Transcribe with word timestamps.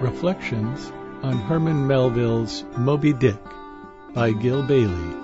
Reflections 0.00 0.92
on 1.22 1.38
Herman 1.38 1.86
Melville's 1.86 2.64
Moby 2.76 3.14
Dick 3.14 3.40
by 4.12 4.32
Gil 4.32 4.62
Bailie. 4.62 5.16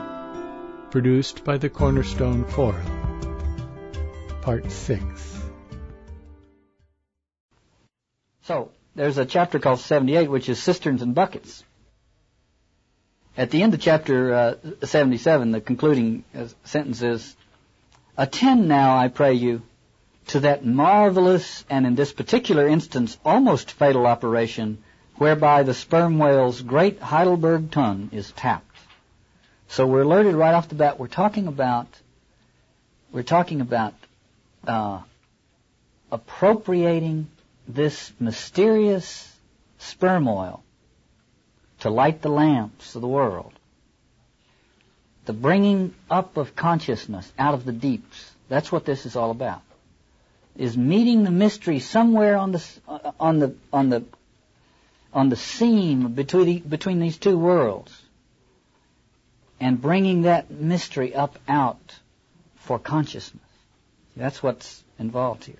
Produced 0.90 1.44
by 1.44 1.58
the 1.58 1.68
Cornerstone 1.68 2.46
Forum. 2.46 3.90
Part 4.40 4.72
6. 4.72 5.42
So, 8.44 8.70
there's 8.94 9.18
a 9.18 9.26
chapter 9.26 9.58
called 9.58 9.78
78, 9.78 10.30
which 10.30 10.48
is 10.48 10.62
Cisterns 10.62 11.02
and 11.02 11.14
Buckets. 11.14 11.64
At 13.36 13.50
the 13.50 13.62
end 13.62 13.74
of 13.74 13.80
chapter 13.80 14.32
uh, 14.32 14.54
77, 14.86 15.52
the 15.52 15.60
concluding 15.60 16.24
uh, 16.34 16.46
sentence 16.64 17.02
is, 17.02 17.36
Attend 18.16 18.68
now, 18.68 18.96
I 18.96 19.08
pray 19.08 19.34
you, 19.34 19.60
to 20.28 20.40
that 20.40 20.64
marvelous 20.64 21.64
and 21.68 21.86
in 21.86 21.94
this 21.94 22.12
particular 22.12 22.66
instance 22.66 23.18
almost 23.24 23.72
fatal 23.72 24.06
operation 24.06 24.82
whereby 25.16 25.62
the 25.62 25.74
sperm 25.74 26.18
whale's 26.18 26.62
great 26.62 27.00
Heidelberg 27.00 27.70
tun 27.70 28.10
is 28.12 28.32
tapped. 28.32 28.76
So 29.68 29.86
we're 29.86 30.02
alerted 30.02 30.34
right 30.34 30.54
off 30.54 30.68
the 30.68 30.74
bat. 30.74 30.98
We're 30.98 31.06
talking 31.08 31.48
about 31.48 31.86
we're 33.12 33.22
talking 33.22 33.60
about 33.60 33.94
uh, 34.66 35.00
appropriating 36.10 37.28
this 37.68 38.12
mysterious 38.18 39.30
sperm 39.78 40.28
oil 40.28 40.62
to 41.80 41.90
light 41.90 42.22
the 42.22 42.30
lamps 42.30 42.94
of 42.94 43.02
the 43.02 43.08
world. 43.08 43.52
The 45.26 45.32
bringing 45.32 45.94
up 46.10 46.36
of 46.36 46.56
consciousness 46.56 47.30
out 47.38 47.54
of 47.54 47.64
the 47.64 47.72
deeps. 47.72 48.30
That's 48.48 48.72
what 48.72 48.84
this 48.84 49.04
is 49.04 49.14
all 49.14 49.30
about 49.30 49.62
is 50.56 50.76
meeting 50.76 51.24
the 51.24 51.30
mystery 51.30 51.78
somewhere 51.78 52.36
on 52.36 52.52
the 52.52 52.64
uh, 52.86 53.12
on 53.18 53.38
the 53.38 53.54
on 53.72 53.88
the 53.88 54.04
on 55.12 55.28
the 55.28 55.36
seam 55.36 56.12
between 56.12 56.46
the, 56.46 56.58
between 56.60 57.00
these 57.00 57.18
two 57.18 57.38
worlds 57.38 58.02
and 59.60 59.80
bringing 59.80 60.22
that 60.22 60.50
mystery 60.50 61.14
up 61.14 61.38
out 61.48 61.94
for 62.56 62.78
consciousness. 62.78 63.42
That's 64.16 64.42
what's 64.42 64.82
involved 64.98 65.44
here. 65.44 65.56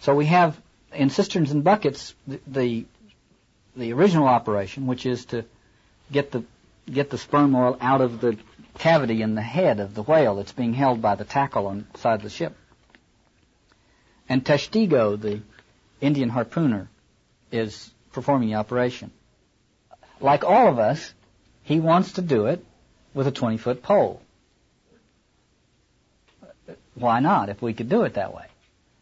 So 0.00 0.14
we 0.14 0.26
have 0.26 0.60
in 0.92 1.10
cisterns 1.10 1.50
and 1.50 1.62
buckets 1.64 2.14
the, 2.26 2.40
the 2.46 2.86
the 3.76 3.92
original 3.92 4.26
operation, 4.26 4.86
which 4.86 5.06
is 5.06 5.26
to 5.26 5.44
get 6.12 6.32
the 6.32 6.44
get 6.90 7.10
the 7.10 7.18
sperm 7.18 7.54
oil 7.54 7.76
out 7.80 8.00
of 8.00 8.20
the 8.20 8.36
cavity 8.78 9.22
in 9.22 9.34
the 9.34 9.42
head 9.42 9.80
of 9.80 9.94
the 9.94 10.02
whale 10.02 10.36
that's 10.36 10.52
being 10.52 10.74
held 10.74 11.00
by 11.00 11.14
the 11.14 11.24
tackle 11.24 11.66
on 11.66 11.86
the 11.92 11.98
side 11.98 12.14
of 12.14 12.22
the 12.22 12.30
ship. 12.30 12.56
And 14.30 14.44
Tashtego, 14.44 15.20
the 15.20 15.40
Indian 16.00 16.30
harpooner, 16.30 16.86
is 17.50 17.90
performing 18.12 18.50
the 18.50 18.54
operation. 18.54 19.10
Like 20.20 20.44
all 20.44 20.68
of 20.68 20.78
us, 20.78 21.12
he 21.64 21.80
wants 21.80 22.12
to 22.12 22.22
do 22.22 22.46
it 22.46 22.64
with 23.12 23.26
a 23.26 23.32
20 23.32 23.56
foot 23.56 23.82
pole. 23.82 24.22
Why 26.94 27.18
not, 27.18 27.48
if 27.48 27.60
we 27.60 27.74
could 27.74 27.88
do 27.88 28.02
it 28.04 28.14
that 28.14 28.32
way? 28.32 28.46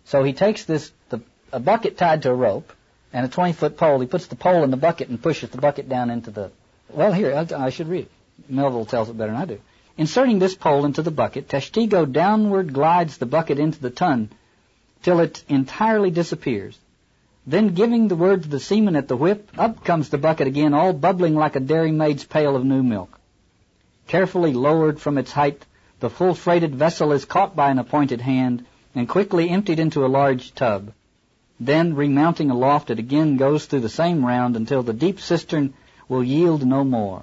So 0.06 0.24
he 0.24 0.32
takes 0.32 0.64
this, 0.64 0.90
the, 1.10 1.20
a 1.52 1.60
bucket 1.60 1.98
tied 1.98 2.22
to 2.22 2.30
a 2.30 2.34
rope, 2.34 2.72
and 3.12 3.26
a 3.26 3.28
20 3.28 3.52
foot 3.52 3.76
pole. 3.76 4.00
He 4.00 4.06
puts 4.06 4.28
the 4.28 4.36
pole 4.36 4.64
in 4.64 4.70
the 4.70 4.78
bucket 4.78 5.10
and 5.10 5.22
pushes 5.22 5.50
the 5.50 5.58
bucket 5.58 5.90
down 5.90 6.08
into 6.08 6.30
the. 6.30 6.50
Well, 6.88 7.12
here, 7.12 7.34
I, 7.34 7.66
I 7.66 7.68
should 7.68 7.88
read. 7.88 8.08
Melville 8.48 8.86
tells 8.86 9.10
it 9.10 9.18
better 9.18 9.32
than 9.32 9.42
I 9.42 9.44
do. 9.44 9.60
Inserting 9.98 10.38
this 10.38 10.54
pole 10.54 10.86
into 10.86 11.02
the 11.02 11.10
bucket, 11.10 11.48
Tashtego 11.48 12.10
downward 12.10 12.72
glides 12.72 13.18
the 13.18 13.26
bucket 13.26 13.58
into 13.58 13.78
the 13.78 13.90
tun 13.90 14.30
till 15.02 15.20
it 15.20 15.44
entirely 15.48 16.10
disappears. 16.10 16.78
Then 17.46 17.68
giving 17.68 18.08
the 18.08 18.16
word 18.16 18.42
to 18.42 18.48
the 18.48 18.60
seaman 18.60 18.96
at 18.96 19.08
the 19.08 19.16
whip, 19.16 19.48
up 19.56 19.84
comes 19.84 20.10
the 20.10 20.18
bucket 20.18 20.46
again, 20.46 20.74
all 20.74 20.92
bubbling 20.92 21.34
like 21.34 21.56
a 21.56 21.60
dairy 21.60 21.92
maid's 21.92 22.24
pail 22.24 22.54
of 22.56 22.64
new 22.64 22.82
milk. 22.82 23.18
Carefully 24.06 24.52
lowered 24.52 25.00
from 25.00 25.16
its 25.16 25.32
height, 25.32 25.64
the 26.00 26.10
full 26.10 26.34
freighted 26.34 26.74
vessel 26.74 27.12
is 27.12 27.24
caught 27.24 27.56
by 27.56 27.70
an 27.70 27.78
appointed 27.78 28.20
hand 28.20 28.66
and 28.94 29.08
quickly 29.08 29.48
emptied 29.48 29.78
into 29.78 30.04
a 30.04 30.08
large 30.08 30.54
tub. 30.54 30.92
Then, 31.58 31.94
remounting 31.94 32.50
aloft, 32.50 32.90
it 32.90 32.98
again 32.98 33.36
goes 33.36 33.66
through 33.66 33.80
the 33.80 33.88
same 33.88 34.26
round 34.26 34.56
until 34.56 34.82
the 34.82 34.92
deep 34.92 35.20
cistern 35.20 35.74
will 36.08 36.22
yield 36.22 36.66
no 36.66 36.84
more. 36.84 37.22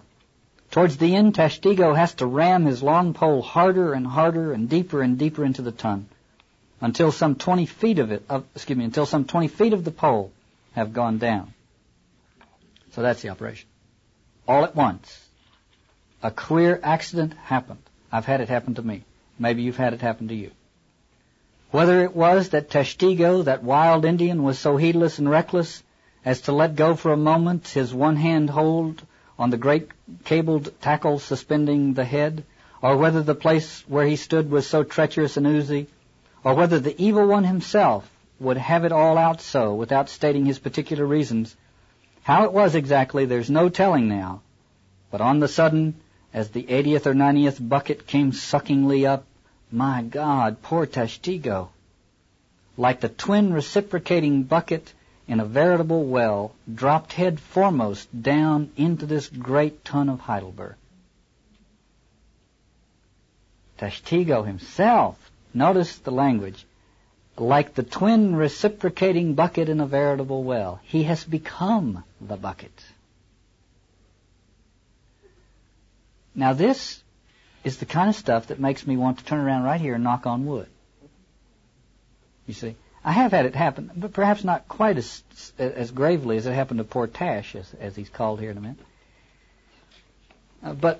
Towards 0.71 0.97
the 0.97 1.15
end, 1.15 1.35
Tashtego 1.35 1.93
has 1.93 2.15
to 2.15 2.25
ram 2.25 2.65
his 2.65 2.81
long 2.81 3.13
pole 3.13 3.41
harder 3.41 3.93
and 3.93 4.07
harder 4.07 4.51
and 4.51 4.67
deeper 4.67 5.01
and 5.01 5.17
deeper 5.17 5.45
into 5.45 5.61
the 5.61 5.71
tun 5.71 6.07
until 6.81 7.11
some 7.11 7.35
20 7.35 7.65
feet 7.65 7.99
of 7.99 8.11
it, 8.11 8.23
excuse 8.55 8.77
me, 8.77 8.85
until 8.85 9.05
some 9.05 9.25
20 9.25 9.47
feet 9.47 9.73
of 9.73 9.83
the 9.83 9.91
pole 9.91 10.31
have 10.73 10.93
gone 10.93 11.17
down. 11.17 11.53
So 12.91 13.01
that's 13.01 13.21
the 13.21 13.29
operation. 13.29 13.67
All 14.47 14.63
at 14.63 14.75
once, 14.75 15.27
a 16.21 16.31
queer 16.31 16.79
accident 16.83 17.33
happened. 17.43 17.81
I've 18.11 18.25
had 18.25 18.41
it 18.41 18.49
happen 18.49 18.75
to 18.75 18.81
me. 18.81 19.03
Maybe 19.39 19.63
you've 19.63 19.77
had 19.77 19.93
it 19.93 20.01
happen 20.01 20.27
to 20.29 20.35
you. 20.35 20.51
Whether 21.71 22.03
it 22.03 22.15
was 22.15 22.49
that 22.49 22.69
Tashtego, 22.69 23.45
that 23.45 23.63
wild 23.63 24.05
Indian, 24.05 24.43
was 24.43 24.59
so 24.59 24.77
heedless 24.77 25.19
and 25.19 25.29
reckless 25.29 25.83
as 26.23 26.41
to 26.41 26.51
let 26.51 26.75
go 26.75 26.95
for 26.95 27.11
a 27.11 27.17
moment 27.17 27.67
his 27.67 27.93
one 27.93 28.15
hand 28.15 28.49
hold 28.49 29.01
on 29.37 29.49
the 29.49 29.57
great 29.57 29.89
cabled 30.23 30.71
tackle 30.81 31.19
suspending 31.19 31.93
the 31.93 32.05
head, 32.05 32.43
or 32.81 32.95
whether 32.95 33.21
the 33.21 33.35
place 33.35 33.83
where 33.87 34.05
he 34.05 34.15
stood 34.15 34.49
was 34.49 34.65
so 34.65 34.83
treacherous 34.83 35.35
and 35.37 35.47
oozy 35.47 35.87
or 36.45 36.53
whether 36.53 36.79
the 36.79 37.03
evil 37.03 37.25
one 37.25 37.43
himself 37.43 38.07
would 38.39 38.57
have 38.57 38.85
it 38.85 38.91
all 38.91 39.17
out 39.17 39.41
so 39.41 39.73
without 39.73 40.09
stating 40.09 40.45
his 40.45 40.59
particular 40.59 41.03
reasons. 41.03 41.55
How 42.21 42.43
it 42.43 42.53
was 42.53 42.75
exactly, 42.75 43.25
there's 43.25 43.49
no 43.49 43.67
telling 43.67 44.07
now. 44.07 44.41
But 45.09 45.21
on 45.21 45.39
the 45.39 45.47
sudden, 45.47 45.95
as 46.31 46.49
the 46.49 46.61
80th 46.61 47.07
or 47.07 47.15
90th 47.15 47.67
bucket 47.67 48.05
came 48.05 48.31
suckingly 48.31 49.07
up, 49.07 49.25
my 49.71 50.03
God, 50.03 50.61
poor 50.61 50.85
Tashtego! 50.85 51.69
Like 52.77 52.99
the 52.99 53.09
twin 53.09 53.51
reciprocating 53.51 54.43
bucket 54.43 54.93
in 55.27 55.39
a 55.39 55.45
veritable 55.45 56.05
well, 56.05 56.51
dropped 56.71 57.13
head 57.13 57.39
foremost 57.39 58.21
down 58.21 58.69
into 58.77 59.07
this 59.07 59.29
great 59.29 59.83
tun 59.83 60.09
of 60.09 60.19
Heidelberg. 60.19 60.75
Tashtego 63.79 64.45
himself 64.45 65.24
Notice 65.55 65.97
the 65.99 66.11
language. 66.11 66.65
Like 67.37 67.73
the 67.73 67.83
twin 67.83 68.35
reciprocating 68.35 69.33
bucket 69.33 69.69
in 69.69 69.79
a 69.79 69.87
veritable 69.87 70.43
well. 70.43 70.81
He 70.83 71.03
has 71.03 71.23
become 71.23 72.03
the 72.19 72.35
bucket. 72.35 72.83
Now 76.35 76.51
this 76.51 77.01
is 77.63 77.77
the 77.77 77.85
kind 77.85 78.09
of 78.09 78.15
stuff 78.15 78.47
that 78.47 78.59
makes 78.59 78.85
me 78.85 78.97
want 78.97 79.19
to 79.19 79.25
turn 79.25 79.39
around 79.39 79.63
right 79.63 79.79
here 79.79 79.95
and 79.95 80.03
knock 80.03 80.27
on 80.27 80.45
wood. 80.45 80.67
You 82.45 82.53
see, 82.53 82.75
I 83.03 83.13
have 83.13 83.31
had 83.31 83.45
it 83.45 83.55
happen, 83.55 83.91
but 83.95 84.11
perhaps 84.11 84.43
not 84.43 84.67
quite 84.67 84.97
as 84.97 85.23
as 85.57 85.91
gravely 85.91 86.37
as 86.37 86.45
it 86.45 86.53
happened 86.53 86.79
to 86.79 86.83
poor 86.83 87.07
Tash, 87.07 87.55
as, 87.55 87.73
as 87.79 87.95
he's 87.95 88.09
called 88.09 88.41
here 88.41 88.51
in 88.51 88.57
a 88.57 88.61
minute. 88.61 88.79
Uh, 90.61 90.73
but 90.73 90.99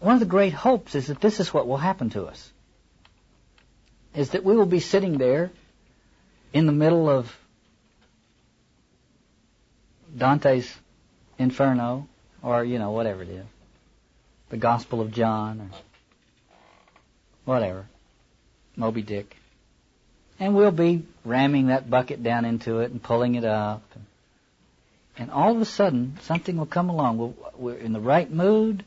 one 0.00 0.14
of 0.14 0.20
the 0.20 0.26
great 0.26 0.52
hopes 0.52 0.94
is 0.94 1.08
that 1.08 1.20
this 1.20 1.40
is 1.40 1.52
what 1.52 1.66
will 1.66 1.76
happen 1.76 2.10
to 2.10 2.24
us. 2.24 2.52
Is 4.14 4.30
that 4.30 4.44
we 4.44 4.56
will 4.56 4.66
be 4.66 4.80
sitting 4.80 5.18
there 5.18 5.50
in 6.52 6.66
the 6.66 6.72
middle 6.72 7.08
of 7.10 7.36
Dante's 10.16 10.72
Inferno, 11.38 12.08
or, 12.42 12.64
you 12.64 12.78
know, 12.78 12.92
whatever 12.92 13.22
it 13.22 13.28
is. 13.28 13.44
The 14.48 14.56
Gospel 14.56 15.00
of 15.00 15.12
John, 15.12 15.60
or 15.60 15.70
whatever. 17.44 17.86
Moby 18.76 19.02
Dick. 19.02 19.36
And 20.40 20.54
we'll 20.54 20.70
be 20.70 21.04
ramming 21.24 21.66
that 21.66 21.90
bucket 21.90 22.22
down 22.22 22.44
into 22.44 22.78
it 22.80 22.90
and 22.90 23.02
pulling 23.02 23.34
it 23.34 23.44
up. 23.44 23.82
And, 25.16 25.30
all 25.30 25.54
of 25.54 25.60
a 25.60 25.64
sudden, 25.64 26.16
something 26.22 26.56
will 26.56 26.66
come 26.66 26.88
along. 26.88 27.34
We're 27.56 27.74
in 27.74 27.92
the 27.92 28.00
right 28.00 28.30
mood 28.30 28.84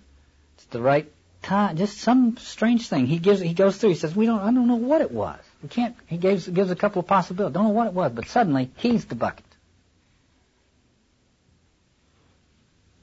the 0.65 0.81
right 0.81 1.11
time, 1.41 1.77
just 1.77 1.97
some 1.97 2.37
strange 2.37 2.87
thing. 2.87 3.07
He 3.07 3.17
gives, 3.17 3.41
he 3.41 3.53
goes 3.53 3.77
through. 3.77 3.89
He 3.89 3.95
says, 3.95 4.15
"We 4.15 4.25
don't, 4.25 4.39
I 4.39 4.45
don't 4.51 4.67
know 4.67 4.75
what 4.75 5.01
it 5.01 5.11
was. 5.11 5.39
We 5.63 5.69
can't." 5.69 5.95
He 6.07 6.17
gives 6.17 6.47
gives 6.47 6.71
a 6.71 6.75
couple 6.75 6.99
of 6.99 7.07
possibilities. 7.07 7.53
Don't 7.53 7.63
know 7.65 7.69
what 7.69 7.87
it 7.87 7.93
was, 7.93 8.11
but 8.11 8.27
suddenly 8.27 8.71
he's 8.77 9.05
the 9.05 9.15
bucket, 9.15 9.45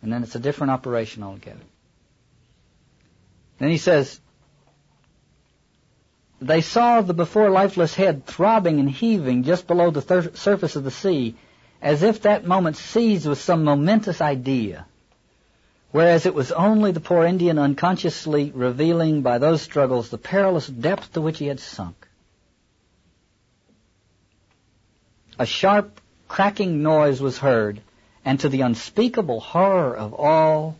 and 0.02 0.12
then 0.12 0.22
it's 0.22 0.34
a 0.34 0.38
different 0.40 0.70
operation 0.70 1.22
altogether. 1.22 1.64
Then 3.58 3.70
he 3.70 3.78
says, 3.78 4.20
"They 6.40 6.60
saw 6.60 7.00
the 7.00 7.14
before 7.14 7.50
lifeless 7.50 7.94
head 7.94 8.24
throbbing 8.24 8.78
and 8.78 8.88
heaving 8.88 9.42
just 9.42 9.66
below 9.66 9.90
the 9.90 10.02
thir- 10.02 10.34
surface 10.34 10.76
of 10.76 10.84
the 10.84 10.92
sea, 10.92 11.34
as 11.82 12.02
if 12.02 12.22
that 12.22 12.46
moment 12.46 12.76
seized 12.76 13.26
with 13.26 13.40
some 13.40 13.64
momentous 13.64 14.20
idea." 14.20 14.86
Whereas 15.90 16.26
it 16.26 16.34
was 16.34 16.52
only 16.52 16.92
the 16.92 17.00
poor 17.00 17.24
Indian 17.24 17.58
unconsciously 17.58 18.50
revealing 18.54 19.22
by 19.22 19.38
those 19.38 19.62
struggles 19.62 20.10
the 20.10 20.18
perilous 20.18 20.66
depth 20.66 21.12
to 21.12 21.20
which 21.20 21.38
he 21.38 21.46
had 21.46 21.60
sunk. 21.60 22.08
a 25.38 25.46
sharp 25.46 26.00
cracking 26.26 26.82
noise 26.82 27.20
was 27.20 27.38
heard, 27.38 27.80
and 28.24 28.40
to 28.40 28.48
the 28.48 28.62
unspeakable 28.62 29.40
horror 29.40 29.96
of 29.96 30.12
all, 30.12 30.76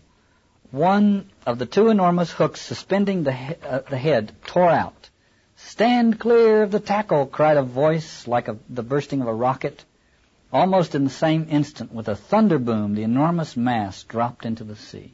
one 0.71 1.31
of 1.47 1.59
the 1.59 1.67
two 1.67 1.89
enormous 1.89 2.31
hooks 2.31 2.61
suspending 2.61 3.23
the, 3.23 3.33
he- 3.33 3.55
uh, 3.65 3.81
the 3.89 3.97
head 3.97 4.33
tore 4.47 4.69
out. 4.71 5.09
Stand 5.57 6.19
clear 6.19 6.63
of 6.63 6.71
the 6.71 6.81
tackle, 6.81 7.27
cried 7.27 7.57
a 7.57 7.63
voice 7.63 8.27
like 8.27 8.49
a, 8.49 8.57
the 8.69 8.83
bursting 8.83 9.23
of 9.23 9.29
a 9.29 9.35
rocket. 9.35 9.85
Almost 10.53 10.95
in 10.95 11.05
the 11.05 11.11
same 11.11 11.47
instant, 11.51 11.93
with 11.93 12.09
a 12.09 12.17
thunder 12.17 12.59
boom, 12.59 12.95
the 12.95 13.03
enormous 13.03 13.57
mass 13.57 14.03
dropped 14.05 14.47
into 14.47 14.65
the 14.65 14.77
sea 14.77 15.13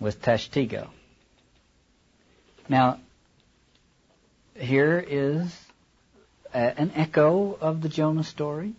with 0.00 0.22
Tashtego. 0.22 0.88
Now, 2.68 3.00
here 4.54 5.04
is 5.06 5.54
a, 6.54 6.80
an 6.80 6.92
echo 6.94 7.58
of 7.60 7.82
the 7.82 7.88
Jonah 7.90 8.24
story, 8.24 8.72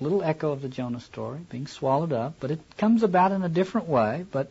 a 0.00 0.02
little 0.02 0.22
echo 0.22 0.50
of 0.50 0.62
the 0.62 0.68
Jonah 0.68 1.00
story 1.00 1.40
being 1.48 1.68
swallowed 1.68 2.12
up, 2.12 2.34
but 2.40 2.50
it 2.50 2.60
comes 2.76 3.04
about 3.04 3.30
in 3.30 3.44
a 3.44 3.48
different 3.48 3.86
way, 3.86 4.26
but 4.32 4.50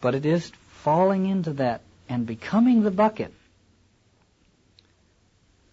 but 0.00 0.14
it 0.14 0.24
is 0.24 0.52
falling 0.68 1.26
into 1.26 1.54
that 1.54 1.80
and 2.08 2.24
becoming 2.24 2.82
the 2.82 2.90
bucket. 2.92 3.34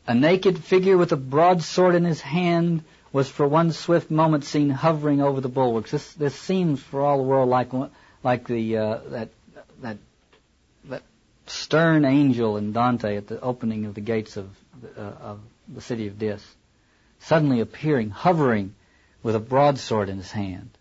A 0.08 0.16
naked 0.16 0.64
figure 0.64 0.98
with 0.98 1.12
a 1.12 1.18
broadsword 1.18 1.94
in 1.94 2.06
his 2.06 2.22
hand 2.22 2.84
was 3.16 3.30
for 3.30 3.48
one 3.48 3.72
swift 3.72 4.12
moment 4.12 4.44
seen 4.44 4.70
hovering 4.70 5.22
over 5.22 5.40
the 5.40 5.48
bulwarks. 5.48 5.90
This 5.90 6.14
this 6.16 6.36
seems 6.36 6.84
for 6.84 7.00
all 7.00 7.16
the 7.16 7.24
world 7.24 7.48
like 7.48 7.72
like 8.24 8.46
the 8.46 8.78
uh, 8.78 9.00
that 9.12 9.30
that 9.82 9.98
that 10.90 11.02
stern 11.48 12.04
angel 12.04 12.58
in 12.58 12.74
Dante 12.74 13.16
at 13.16 13.28
the 13.28 13.40
opening 13.40 13.86
of 13.86 13.94
the 13.94 14.02
gates 14.02 14.36
of 14.36 14.50
uh, 14.98 15.00
of 15.00 15.40
the 15.74 15.80
city 15.80 16.08
of 16.08 16.20
Dis, 16.20 16.46
suddenly 17.20 17.62
appearing, 17.62 18.10
hovering 18.10 18.76
with 19.24 19.36
a 19.36 19.40
broadsword 19.40 20.10
in 20.10 20.18
his 20.18 20.32
hand. 20.32 20.72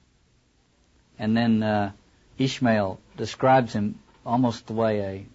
And 1.21 1.37
then 1.37 1.63
uh, 1.63 1.93
Ishmael 2.37 2.99
describes 3.17 3.73
him 3.73 4.01
almost 4.27 4.67
the 4.67 4.73
way 4.73 5.27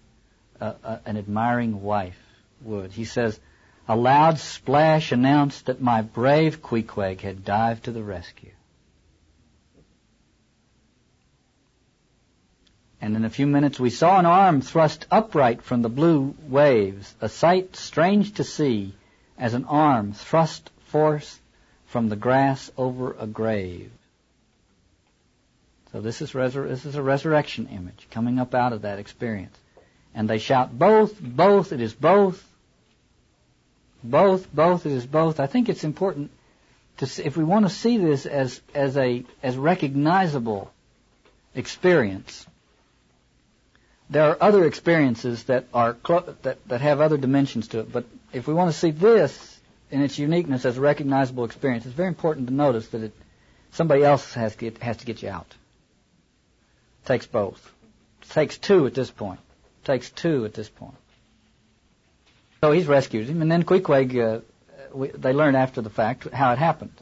a, 0.59 0.65
a, 0.65 0.75
a, 0.83 0.99
an 1.05 1.15
admiring 1.15 1.81
wife 1.81 2.19
would. 2.61 2.91
He 2.91 3.05
says, 3.05 3.39
"A 3.89 3.97
loud 3.97 4.39
splash 4.39 5.11
announced 5.11 5.65
that 5.65 5.81
my 5.81 6.01
brave 6.01 6.61
Queequeg 6.61 7.19
had 7.19 7.43
dived 7.43 7.83
to 7.83 7.91
the 7.91 8.03
rescue." 8.03 8.51
and 13.01 13.15
in 13.15 13.25
a 13.25 13.29
few 13.29 13.47
minutes 13.47 13.79
we 13.79 13.89
saw 13.89 14.19
an 14.19 14.25
arm 14.25 14.61
thrust 14.61 15.07
upright 15.09 15.61
from 15.61 15.81
the 15.81 15.89
blue 15.89 16.35
waves, 16.47 17.15
a 17.21 17.29
sight 17.29 17.75
strange 17.75 18.33
to 18.33 18.43
see, 18.43 18.93
as 19.37 19.53
an 19.53 19.65
arm 19.65 20.11
thrust 20.13 20.69
forth 20.87 21.39
from 21.85 22.09
the 22.09 22.15
grass 22.15 22.69
over 22.77 23.15
a 23.17 23.25
grave. 23.25 23.91
So 25.91 26.01
this 26.01 26.21
is, 26.21 26.33
resur- 26.33 26.67
this 26.67 26.85
is 26.85 26.95
a 26.95 27.01
resurrection 27.01 27.67
image 27.69 28.07
coming 28.11 28.37
up 28.37 28.53
out 28.53 28.73
of 28.73 28.83
that 28.83 28.99
experience. 28.99 29.57
And 30.13 30.29
they 30.29 30.37
shout, 30.37 30.77
both, 30.77 31.19
both, 31.19 31.71
it 31.71 31.81
is 31.81 31.93
both, 31.93 32.45
both, 34.03 34.53
both, 34.53 34.85
is 34.85 35.05
both. 35.05 35.39
I 35.39 35.47
think 35.47 35.69
it's 35.69 35.83
important 35.83 36.31
to 36.97 37.05
see, 37.05 37.23
if 37.23 37.37
we 37.37 37.43
want 37.43 37.65
to 37.65 37.73
see 37.73 37.97
this 37.97 38.25
as, 38.25 38.61
as 38.73 38.97
a, 38.97 39.23
as 39.43 39.57
recognizable 39.57 40.71
experience, 41.55 42.45
there 44.09 44.23
are 44.29 44.37
other 44.41 44.65
experiences 44.65 45.43
that 45.43 45.65
are 45.73 45.93
clo- 45.93 46.35
that 46.41 46.67
that 46.67 46.81
have 46.81 46.99
other 46.99 47.17
dimensions 47.17 47.67
to 47.69 47.79
it. 47.79 47.91
But 47.91 48.05
if 48.33 48.47
we 48.47 48.53
want 48.53 48.71
to 48.71 48.77
see 48.77 48.91
this 48.91 49.59
in 49.91 50.01
its 50.01 50.17
uniqueness 50.17 50.65
as 50.65 50.77
a 50.77 50.81
recognizable 50.81 51.45
experience, 51.45 51.85
it's 51.85 51.93
very 51.93 52.07
important 52.07 52.47
to 52.47 52.53
notice 52.53 52.87
that 52.89 53.03
it 53.03 53.13
somebody 53.71 54.03
else 54.03 54.33
has 54.33 54.53
to 54.55 54.57
get, 54.57 54.81
has 54.81 54.97
to 54.97 55.05
get 55.05 55.21
you 55.21 55.29
out. 55.29 55.47
It 57.03 57.07
takes 57.07 57.27
both. 57.27 57.71
It 58.23 58.29
takes 58.29 58.57
two 58.57 58.87
at 58.87 58.95
this 58.95 59.11
point. 59.11 59.39
It 59.83 59.85
takes 59.85 60.09
two 60.09 60.45
at 60.45 60.53
this 60.53 60.69
point. 60.69 60.95
So 62.61 62.71
he's 62.73 62.87
rescued 62.87 63.29
him, 63.29 63.41
and 63.41 63.51
then 63.51 63.63
Queequeg, 63.63 64.17
uh, 64.17 64.39
they 65.17 65.31
learn 65.31 65.55
after 65.55 65.81
the 65.81 65.89
fact 65.89 66.29
how 66.29 66.51
it 66.51 66.57
happened. 66.57 66.93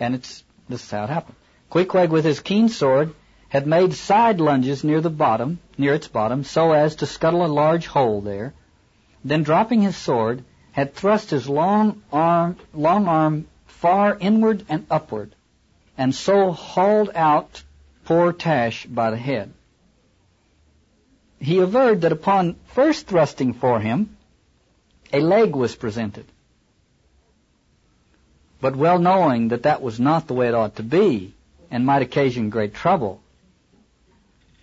And 0.00 0.14
it's 0.16 0.42
this 0.68 0.82
is 0.82 0.90
how 0.90 1.04
it 1.04 1.10
happened. 1.10 1.36
Queequeg, 1.70 2.10
with 2.10 2.24
his 2.24 2.40
keen 2.40 2.68
sword, 2.68 3.14
had 3.48 3.66
made 3.66 3.94
side 3.94 4.40
lunges 4.40 4.82
near 4.82 5.00
the 5.00 5.10
bottom, 5.10 5.60
near 5.78 5.94
its 5.94 6.08
bottom, 6.08 6.42
so 6.42 6.72
as 6.72 6.96
to 6.96 7.06
scuttle 7.06 7.44
a 7.44 7.46
large 7.46 7.86
hole 7.86 8.20
there. 8.20 8.52
Then, 9.24 9.44
dropping 9.44 9.82
his 9.82 9.96
sword, 9.96 10.44
had 10.72 10.94
thrust 10.94 11.30
his 11.30 11.48
long 11.48 12.02
arm, 12.12 12.56
long 12.74 13.06
arm 13.06 13.46
far 13.66 14.16
inward 14.18 14.64
and 14.68 14.86
upward, 14.90 15.34
and 15.96 16.14
so 16.14 16.50
hauled 16.50 17.10
out 17.14 17.62
poor 18.04 18.32
Tash 18.32 18.86
by 18.86 19.10
the 19.10 19.16
head. 19.16 19.52
He 21.38 21.58
averred 21.58 22.00
that 22.00 22.12
upon 22.12 22.56
first 22.66 23.06
thrusting 23.06 23.52
for 23.52 23.78
him, 23.78 24.16
a 25.12 25.20
leg 25.20 25.54
was 25.54 25.74
presented. 25.76 26.26
But 28.60 28.76
well 28.76 28.98
knowing 28.98 29.48
that 29.48 29.64
that 29.64 29.82
was 29.82 29.98
not 29.98 30.26
the 30.26 30.34
way 30.34 30.48
it 30.48 30.54
ought 30.54 30.76
to 30.76 30.82
be, 30.82 31.34
and 31.70 31.84
might 31.84 32.02
occasion 32.02 32.50
great 32.50 32.74
trouble, 32.74 33.20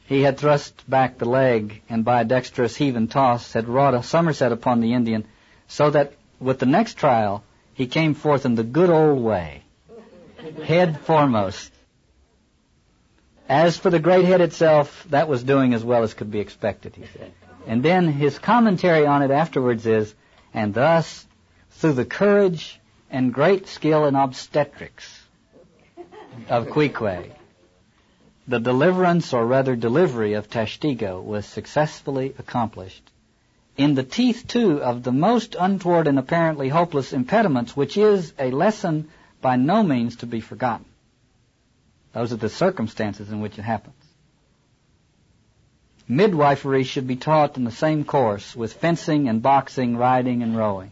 he 0.09 0.23
had 0.23 0.39
thrust 0.39 0.89
back 0.89 1.19
the 1.19 1.29
leg, 1.29 1.83
and 1.87 2.03
by 2.03 2.21
a 2.21 2.25
dexterous 2.25 2.75
heave 2.75 2.95
and 2.95 3.11
toss 3.11 3.53
had 3.53 3.67
wrought 3.67 3.93
a 3.93 4.01
somerset 4.01 4.51
upon 4.51 4.81
the 4.81 4.93
Indian, 4.93 5.23
so 5.67 5.91
that 5.91 6.13
with 6.39 6.57
the 6.57 6.65
next 6.65 6.95
trial 6.95 7.43
he 7.75 7.85
came 7.85 8.15
forth 8.15 8.43
in 8.43 8.55
the 8.55 8.63
good 8.63 8.89
old 8.89 9.21
way, 9.23 9.61
head 10.63 10.99
foremost. 11.01 11.71
As 13.47 13.77
for 13.77 13.91
the 13.91 13.99
great 13.99 14.25
head 14.25 14.41
itself, 14.41 15.05
that 15.11 15.27
was 15.27 15.43
doing 15.43 15.75
as 15.75 15.83
well 15.83 16.01
as 16.01 16.15
could 16.15 16.31
be 16.31 16.39
expected, 16.39 16.95
he 16.95 17.05
said. 17.15 17.31
And 17.67 17.83
then 17.83 18.07
his 18.07 18.39
commentary 18.39 19.05
on 19.05 19.21
it 19.21 19.29
afterwards 19.29 19.85
is, 19.85 20.15
and 20.53 20.73
thus, 20.73 21.25
through 21.71 21.93
the 21.93 22.05
courage 22.05 22.79
and 23.09 23.33
great 23.33 23.67
skill 23.67 24.05
in 24.05 24.15
obstetrics 24.15 25.23
of 26.49 26.69
Queequeg, 26.69 27.31
the 28.47 28.59
deliverance, 28.59 29.31
or 29.33 29.45
rather 29.45 29.75
delivery, 29.75 30.33
of 30.33 30.49
Tashtego 30.49 31.21
was 31.21 31.45
successfully 31.45 32.33
accomplished. 32.39 33.03
In 33.77 33.93
the 33.93 34.03
teeth, 34.03 34.45
too, 34.47 34.81
of 34.81 35.03
the 35.03 35.11
most 35.11 35.55
untoward 35.57 36.07
and 36.07 36.17
apparently 36.17 36.67
hopeless 36.67 37.13
impediments, 37.13 37.77
which 37.77 37.95
is 37.95 38.33
a 38.39 38.51
lesson 38.51 39.09
by 39.41 39.55
no 39.55 39.83
means 39.83 40.17
to 40.17 40.25
be 40.25 40.41
forgotten. 40.41 40.85
Those 42.11 42.33
are 42.33 42.37
the 42.37 42.49
circumstances 42.49 43.31
in 43.31 43.39
which 43.39 43.59
it 43.59 43.61
happens. 43.61 43.95
Midwifery 46.11 46.85
should 46.85 47.05
be 47.05 47.17
taught 47.17 47.55
in 47.55 47.65
the 47.65 47.71
same 47.71 48.03
course 48.03 48.55
with 48.55 48.73
fencing 48.73 49.29
and 49.29 49.43
boxing, 49.43 49.95
riding 49.95 50.41
and 50.41 50.57
rowing. 50.57 50.91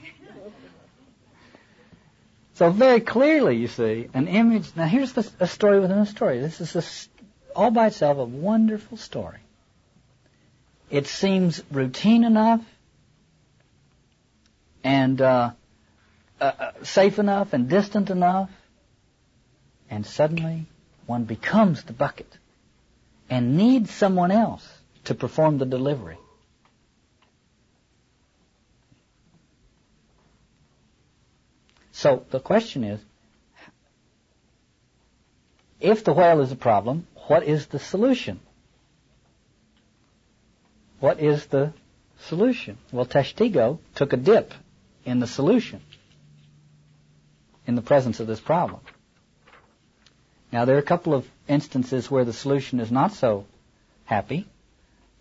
So 2.53 2.69
very 2.69 3.01
clearly, 3.01 3.57
you 3.57 3.67
see, 3.67 4.09
an 4.13 4.27
image. 4.27 4.75
Now 4.75 4.85
here's 4.85 5.13
the, 5.13 5.27
a 5.39 5.47
story 5.47 5.79
within 5.79 5.97
a 5.97 6.05
story. 6.05 6.39
This 6.39 6.61
is 6.61 6.75
a, 6.75 7.57
all 7.57 7.71
by 7.71 7.87
itself 7.87 8.19
a 8.19 8.25
wonderful 8.25 8.97
story. 8.97 9.39
It 10.91 11.07
seems 11.07 11.63
routine 11.71 12.23
enough 12.23 12.61
and 14.83 15.19
uh, 15.19 15.51
uh, 16.39 16.43
uh, 16.43 16.71
safe 16.83 17.17
enough 17.17 17.53
and 17.53 17.67
distant 17.67 18.11
enough, 18.11 18.51
and 19.89 20.05
suddenly 20.05 20.67
one 21.07 21.23
becomes 21.23 21.81
the 21.83 21.93
bucket 21.93 22.31
and 23.31 23.57
needs 23.57 23.89
someone 23.89 24.29
else 24.29 24.76
to 25.07 25.15
perform 25.15 25.57
the 25.57 25.65
delivery. 25.65 26.17
So 31.93 32.25
the 32.29 32.41
question 32.41 32.83
is, 32.83 32.99
if 35.79 36.03
the 36.03 36.11
whale 36.11 36.41
is 36.41 36.51
a 36.51 36.57
problem, 36.57 37.07
what 37.27 37.43
is 37.43 37.67
the 37.67 37.79
solution? 37.79 38.41
What 40.99 41.21
is 41.21 41.45
the 41.45 41.71
solution? 42.19 42.77
Well, 42.91 43.05
Tashtego 43.05 43.79
took 43.95 44.11
a 44.11 44.17
dip 44.17 44.53
in 45.05 45.19
the 45.19 45.27
solution 45.27 45.79
in 47.65 47.75
the 47.75 47.81
presence 47.81 48.19
of 48.19 48.27
this 48.27 48.41
problem. 48.41 48.81
Now, 50.51 50.65
there 50.65 50.75
are 50.75 50.79
a 50.79 50.91
couple 50.93 51.13
of 51.13 51.25
instances 51.47 52.11
where 52.11 52.25
the 52.25 52.33
solution 52.33 52.81
is 52.81 52.91
not 52.91 53.13
so 53.13 53.45
happy, 54.03 54.47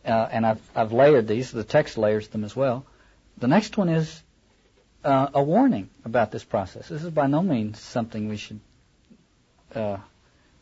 uh, 0.06 0.28
and 0.30 0.46
I've, 0.46 0.60
I've 0.74 0.92
layered 0.92 1.28
these. 1.28 1.50
The 1.50 1.64
text 1.64 1.98
layers 1.98 2.28
them 2.28 2.44
as 2.44 2.54
well. 2.54 2.84
The 3.38 3.48
next 3.48 3.76
one 3.76 3.88
is 3.88 4.22
uh, 5.04 5.28
a 5.34 5.42
warning 5.42 5.90
about 6.04 6.30
this 6.30 6.44
process. 6.44 6.88
This 6.88 7.04
is 7.04 7.10
by 7.10 7.26
no 7.26 7.42
means 7.42 7.80
something 7.80 8.28
we 8.28 8.36
should 8.36 8.60
uh, 9.74 9.98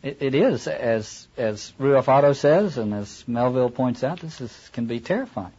it, 0.02 0.18
it 0.20 0.34
is, 0.34 0.66
as 0.68 1.26
as 1.36 1.72
Rudolf 1.78 2.08
Otto 2.08 2.32
says, 2.34 2.76
and 2.78 2.92
as 2.92 3.24
Melville 3.26 3.70
points 3.70 4.04
out, 4.04 4.20
this 4.20 4.40
is, 4.40 4.70
can 4.72 4.86
be 4.86 5.00
terrifying. 5.00 5.52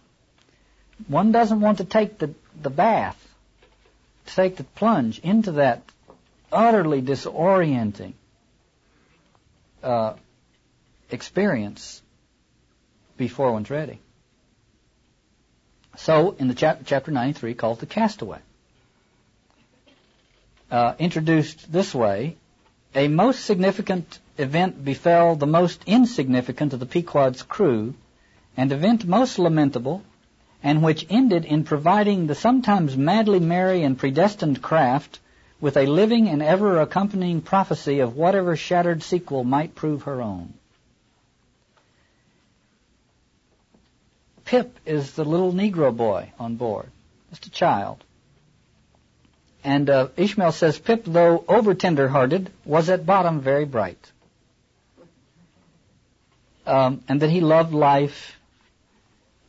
One 1.08 1.32
doesn't 1.32 1.62
want 1.62 1.80
to 1.80 1.86
take 1.86 2.20
the 2.20 2.34
the 2.62 2.70
bath, 2.70 3.18
take 4.28 4.58
the 4.58 4.64
plunge 4.64 5.20
into 5.20 5.54
that 5.54 5.82
utterly 6.52 7.02
disorienting 7.02 8.14
uh, 9.84 10.14
experience 11.10 12.02
before 13.18 13.52
one's 13.52 13.70
ready. 13.70 14.00
So, 15.98 16.36
in 16.40 16.48
the 16.48 16.54
chap- 16.54 16.82
chapter 16.86 17.12
93, 17.12 17.54
called 17.54 17.80
The 17.80 17.86
Castaway, 17.86 18.40
uh, 20.70 20.94
introduced 21.00 21.72
this 21.72 21.96
way, 21.96 22.36
a 22.94 23.08
most 23.08 23.46
significant 23.46 24.20
event 24.38 24.84
befell 24.84 25.36
the 25.36 25.48
most 25.48 25.82
insignificant 25.86 26.74
of 26.74 26.80
the 26.80 26.86
Pequod's 26.86 27.44
crew, 27.44 27.94
an 28.58 28.72
event 28.72 29.06
most 29.06 29.40
lamentable, 29.40 30.02
and 30.64 30.82
which 30.82 31.06
ended 31.10 31.46
in 31.46 31.64
providing 31.64 32.28
the 32.28 32.36
sometimes 32.36 32.98
madly 32.98 33.40
merry 33.40 33.84
and 33.84 33.98
predestined 33.98 34.62
craft 34.62 35.20
with 35.62 35.78
a 35.78 35.86
living 35.86 36.28
and 36.28 36.42
ever 36.42 36.82
accompanying 36.82 37.42
prophecy 37.42 38.00
of 38.00 38.16
whatever 38.16 38.56
shattered 38.56 39.02
sequel 39.02 39.44
might 39.44 39.76
prove 39.76 40.04
her 40.04 40.22
own. 40.22 40.54
Pip 44.46 44.78
is 44.86 45.14
the 45.14 45.26
little 45.26 45.52
Negro 45.52 45.96
boy 45.96 46.32
on 46.40 46.56
board, 46.56 46.90
just 47.32 47.48
a 47.48 47.50
child. 47.50 48.04
And 49.64 49.90
uh, 49.90 50.10
Ishmael 50.16 50.52
says 50.52 50.78
Pip, 50.78 51.04
though 51.06 51.44
over 51.48 51.74
tender-hearted, 51.74 52.52
was 52.64 52.90
at 52.90 53.06
bottom 53.06 53.42
very 53.42 53.66
bright. 53.66 53.98
Um, 56.68 57.04
and 57.08 57.22
that 57.22 57.32
he 57.32 57.42
loved 57.42 57.74
life 57.74 58.38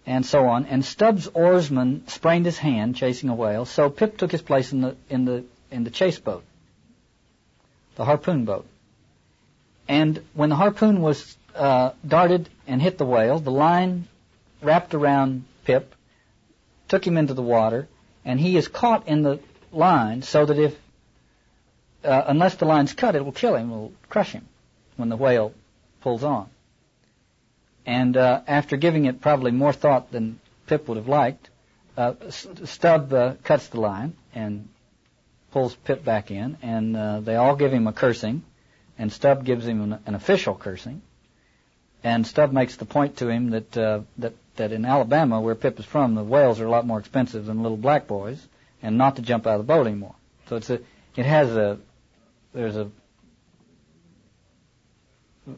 and 0.06 0.24
so 0.24 0.46
on. 0.46 0.66
And 0.66 0.84
Stubb's 0.84 1.28
oarsman 1.28 2.08
sprained 2.08 2.46
his 2.46 2.56
hand 2.56 2.96
chasing 2.96 3.28
a 3.28 3.34
whale, 3.34 3.64
so 3.64 3.90
Pip 3.90 4.16
took 4.16 4.32
his 4.32 4.42
place 4.42 4.72
in 4.72 4.80
the 4.80 4.96
in 5.10 5.24
the 5.24 5.44
in 5.70 5.84
the 5.84 5.90
chase 5.90 6.18
boat, 6.18 6.44
the 7.96 8.04
harpoon 8.04 8.44
boat. 8.44 8.66
And 9.88 10.22
when 10.34 10.48
the 10.48 10.56
harpoon 10.56 11.00
was 11.00 11.36
uh, 11.54 11.90
darted 12.06 12.48
and 12.66 12.80
hit 12.80 12.98
the 12.98 13.04
whale, 13.04 13.38
the 13.38 13.50
line 13.50 14.08
wrapped 14.66 14.94
around 14.94 15.44
Pip, 15.64 15.94
took 16.88 17.06
him 17.06 17.16
into 17.16 17.35
the 17.35 17.42
water, 17.42 17.88
and 18.25 18.38
he 18.38 18.56
is 18.56 18.68
caught 18.68 19.08
in 19.08 19.23
the 19.23 19.38
line 19.73 20.23
so 20.23 20.44
that 20.44 20.58
if, 20.58 20.76
uh, 22.04 22.25
unless 22.26 22.56
the 22.56 22.64
line's 22.64 22.92
cut, 22.92 23.14
it 23.14 23.25
will 23.25 23.32
kill 23.32 23.54
him, 23.54 23.70
it 23.70 23.75
will 23.75 23.92
crush 24.08 24.32
him 24.32 24.46
when 24.96 25.08
the 25.08 25.16
whale 25.16 25.54
pulls 26.00 26.25
on. 26.25 26.49
And 27.87 28.16
uh, 28.16 28.40
after 28.46 28.76
giving 28.76 29.04
it 29.04 29.20
probably 29.20 29.52
more 29.52 29.73
thought 29.73 30.11
than 30.11 30.40
Pip 30.66 30.88
would 30.88 30.96
have 30.96 31.08
liked, 31.08 31.49
uh, 31.96 32.14
Stubb 32.30 33.12
uh, 33.12 33.35
cuts 33.44 33.68
the 33.68 33.80
line 33.80 34.14
and 34.35 34.68
pulls 35.52 35.75
Pip 35.76 36.04
back 36.04 36.30
in, 36.30 36.58
and 36.61 36.96
uh, 36.96 37.20
they 37.20 37.37
all 37.37 37.54
give 37.54 37.73
him 37.73 37.87
a 37.87 37.92
cursing, 37.92 38.42
and 38.99 39.12
Stubb 39.12 39.44
gives 39.44 39.66
him 39.66 39.80
an, 39.80 39.99
an 40.06 40.14
official 40.16 40.54
cursing, 40.54 41.02
and 42.02 42.26
Stubb 42.26 42.52
makes 42.52 42.76
the 42.76 42.85
point 42.85 43.18
to 43.18 43.28
him 43.28 43.50
that 43.50 43.76
uh, 43.76 44.00
that 44.18 44.35
that 44.56 44.72
in 44.72 44.84
Alabama, 44.84 45.40
where 45.40 45.54
Pip 45.54 45.78
is 45.78 45.84
from, 45.84 46.14
the 46.14 46.22
whales 46.22 46.60
are 46.60 46.66
a 46.66 46.70
lot 46.70 46.86
more 46.86 46.98
expensive 46.98 47.46
than 47.46 47.62
little 47.62 47.76
black 47.76 48.06
boys, 48.06 48.46
and 48.82 48.98
not 48.98 49.16
to 49.16 49.22
jump 49.22 49.46
out 49.46 49.60
of 49.60 49.66
the 49.66 49.72
boat 49.72 49.86
anymore. 49.86 50.14
So 50.48 50.56
it's 50.56 50.70
a 50.70 50.80
it 51.16 51.26
has 51.26 51.56
a 51.56 51.78
there's 52.52 52.76
a 52.76 52.90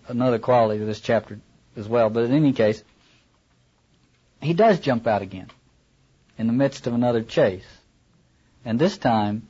another 0.06 0.38
quality 0.38 0.80
to 0.80 0.84
this 0.84 1.00
chapter 1.00 1.40
as 1.76 1.88
well. 1.88 2.10
But 2.10 2.24
in 2.24 2.32
any 2.32 2.52
case, 2.52 2.82
he 4.40 4.54
does 4.54 4.80
jump 4.80 5.06
out 5.06 5.22
again 5.22 5.50
in 6.36 6.46
the 6.46 6.52
midst 6.52 6.86
of 6.86 6.94
another 6.94 7.22
chase, 7.22 7.66
and 8.64 8.78
this 8.78 8.98
time 8.98 9.48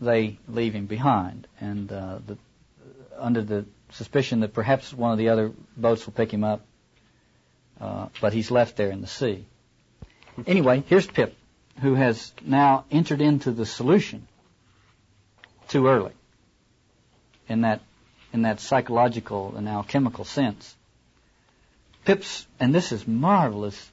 they 0.00 0.38
leave 0.48 0.74
him 0.74 0.86
behind, 0.86 1.46
and 1.60 1.90
uh, 1.92 2.18
the, 2.26 2.38
under 3.16 3.42
the 3.42 3.64
suspicion 3.90 4.40
that 4.40 4.52
perhaps 4.52 4.92
one 4.92 5.12
of 5.12 5.18
the 5.18 5.28
other 5.28 5.52
boats 5.76 6.04
will 6.04 6.12
pick 6.12 6.32
him 6.32 6.42
up, 6.42 6.62
uh, 7.80 8.08
but 8.20 8.32
he's 8.32 8.50
left 8.50 8.76
there 8.76 8.90
in 8.90 9.00
the 9.00 9.06
sea. 9.06 9.44
Anyway, 10.46 10.82
here's 10.88 11.06
Pip, 11.06 11.36
who 11.80 11.94
has 11.94 12.32
now 12.42 12.84
entered 12.90 13.20
into 13.20 13.50
the 13.50 13.66
solution 13.66 14.26
too 15.68 15.86
early 15.88 16.12
in 17.48 17.62
that 17.62 17.80
in 18.32 18.42
that 18.42 18.58
psychological 18.58 19.54
and 19.56 19.68
alchemical 19.68 20.24
sense. 20.24 20.74
Pip's, 22.04 22.46
and 22.58 22.74
this 22.74 22.90
is 22.90 23.06
marvelous, 23.06 23.90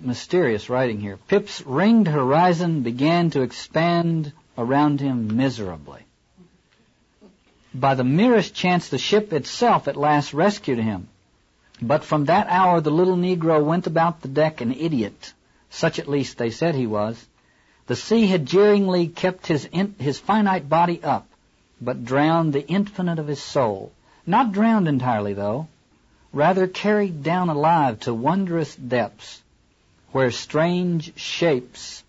mysterious 0.00 0.68
writing 0.68 1.00
here. 1.00 1.16
Pip's 1.28 1.64
ringed 1.64 2.08
horizon 2.08 2.82
began 2.82 3.30
to 3.30 3.42
expand 3.42 4.32
around 4.58 5.00
him 5.00 5.36
miserably. 5.36 6.02
By 7.72 7.94
the 7.94 8.04
merest 8.04 8.52
chance, 8.54 8.88
the 8.88 8.98
ship 8.98 9.32
itself 9.32 9.86
at 9.86 9.96
last 9.96 10.34
rescued 10.34 10.78
him. 10.78 11.08
But 11.82 12.04
from 12.04 12.24
that 12.24 12.46
hour, 12.48 12.80
the 12.80 12.90
little 12.90 13.16
Negro 13.16 13.62
went 13.62 13.86
about 13.86 14.22
the 14.22 14.28
deck 14.28 14.62
an 14.62 14.72
idiot. 14.72 15.34
Such 15.68 15.98
at 15.98 16.08
least 16.08 16.38
they 16.38 16.48
said 16.50 16.74
he 16.74 16.86
was. 16.86 17.26
The 17.86 17.96
sea 17.96 18.26
had 18.28 18.46
jeeringly 18.46 19.08
kept 19.08 19.46
his, 19.46 19.66
in, 19.66 19.94
his 19.98 20.18
finite 20.18 20.70
body 20.70 21.02
up, 21.04 21.26
but 21.78 22.06
drowned 22.06 22.54
the 22.54 22.66
infinite 22.66 23.18
of 23.18 23.26
his 23.26 23.42
soul. 23.42 23.92
Not 24.26 24.52
drowned 24.52 24.88
entirely, 24.88 25.34
though. 25.34 25.68
Rather 26.32 26.66
carried 26.66 27.22
down 27.22 27.50
alive 27.50 28.00
to 28.00 28.14
wondrous 28.14 28.74
depths, 28.74 29.42
where 30.12 30.30
strange 30.30 31.12
shapes 31.18 32.02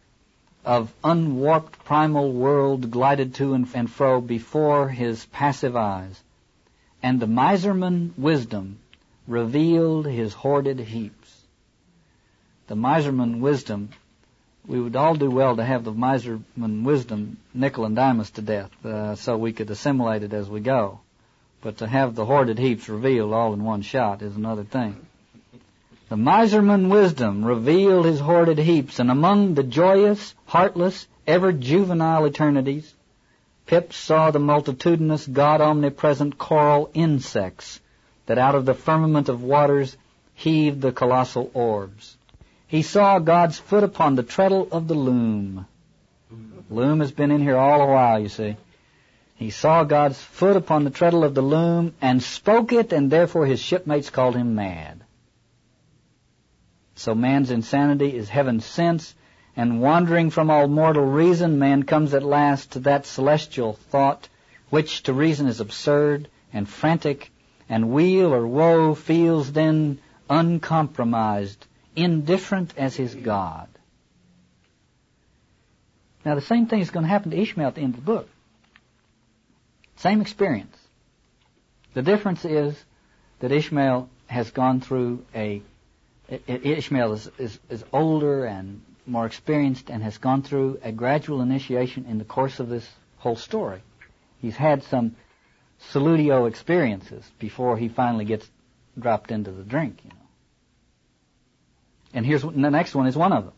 of 0.63 0.93
unwarped 1.03 1.83
primal 1.83 2.31
world 2.31 2.89
glided 2.89 3.35
to 3.35 3.53
and 3.53 3.89
fro 3.89 4.21
before 4.21 4.87
his 4.87 5.25
passive 5.25 5.75
eyes, 5.75 6.23
and 7.03 7.19
the 7.19 7.27
miserman 7.27 8.13
wisdom 8.17 8.79
revealed 9.27 10.05
his 10.05 10.33
hoarded 10.33 10.79
heaps. 10.79 11.41
The 12.67 12.75
miserman 12.75 13.41
wisdom, 13.41 13.89
we 14.65 14.79
would 14.79 14.95
all 14.95 15.15
do 15.15 15.29
well 15.29 15.57
to 15.57 15.63
have 15.63 15.83
the 15.83 15.91
miserman 15.91 16.85
wisdom 16.85 17.37
nickel 17.53 17.85
and 17.85 17.95
dime 17.95 18.21
us 18.21 18.29
to 18.31 18.41
death, 18.41 18.71
uh, 18.85 19.15
so 19.15 19.37
we 19.37 19.53
could 19.53 19.69
assimilate 19.69 20.23
it 20.23 20.33
as 20.33 20.49
we 20.49 20.61
go. 20.61 21.01
But 21.61 21.77
to 21.77 21.87
have 21.87 22.15
the 22.15 22.25
hoarded 22.25 22.57
heaps 22.57 22.87
revealed 22.87 23.33
all 23.33 23.53
in 23.53 23.63
one 23.63 23.81
shot 23.81 24.21
is 24.21 24.35
another 24.35 24.63
thing. 24.63 25.05
The 26.09 26.17
miserman 26.17 26.87
wisdom 26.87 27.43
revealed 27.43 28.05
his 28.05 28.21
hoarded 28.21 28.57
heaps, 28.57 28.99
and 28.99 29.11
among 29.11 29.55
the 29.55 29.63
joyous, 29.63 30.35
heartless, 30.45 31.05
ever 31.25 31.51
juvenile 31.51 32.25
eternities, 32.25 32.93
Pip 33.65 33.91
saw 33.91 34.31
the 34.31 34.39
multitudinous, 34.39 35.27
God 35.27 35.59
omnipresent 35.59 36.37
coral 36.37 36.89
insects 36.93 37.81
that 38.27 38.37
out 38.37 38.55
of 38.55 38.65
the 38.65 38.73
firmament 38.73 39.27
of 39.27 39.43
waters 39.43 39.97
heaved 40.35 40.81
the 40.81 40.91
colossal 40.91 41.49
orbs. 41.53 42.15
He 42.67 42.81
saw 42.81 43.19
God's 43.19 43.57
foot 43.57 43.83
upon 43.83 44.15
the 44.15 44.23
treadle 44.23 44.67
of 44.71 44.87
the 44.87 44.93
loom. 44.93 45.65
Loom 46.69 46.99
has 46.99 47.11
been 47.11 47.31
in 47.31 47.41
here 47.41 47.57
all 47.57 47.81
a 47.81 47.87
while, 47.87 48.19
you 48.19 48.29
see. 48.29 48.57
He 49.35 49.51
saw 49.51 49.83
God's 49.83 50.21
foot 50.21 50.57
upon 50.57 50.83
the 50.83 50.89
treadle 50.89 51.23
of 51.23 51.33
the 51.33 51.41
loom 51.41 51.93
and 52.01 52.21
spoke 52.21 52.73
it, 52.73 52.91
and 52.91 53.09
therefore 53.09 53.45
his 53.45 53.61
shipmates 53.61 54.09
called 54.09 54.35
him 54.35 54.55
mad. 54.55 55.01
So 56.95 57.13
man's 57.13 57.51
insanity 57.51 58.15
is 58.17 58.27
heaven's 58.27 58.65
sense, 58.65 59.13
and 59.55 59.81
wandering 59.81 60.29
from 60.31 60.49
all 60.49 60.67
mortal 60.67 61.05
reason, 61.05 61.59
man 61.59 61.83
comes 61.83 62.13
at 62.13 62.23
last 62.23 62.71
to 62.71 62.79
that 62.79 63.05
celestial 63.05 63.73
thought, 63.73 64.27
which 64.69 65.03
to 65.03 65.13
reason 65.13 65.47
is 65.47 65.59
absurd 65.59 66.27
and 66.51 66.67
frantic, 66.67 67.31
and 67.69 67.91
weal 67.91 68.33
or 68.33 68.45
woe 68.45 68.95
feels 68.95 69.51
then 69.51 69.99
uncompromised, 70.29 71.65
indifferent 71.95 72.73
as 72.77 72.95
his 72.95 73.13
God. 73.15 73.67
Now 76.25 76.35
the 76.35 76.41
same 76.41 76.67
thing 76.67 76.81
is 76.81 76.91
going 76.91 77.03
to 77.03 77.09
happen 77.09 77.31
to 77.31 77.37
Ishmael 77.37 77.69
at 77.69 77.75
the 77.75 77.81
end 77.81 77.95
of 77.95 78.05
the 78.05 78.05
book. 78.05 78.29
Same 79.97 80.21
experience. 80.21 80.77
The 81.93 82.01
difference 82.01 82.45
is 82.45 82.75
that 83.39 83.51
Ishmael 83.51 84.09
has 84.27 84.51
gone 84.51 84.81
through 84.81 85.25
a 85.33 85.61
Ishmael 86.47 87.13
is, 87.13 87.31
is, 87.37 87.59
is 87.69 87.85
older 87.93 88.43
and 88.45 88.81
more 89.05 89.25
experienced 89.25 89.89
and 89.89 90.03
has 90.03 90.17
gone 90.17 90.41
through 90.43 90.79
a 90.83 90.91
gradual 90.91 91.41
initiation 91.41 92.05
in 92.05 92.17
the 92.17 92.25
course 92.25 92.59
of 92.59 92.67
this 92.67 92.87
whole 93.17 93.37
story. 93.37 93.81
He's 94.41 94.57
had 94.57 94.83
some 94.83 95.15
solutio 95.91 96.47
experiences 96.47 97.23
before 97.39 97.77
he 97.77 97.87
finally 97.87 98.25
gets 98.25 98.49
dropped 98.97 99.31
into 99.31 99.51
the 99.51 99.63
drink, 99.63 99.99
you 100.03 100.09
know. 100.09 100.15
And 102.13 102.25
here's 102.25 102.41
the 102.41 102.49
next 102.51 102.95
one 102.95 103.07
is 103.07 103.15
one 103.15 103.33
of 103.33 103.45
them. 103.45 103.53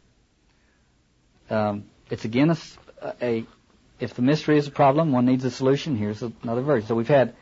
Um, 1.58 1.84
it's 2.10 2.26
again 2.26 2.50
a, 2.50 2.58
a, 3.22 3.46
if 4.00 4.14
the 4.16 4.22
mystery 4.22 4.58
is 4.58 4.68
a 4.68 4.72
problem, 4.72 5.12
one 5.12 5.26
needs 5.26 5.46
a 5.46 5.52
solution. 5.52 5.96
Here's 5.96 6.22
another 6.44 6.62
verse. 6.62 6.86
So 6.88 6.96
we've 6.96 7.08
had 7.08 7.36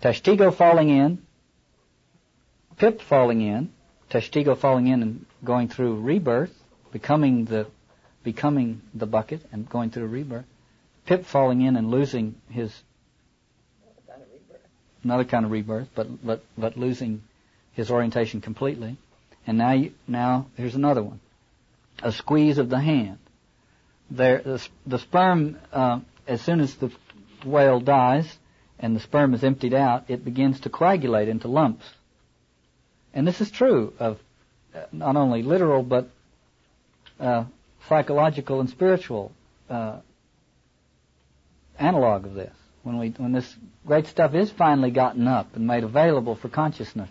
Tashtego 0.00 0.54
falling 0.54 0.88
in, 0.88 1.22
Pip 2.76 3.00
falling 3.02 3.40
in, 3.42 3.72
Tashtego 4.10 4.56
falling 4.56 4.86
in 4.86 5.02
and 5.02 5.26
going 5.44 5.68
through 5.68 6.00
rebirth, 6.00 6.52
becoming 6.90 7.44
the 7.44 7.66
becoming 8.22 8.80
the 8.94 9.06
bucket 9.06 9.42
and 9.52 9.68
going 9.68 9.90
through 9.90 10.06
rebirth. 10.06 10.44
Pip 11.06 11.24
falling 11.24 11.60
in 11.60 11.76
and 11.76 11.90
losing 11.90 12.36
his 12.48 12.72
another 15.04 15.24
kind 15.24 15.44
of 15.44 15.50
rebirth, 15.50 15.88
but 15.94 16.24
but 16.24 16.44
but 16.56 16.76
losing 16.76 17.22
his 17.72 17.90
orientation 17.90 18.40
completely. 18.40 18.96
And 19.46 19.58
now 19.58 19.72
you, 19.72 19.92
now 20.06 20.46
here's 20.56 20.74
another 20.74 21.02
one, 21.02 21.20
a 22.02 22.12
squeeze 22.12 22.58
of 22.58 22.68
the 22.68 22.80
hand. 22.80 23.18
There, 24.10 24.42
the, 24.42 24.68
the 24.86 24.98
sperm, 24.98 25.58
uh, 25.72 26.00
as 26.26 26.42
soon 26.42 26.60
as 26.60 26.74
the 26.76 26.92
whale 27.44 27.80
dies 27.80 28.30
and 28.78 28.94
the 28.94 29.00
sperm 29.00 29.34
is 29.34 29.42
emptied 29.42 29.74
out, 29.74 30.04
it 30.08 30.24
begins 30.24 30.60
to 30.60 30.70
coagulate 30.70 31.28
into 31.28 31.48
lumps. 31.48 31.86
And 33.14 33.26
this 33.26 33.40
is 33.40 33.50
true 33.50 33.94
of 33.98 34.18
uh, 34.74 34.84
not 34.92 35.16
only 35.16 35.42
literal 35.42 35.82
but 35.82 36.08
uh, 37.18 37.44
psychological 37.88 38.60
and 38.60 38.68
spiritual 38.70 39.32
uh, 39.68 40.00
analog 41.78 42.26
of 42.26 42.34
this. 42.34 42.54
When 42.82 42.98
we 42.98 43.10
when 43.10 43.32
this 43.32 43.54
great 43.86 44.06
stuff 44.06 44.34
is 44.34 44.50
finally 44.50 44.90
gotten 44.90 45.28
up 45.28 45.54
and 45.54 45.66
made 45.66 45.84
available 45.84 46.34
for 46.34 46.48
consciousness, 46.48 47.08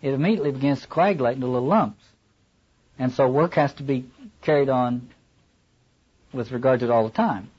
it 0.00 0.14
immediately 0.14 0.50
begins 0.52 0.80
to 0.82 0.88
coagulate 0.88 1.34
into 1.34 1.46
little 1.46 1.68
lumps. 1.68 2.02
And 2.98 3.12
so 3.12 3.28
work 3.28 3.54
has 3.54 3.72
to 3.74 3.82
be 3.82 4.06
carried 4.42 4.68
on 4.68 5.10
with 6.32 6.52
regard 6.52 6.80
to 6.80 6.86
it 6.86 6.90
all 6.90 7.04
the 7.04 7.14
time 7.14 7.50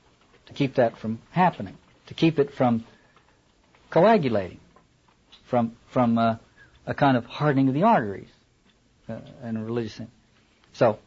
to 0.47 0.53
keep 0.53 0.75
that 0.75 0.97
from 0.97 1.19
happening, 1.31 1.77
to 2.07 2.13
keep 2.13 2.39
it 2.39 2.53
from 2.53 2.85
coagulating, 3.89 4.59
from 5.45 5.75
from 5.89 6.17
uh, 6.17 6.37
a 6.85 6.93
kind 6.93 7.17
of 7.17 7.25
hardening 7.25 7.67
of 7.67 7.73
the 7.73 7.83
arteries 7.83 8.29
uh, 9.07 9.19
in 9.43 9.57
a 9.57 9.63
religious 9.63 9.93
sense. 9.93 10.09
So 10.73 10.99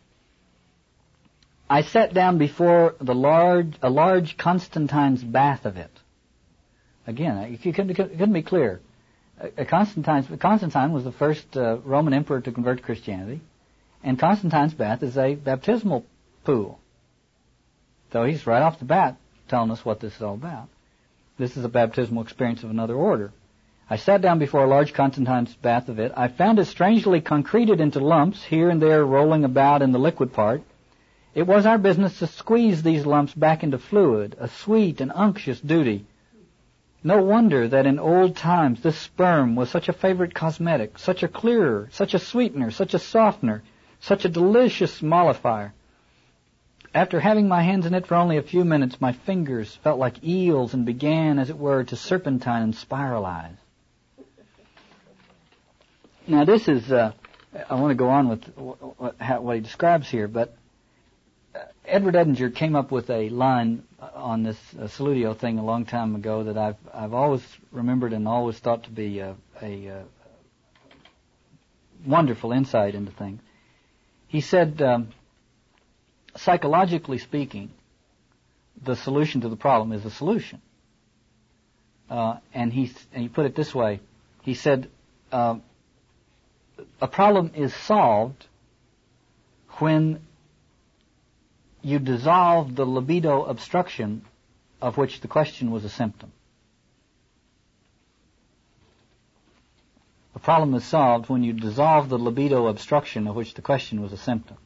I 1.68 1.82
sat 1.82 2.14
down 2.14 2.38
before 2.38 2.94
the 3.00 3.14
large 3.14 3.74
a 3.82 3.90
large 3.90 4.36
Constantine's 4.36 5.24
bath 5.24 5.64
of 5.64 5.76
it. 5.76 5.90
Again, 7.06 7.36
it 7.36 7.62
couldn't, 7.62 8.32
be 8.32 8.42
clear. 8.42 8.80
Constantine, 9.66 10.38
Constantine 10.38 10.92
was 10.92 11.04
the 11.04 11.12
first 11.12 11.56
uh, 11.56 11.78
Roman 11.84 12.14
emperor 12.14 12.40
to 12.40 12.52
convert 12.52 12.78
to 12.78 12.82
Christianity, 12.82 13.40
and 14.02 14.18
Constantine's 14.18 14.72
bath 14.72 15.02
is 15.02 15.18
a 15.18 15.34
baptismal 15.34 16.06
pool. 16.44 16.78
So 18.12 18.24
he's 18.24 18.46
right 18.46 18.62
off 18.62 18.78
the 18.78 18.86
bat 18.86 19.16
telling 19.48 19.70
us 19.70 19.84
what 19.84 20.00
this 20.00 20.16
is 20.16 20.22
all 20.22 20.34
about. 20.34 20.68
This 21.36 21.56
is 21.56 21.64
a 21.64 21.68
baptismal 21.68 22.22
experience 22.22 22.62
of 22.62 22.70
another 22.70 22.94
order. 22.94 23.32
I 23.90 23.96
sat 23.96 24.22
down 24.22 24.38
before 24.38 24.64
a 24.64 24.68
large 24.68 24.94
Constantine's 24.94 25.54
bath 25.56 25.90
of 25.90 25.98
it. 25.98 26.12
I 26.16 26.28
found 26.28 26.58
it 26.58 26.66
strangely 26.66 27.20
concreted 27.20 27.80
into 27.80 28.00
lumps, 28.00 28.42
here 28.42 28.70
and 28.70 28.80
there 28.80 29.04
rolling 29.04 29.44
about 29.44 29.82
in 29.82 29.92
the 29.92 29.98
liquid 29.98 30.32
part. 30.32 30.62
It 31.34 31.46
was 31.46 31.66
our 31.66 31.76
business 31.76 32.18
to 32.20 32.28
squeeze 32.28 32.82
these 32.82 33.04
lumps 33.04 33.34
back 33.34 33.62
into 33.62 33.78
fluid, 33.78 34.36
a 34.38 34.48
sweet 34.48 35.02
and 35.02 35.12
unctuous 35.14 35.60
duty 35.60 36.06
no 37.04 37.22
wonder 37.22 37.68
that 37.68 37.86
in 37.86 37.98
old 37.98 38.34
times 38.34 38.82
this 38.82 38.98
sperm 38.98 39.54
was 39.54 39.68
such 39.68 39.90
a 39.90 39.92
favorite 39.92 40.34
cosmetic, 40.34 40.98
such 40.98 41.22
a 41.22 41.28
clearer, 41.28 41.90
such 41.92 42.14
a 42.14 42.18
sweetener, 42.18 42.70
such 42.70 42.94
a 42.94 42.98
softener, 42.98 43.62
such 44.00 44.24
a 44.24 44.28
delicious 44.30 45.02
mollifier. 45.02 45.74
After 46.94 47.20
having 47.20 47.46
my 47.46 47.62
hands 47.62 47.84
in 47.84 47.92
it 47.92 48.06
for 48.06 48.14
only 48.14 48.38
a 48.38 48.42
few 48.42 48.64
minutes, 48.64 49.00
my 49.00 49.12
fingers 49.12 49.76
felt 49.82 49.98
like 49.98 50.24
eels 50.24 50.72
and 50.72 50.86
began, 50.86 51.38
as 51.38 51.50
it 51.50 51.58
were, 51.58 51.84
to 51.84 51.96
serpentine 51.96 52.62
and 52.62 52.74
spiralize. 52.74 53.56
Now 56.26 56.46
this 56.46 56.68
is, 56.68 56.90
uh, 56.90 57.12
I 57.68 57.74
want 57.74 57.90
to 57.90 57.96
go 57.96 58.08
on 58.08 58.28
with 58.30 58.44
what, 58.56 59.42
what 59.42 59.56
he 59.56 59.60
describes 59.60 60.08
here, 60.08 60.26
but 60.26 60.56
Edward 61.86 62.14
Edinger 62.14 62.54
came 62.54 62.74
up 62.76 62.90
with 62.90 63.10
a 63.10 63.28
line 63.28 63.82
on 64.14 64.42
this 64.42 64.56
uh, 64.78 64.84
Solutio 64.84 65.36
thing 65.36 65.58
a 65.58 65.64
long 65.64 65.84
time 65.84 66.14
ago 66.14 66.44
that 66.44 66.56
I've 66.56 66.76
I've 66.92 67.14
always 67.14 67.42
remembered 67.72 68.12
and 68.12 68.26
always 68.26 68.58
thought 68.58 68.84
to 68.84 68.90
be 68.90 69.18
a, 69.18 69.36
a, 69.60 69.86
a 69.86 70.04
wonderful 72.06 72.52
insight 72.52 72.94
into 72.94 73.12
things. 73.12 73.40
He 74.28 74.40
said, 74.40 74.80
um, 74.82 75.08
psychologically 76.36 77.18
speaking, 77.18 77.70
the 78.82 78.96
solution 78.96 79.42
to 79.42 79.48
the 79.48 79.56
problem 79.56 79.92
is 79.92 80.04
a 80.04 80.10
solution. 80.10 80.60
Uh, 82.08 82.38
and 82.52 82.72
he 82.72 82.92
and 83.12 83.22
he 83.22 83.28
put 83.28 83.46
it 83.46 83.54
this 83.54 83.74
way. 83.74 84.00
He 84.42 84.54
said, 84.54 84.88
uh, 85.32 85.56
a 87.00 87.08
problem 87.08 87.52
is 87.54 87.74
solved 87.74 88.46
when 89.78 90.20
you 91.84 91.98
dissolve 91.98 92.74
the 92.74 92.86
libido 92.86 93.44
obstruction 93.44 94.24
of 94.80 94.96
which 94.96 95.20
the 95.20 95.28
question 95.28 95.70
was 95.70 95.84
a 95.84 95.90
symptom. 95.90 96.32
The 100.32 100.40
problem 100.40 100.74
is 100.74 100.84
solved 100.84 101.28
when 101.28 101.44
you 101.44 101.52
dissolve 101.52 102.08
the 102.08 102.18
libido 102.18 102.66
obstruction 102.68 103.26
of 103.26 103.36
which 103.36 103.54
the 103.54 103.62
question 103.62 104.00
was 104.00 104.12
a 104.12 104.16
symptom. 104.16 104.56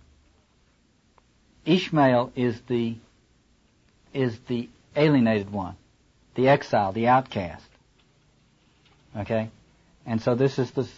Ishmael 1.66 2.32
is 2.36 2.60
the 2.62 2.96
is 4.14 4.38
the 4.48 4.68
alienated 4.96 5.50
one, 5.50 5.76
the 6.34 6.48
exile, 6.48 6.92
the 6.92 7.08
outcast. 7.08 7.66
Okay? 9.16 9.50
And 10.06 10.22
so 10.22 10.34
this 10.34 10.58
is 10.58 10.70
the 10.70 10.88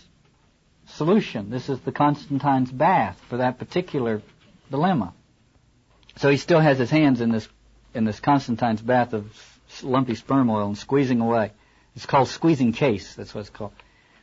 solution. 0.87 1.51
This 1.51 1.69
is 1.69 1.81
the 1.81 1.93
Constantine's 1.93 2.71
bath 2.71 3.21
for 3.29 3.39
that 3.39 3.59
particular 3.59 4.23
dilemma. 4.71 5.13
So 6.17 6.29
he 6.29 6.37
still 6.37 6.61
has 6.61 6.79
his 6.79 6.91
hands 6.91 7.21
in 7.21 7.31
this 7.31 7.49
in 7.95 8.05
this 8.05 8.21
Constantine's 8.21 8.83
bath 8.83 9.13
of 9.15 9.25
lumpy 9.83 10.15
sperm 10.15 10.51
oil 10.51 10.69
and 10.69 10.79
squeezing 10.79 11.21
away. 11.21 11.53
It's 11.97 12.07
called 12.07 12.29
squeezing 12.29 12.73
case. 12.73 13.15
That's 13.15 13.35
what 13.35 13.43
it's 13.43 13.51
called. 13.51 13.73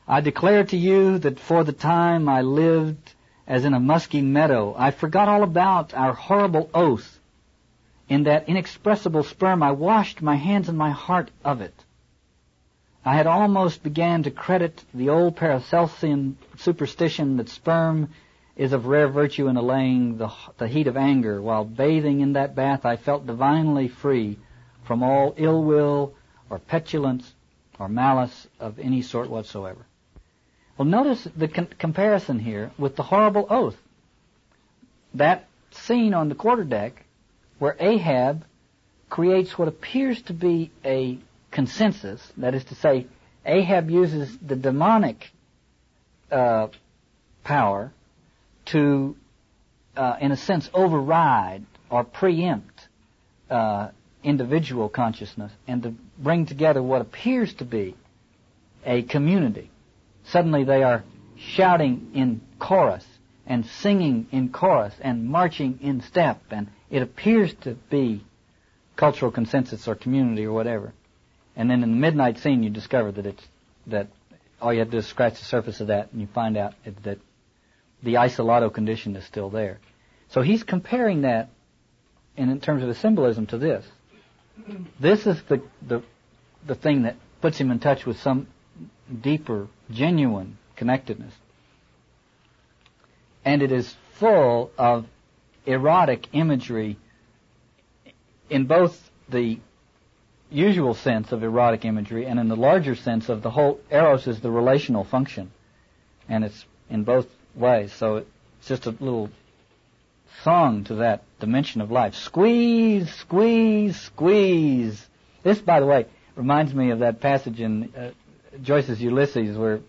I 0.08 0.22
declare 0.22 0.64
to 0.64 0.78
you 0.78 1.20
that 1.20 1.40
for 1.40 1.64
the 1.64 1.74
time 1.74 2.30
I 2.30 2.42
lived 2.42 3.14
as 3.46 3.66
in 3.66 3.74
a 3.74 3.80
musky 3.80 4.22
meadow, 4.22 4.76
I 4.78 4.92
forgot 4.92 5.28
all 5.28 5.44
about 5.44 5.94
our 5.94 6.14
horrible 6.14 6.70
oath. 6.74 7.20
In 8.10 8.24
that 8.24 8.48
inexpressible 8.48 9.24
sperm, 9.24 9.62
I 9.64 9.72
washed 9.72 10.22
my 10.22 10.36
hands 10.36 10.70
and 10.70 10.78
my 10.78 10.92
heart 10.92 11.30
of 11.44 11.62
it. 11.62 11.74
I 13.04 13.16
had 13.16 13.28
almost 13.28 13.84
began 13.84 14.24
to 14.24 14.32
credit 14.32 14.84
the 14.94 15.10
old 15.10 15.38
Paracelsian 15.38 16.36
superstition 16.58 17.38
that 17.38 17.50
sperm 17.50 18.10
is 18.58 18.74
of 18.74 18.88
rare 18.88 19.08
virtue 19.08 19.48
in 19.48 19.56
allaying 19.56 20.18
the, 20.18 20.32
the 20.58 20.68
heat 20.68 20.88
of 20.88 20.98
anger. 20.98 21.40
While 21.42 21.64
bathing 21.64 22.22
in 22.22 22.34
that 22.34 22.56
bath, 22.56 22.86
I 22.86 22.98
felt 22.98 23.28
divinely 23.28 23.88
free 23.88 24.40
from 24.86 25.04
all 25.04 25.36
ill 25.38 25.64
will 25.64 26.16
or 26.50 26.58
petulance 26.58 27.32
or 27.80 27.88
malice 27.88 28.48
of 28.60 28.80
any 28.80 29.04
sort 29.04 29.30
whatsoever. 29.30 29.86
Well, 30.78 30.88
notice 30.88 31.28
the 31.36 31.48
con- 31.48 31.70
comparison 31.78 32.40
here 32.40 32.72
with 32.80 32.96
the 32.96 33.04
horrible 33.04 33.46
oath. 33.50 33.78
That 35.14 35.48
scene 35.72 36.16
on 36.16 36.30
the 36.30 36.36
quarterdeck 36.36 36.94
where 37.60 37.76
Ahab 37.80 38.44
creates 39.10 39.58
what 39.58 39.68
appears 39.68 40.22
to 40.24 40.34
be 40.34 40.72
a 40.84 41.20
consensus, 41.52 42.22
that 42.38 42.56
is 42.56 42.64
to 42.66 42.76
say, 42.76 43.06
Ahab 43.46 43.90
uses 43.90 44.36
the 44.40 44.56
demonic 44.56 45.32
uh, 46.32 46.68
power 47.44 47.92
to, 48.68 49.16
uh, 49.96 50.18
in 50.22 50.32
a 50.32 50.38
sense, 50.38 50.70
override 50.74 51.66
or 51.90 52.04
preempt 52.04 52.88
uh, 53.50 53.90
individual 54.24 54.90
consciousness 54.90 55.52
and 55.68 55.84
to 55.84 55.94
bring 56.18 56.46
together 56.46 56.82
what 56.82 57.02
appears 57.02 57.54
to 57.56 57.66
be 57.66 57.96
a 58.86 59.02
community. 59.04 59.70
Suddenly 60.26 60.64
they 60.64 60.84
are 60.84 61.04
shouting 61.38 62.12
in 62.14 62.42
chorus 62.60 63.06
and 63.46 63.66
singing 63.66 64.28
in 64.32 64.50
chorus 64.50 64.94
and 65.00 65.26
marching 65.26 65.80
in 65.82 66.02
step 66.02 66.42
and 66.52 66.68
it 66.90 67.02
appears 67.02 67.54
to 67.62 67.76
be 67.90 68.24
cultural 68.96 69.32
consensus 69.32 69.88
or 69.88 69.96
community 69.96 70.46
or 70.46 70.52
whatever. 70.52 70.94
And 71.56 71.70
then 71.70 71.84
in 71.84 71.92
the 71.92 71.98
midnight 71.98 72.40
scene 72.40 72.64
you 72.64 72.70
discover 72.70 73.12
that 73.12 73.26
it's, 73.26 73.44
that 73.88 74.08
all 74.62 74.74
you 74.74 74.80
have 74.80 74.90
to 74.90 74.94
do 74.94 74.98
is 74.98 75.08
scratch 75.08 75.40
the 75.40 75.46
surface 75.46 75.80
of 75.80 75.88
that 75.88 76.12
and 76.12 76.20
you 76.20 76.28
find 76.28 76.58
out 76.58 76.74
that 77.04 77.20
the 78.04 78.16
isolato 78.16 78.74
condition 78.74 79.16
is 79.16 79.26
still 79.26 79.50
there. 79.50 79.80
So 80.30 80.42
he's 80.42 80.64
comparing 80.64 81.22
that 81.22 81.50
in, 82.36 82.50
in 82.50 82.60
terms 82.60 82.82
of 82.84 82.90
the 82.90 82.96
symbolism 82.96 83.48
to 83.48 83.58
this. 83.58 83.86
This 85.00 85.26
is 85.28 85.42
the, 85.44 85.62
the, 85.88 86.04
the 86.66 86.76
thing 86.76 87.04
that 87.04 87.16
puts 87.42 87.58
him 87.58 87.72
in 87.72 87.80
touch 87.80 88.06
with 88.06 88.20
some 88.20 88.48
deeper, 89.22 89.68
genuine 89.92 90.58
connectedness. 90.76 91.34
And 93.46 93.62
it 93.62 93.72
is 93.72 93.96
full 94.14 94.72
of 94.78 95.06
erotic 95.66 96.28
imagery 96.34 96.98
in 98.50 98.66
both 98.66 99.10
the 99.30 99.60
usual 100.50 100.94
sense 100.94 101.32
of 101.32 101.44
erotic 101.44 101.86
imagery 101.86 102.26
and 102.26 102.40
in 102.40 102.48
the 102.48 102.56
larger 102.56 102.96
sense 102.96 103.30
of 103.30 103.42
the 103.42 103.52
whole 103.52 103.80
eros 103.92 104.28
is 104.28 104.40
the 104.40 104.52
relational 104.52 105.04
function. 105.04 105.52
And 106.30 106.44
it's 106.44 106.66
in 106.90 107.04
both 107.04 107.28
ways. 107.56 107.92
So 107.94 108.18
it's 108.18 108.68
just 108.68 108.86
a 108.86 108.92
little 108.92 109.30
song 110.44 110.84
to 110.86 110.96
that 110.96 111.24
dimension 111.40 111.82
of 111.82 111.92
life. 111.92 112.16
Squeeze, 112.16 113.14
squeeze, 113.16 114.00
squeeze. 114.00 115.08
This, 115.44 115.60
by 115.60 115.80
the 115.80 115.86
way, 115.86 116.06
reminds 116.36 116.74
me 116.74 116.92
of 116.92 117.00
that 117.00 117.20
passage 117.20 117.60
in 117.60 117.94
uh, 117.96 118.12
Joyce's 118.62 119.02
Ulysses, 119.02 119.58
where 119.58 119.82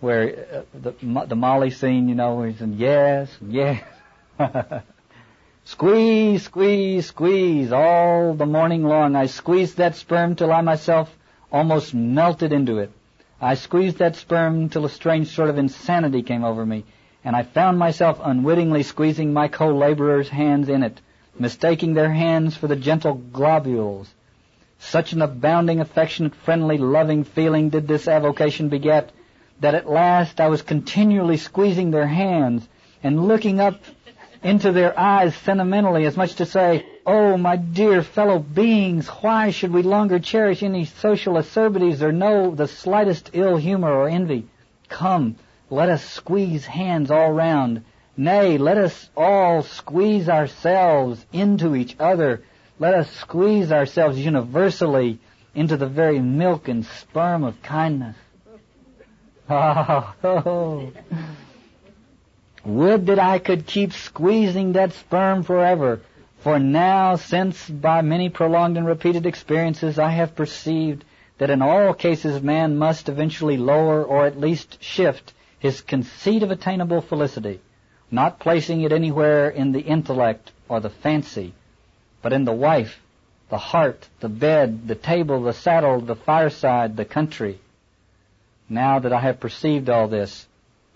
where 0.00 0.64
uh, 0.74 0.78
the 0.78 1.26
the 1.26 1.36
Molly 1.36 1.70
scene, 1.70 2.08
you 2.08 2.14
know, 2.14 2.34
where 2.36 2.48
he's 2.48 2.58
saying 2.58 2.74
yes, 2.78 3.30
yes. 3.46 3.82
squeeze, 5.64 6.42
squeeze, 6.42 7.06
squeeze 7.06 7.72
all 7.72 8.34
the 8.34 8.46
morning 8.46 8.82
long. 8.84 9.14
I 9.14 9.26
squeezed 9.26 9.76
that 9.76 9.96
sperm 9.96 10.36
till 10.36 10.52
I 10.52 10.62
myself 10.62 11.14
almost 11.52 11.92
melted 11.94 12.52
into 12.52 12.78
it. 12.78 12.90
I 13.40 13.54
squeezed 13.54 13.98
that 13.98 14.16
sperm 14.16 14.68
till 14.68 14.84
a 14.84 14.90
strange 14.90 15.28
sort 15.28 15.48
of 15.48 15.56
insanity 15.56 16.22
came 16.22 16.44
over 16.44 16.66
me, 16.66 16.84
and 17.24 17.34
I 17.34 17.42
found 17.42 17.78
myself 17.78 18.20
unwittingly 18.22 18.82
squeezing 18.82 19.32
my 19.32 19.48
co-laborers' 19.48 20.28
hands 20.28 20.68
in 20.68 20.82
it, 20.82 21.00
mistaking 21.38 21.94
their 21.94 22.12
hands 22.12 22.56
for 22.56 22.66
the 22.66 22.76
gentle 22.76 23.14
globules. 23.14 24.12
Such 24.78 25.12
an 25.12 25.22
abounding, 25.22 25.80
affectionate, 25.80 26.34
friendly, 26.34 26.76
loving 26.76 27.24
feeling 27.24 27.70
did 27.70 27.88
this 27.88 28.08
avocation 28.08 28.68
beget, 28.68 29.10
that 29.60 29.74
at 29.74 29.88
last 29.88 30.40
I 30.40 30.48
was 30.48 30.60
continually 30.62 31.36
squeezing 31.38 31.90
their 31.90 32.06
hands 32.06 32.68
and 33.02 33.26
looking 33.26 33.58
up 33.60 33.80
into 34.42 34.72
their 34.72 34.98
eyes 34.98 35.34
sentimentally 35.34 36.04
as 36.04 36.16
much 36.16 36.34
to 36.36 36.46
say, 36.46 36.84
Oh, 37.06 37.36
my 37.36 37.56
dear 37.56 38.02
fellow 38.02 38.38
beings, 38.38 39.08
why 39.08 39.50
should 39.50 39.72
we 39.72 39.82
longer 39.82 40.18
cherish 40.18 40.62
any 40.62 40.84
social 40.84 41.38
acerbities 41.38 42.02
or 42.02 42.12
know 42.12 42.54
the 42.54 42.68
slightest 42.68 43.30
ill 43.32 43.56
humor 43.56 43.90
or 43.90 44.08
envy? 44.08 44.46
Come, 44.88 45.36
let 45.70 45.88
us 45.88 46.04
squeeze 46.04 46.66
hands 46.66 47.10
all 47.10 47.32
round. 47.32 47.84
Nay, 48.16 48.58
let 48.58 48.76
us 48.76 49.08
all 49.16 49.62
squeeze 49.62 50.28
ourselves 50.28 51.24
into 51.32 51.74
each 51.74 51.96
other. 51.98 52.42
Let 52.78 52.94
us 52.94 53.10
squeeze 53.12 53.72
ourselves 53.72 54.18
universally 54.18 55.20
into 55.54 55.76
the 55.76 55.86
very 55.86 56.20
milk 56.20 56.68
and 56.68 56.84
sperm 56.84 57.44
of 57.44 57.62
kindness. 57.62 58.16
Oh. 59.52 60.92
Would 62.64 63.06
that 63.06 63.18
I 63.18 63.38
could 63.38 63.66
keep 63.66 63.92
squeezing 63.92 64.74
that 64.74 64.92
sperm 64.92 65.42
forever, 65.42 66.02
for 66.40 66.58
now, 66.58 67.16
since 67.16 67.68
by 67.68 68.00
many 68.00 68.28
prolonged 68.30 68.76
and 68.76 68.86
repeated 68.86 69.26
experiences 69.26 69.98
I 69.98 70.10
have 70.10 70.34
perceived 70.34 71.04
that 71.38 71.50
in 71.50 71.62
all 71.62 71.94
cases 71.94 72.42
man 72.42 72.78
must 72.78 73.08
eventually 73.08 73.56
lower 73.56 74.02
or 74.04 74.26
at 74.26 74.40
least 74.40 74.82
shift 74.82 75.32
his 75.58 75.82
conceit 75.82 76.42
of 76.42 76.50
attainable 76.50 77.02
felicity, 77.02 77.60
not 78.10 78.38
placing 78.38 78.80
it 78.80 78.92
anywhere 78.92 79.50
in 79.50 79.72
the 79.72 79.80
intellect 79.80 80.50
or 80.68 80.80
the 80.80 80.88
fancy, 80.88 81.52
but 82.22 82.32
in 82.32 82.44
the 82.44 82.52
wife, 82.52 83.00
the 83.50 83.58
heart, 83.58 84.08
the 84.20 84.28
bed, 84.28 84.88
the 84.88 84.94
table, 84.94 85.42
the 85.42 85.52
saddle, 85.52 86.00
the 86.00 86.16
fireside, 86.16 86.96
the 86.96 87.04
country. 87.04 87.58
Now 88.68 89.00
that 89.00 89.12
I 89.12 89.20
have 89.20 89.40
perceived 89.40 89.90
all 89.90 90.08
this, 90.08 90.46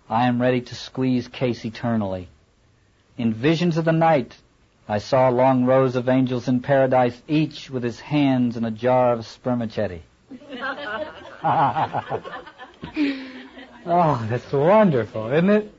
I 0.08 0.26
am 0.28 0.40
ready 0.40 0.62
to 0.62 0.74
squeeze 0.74 1.28
Case 1.28 1.64
eternally. 1.64 2.28
In 3.18 3.34
visions 3.34 3.76
of 3.76 3.84
the 3.84 3.92
night, 3.92 4.36
I 4.88 4.98
saw 4.98 5.28
long 5.30 5.64
rows 5.64 5.96
of 5.96 6.08
angels 6.08 6.46
in 6.46 6.60
paradise, 6.60 7.20
each 7.26 7.70
with 7.70 7.82
his 7.82 8.00
hands 8.00 8.56
in 8.56 8.64
a 8.64 8.70
jar 8.70 9.12
of 9.14 9.26
spermaceti. 9.26 10.02
oh, 13.86 14.26
that's 14.28 14.52
wonderful, 14.52 15.32
isn't 15.32 15.50
it? 15.50 15.74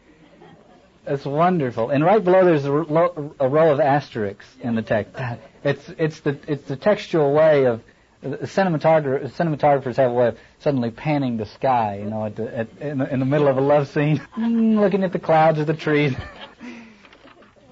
That's 1.04 1.26
wonderful. 1.26 1.92
And 1.92 2.04
right 2.04 2.24
below 2.24 2.46
there's 2.46 2.66
a, 2.66 2.72
a 2.72 3.48
row 3.48 3.72
of 3.72 3.80
asterisks 3.80 4.48
in 4.62 4.74
the 4.74 4.82
text. 4.82 5.16
It's 5.64 5.88
it's 6.00 6.20
the 6.22 6.40
it's 6.48 6.68
the 6.68 6.76
textual 6.76 7.32
way 7.32 7.66
of 7.66 7.84
cinematographers, 8.24 9.32
cinematographers 9.34 9.98
have 9.98 10.10
a 10.10 10.14
way 10.14 10.28
of 10.30 10.38
suddenly 10.60 10.90
panning 10.90 11.38
the 11.38 11.46
sky, 11.46 12.00
you 12.04 12.10
know, 12.10 12.26
at 12.26 12.36
the, 12.36 12.58
at, 12.58 12.68
in, 12.80 12.98
the, 12.98 13.14
in 13.14 13.20
the 13.20 13.26
middle 13.26 13.48
of 13.48 13.58
a 13.58 13.62
love 13.62 13.88
scene, 13.88 14.20
looking 14.38 15.04
at 15.04 15.14
the 15.14 15.20
clouds 15.20 15.60
or 15.60 15.66
the 15.66 15.76
trees. 15.76 16.16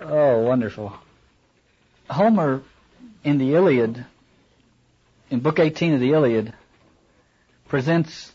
oh, 0.02 0.40
wonderful. 0.40 0.94
Homer, 2.14 2.62
in 3.24 3.38
the 3.38 3.56
Iliad, 3.56 4.06
in 5.30 5.40
Book 5.40 5.60
18 5.60 5.96
of 5.96 6.00
the 6.00 6.12
Iliad, 6.12 6.54
presents 7.68 8.32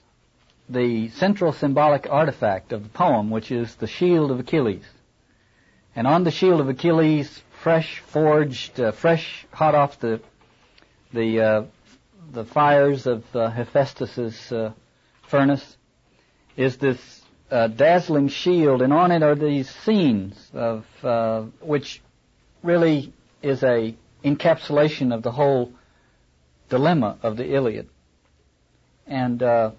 the 0.68 1.08
central 1.10 1.52
symbolic 1.52 2.08
artifact 2.10 2.72
of 2.72 2.82
the 2.82 2.88
poem, 2.88 3.30
which 3.30 3.50
is 3.50 3.74
the 3.76 3.86
shield 3.86 4.30
of 4.30 4.40
Achilles. 4.40 4.84
And 5.96 6.06
on 6.06 6.24
the 6.24 6.30
shield 6.30 6.60
of 6.60 6.68
Achilles, 6.68 7.42
fresh 7.62 8.00
forged, 8.00 8.78
uh, 8.78 8.92
fresh, 8.92 9.46
hot 9.52 9.74
off 9.74 9.98
the 10.00 10.20
the 11.12 11.40
uh, 11.40 11.62
the 12.32 12.44
fires 12.44 13.06
of 13.06 13.24
uh, 13.34 13.50
Hephaestus's 13.50 14.52
uh, 14.52 14.72
furnace 15.22 15.76
is 16.56 16.76
this 16.76 17.22
uh, 17.50 17.68
dazzling 17.68 18.28
shield, 18.28 18.82
and 18.82 18.92
on 18.92 19.12
it 19.12 19.22
are 19.22 19.34
these 19.34 19.70
scenes 19.70 20.50
of 20.52 20.84
uh, 21.02 21.42
which 21.60 22.02
really 22.62 23.12
is 23.42 23.62
a 23.62 23.94
encapsulation 24.24 25.14
of 25.14 25.22
the 25.22 25.30
whole 25.30 25.72
dilemma 26.68 27.18
of 27.22 27.36
the 27.36 27.54
Iliad. 27.54 27.88
And 29.06 29.42
uh, 29.42 29.70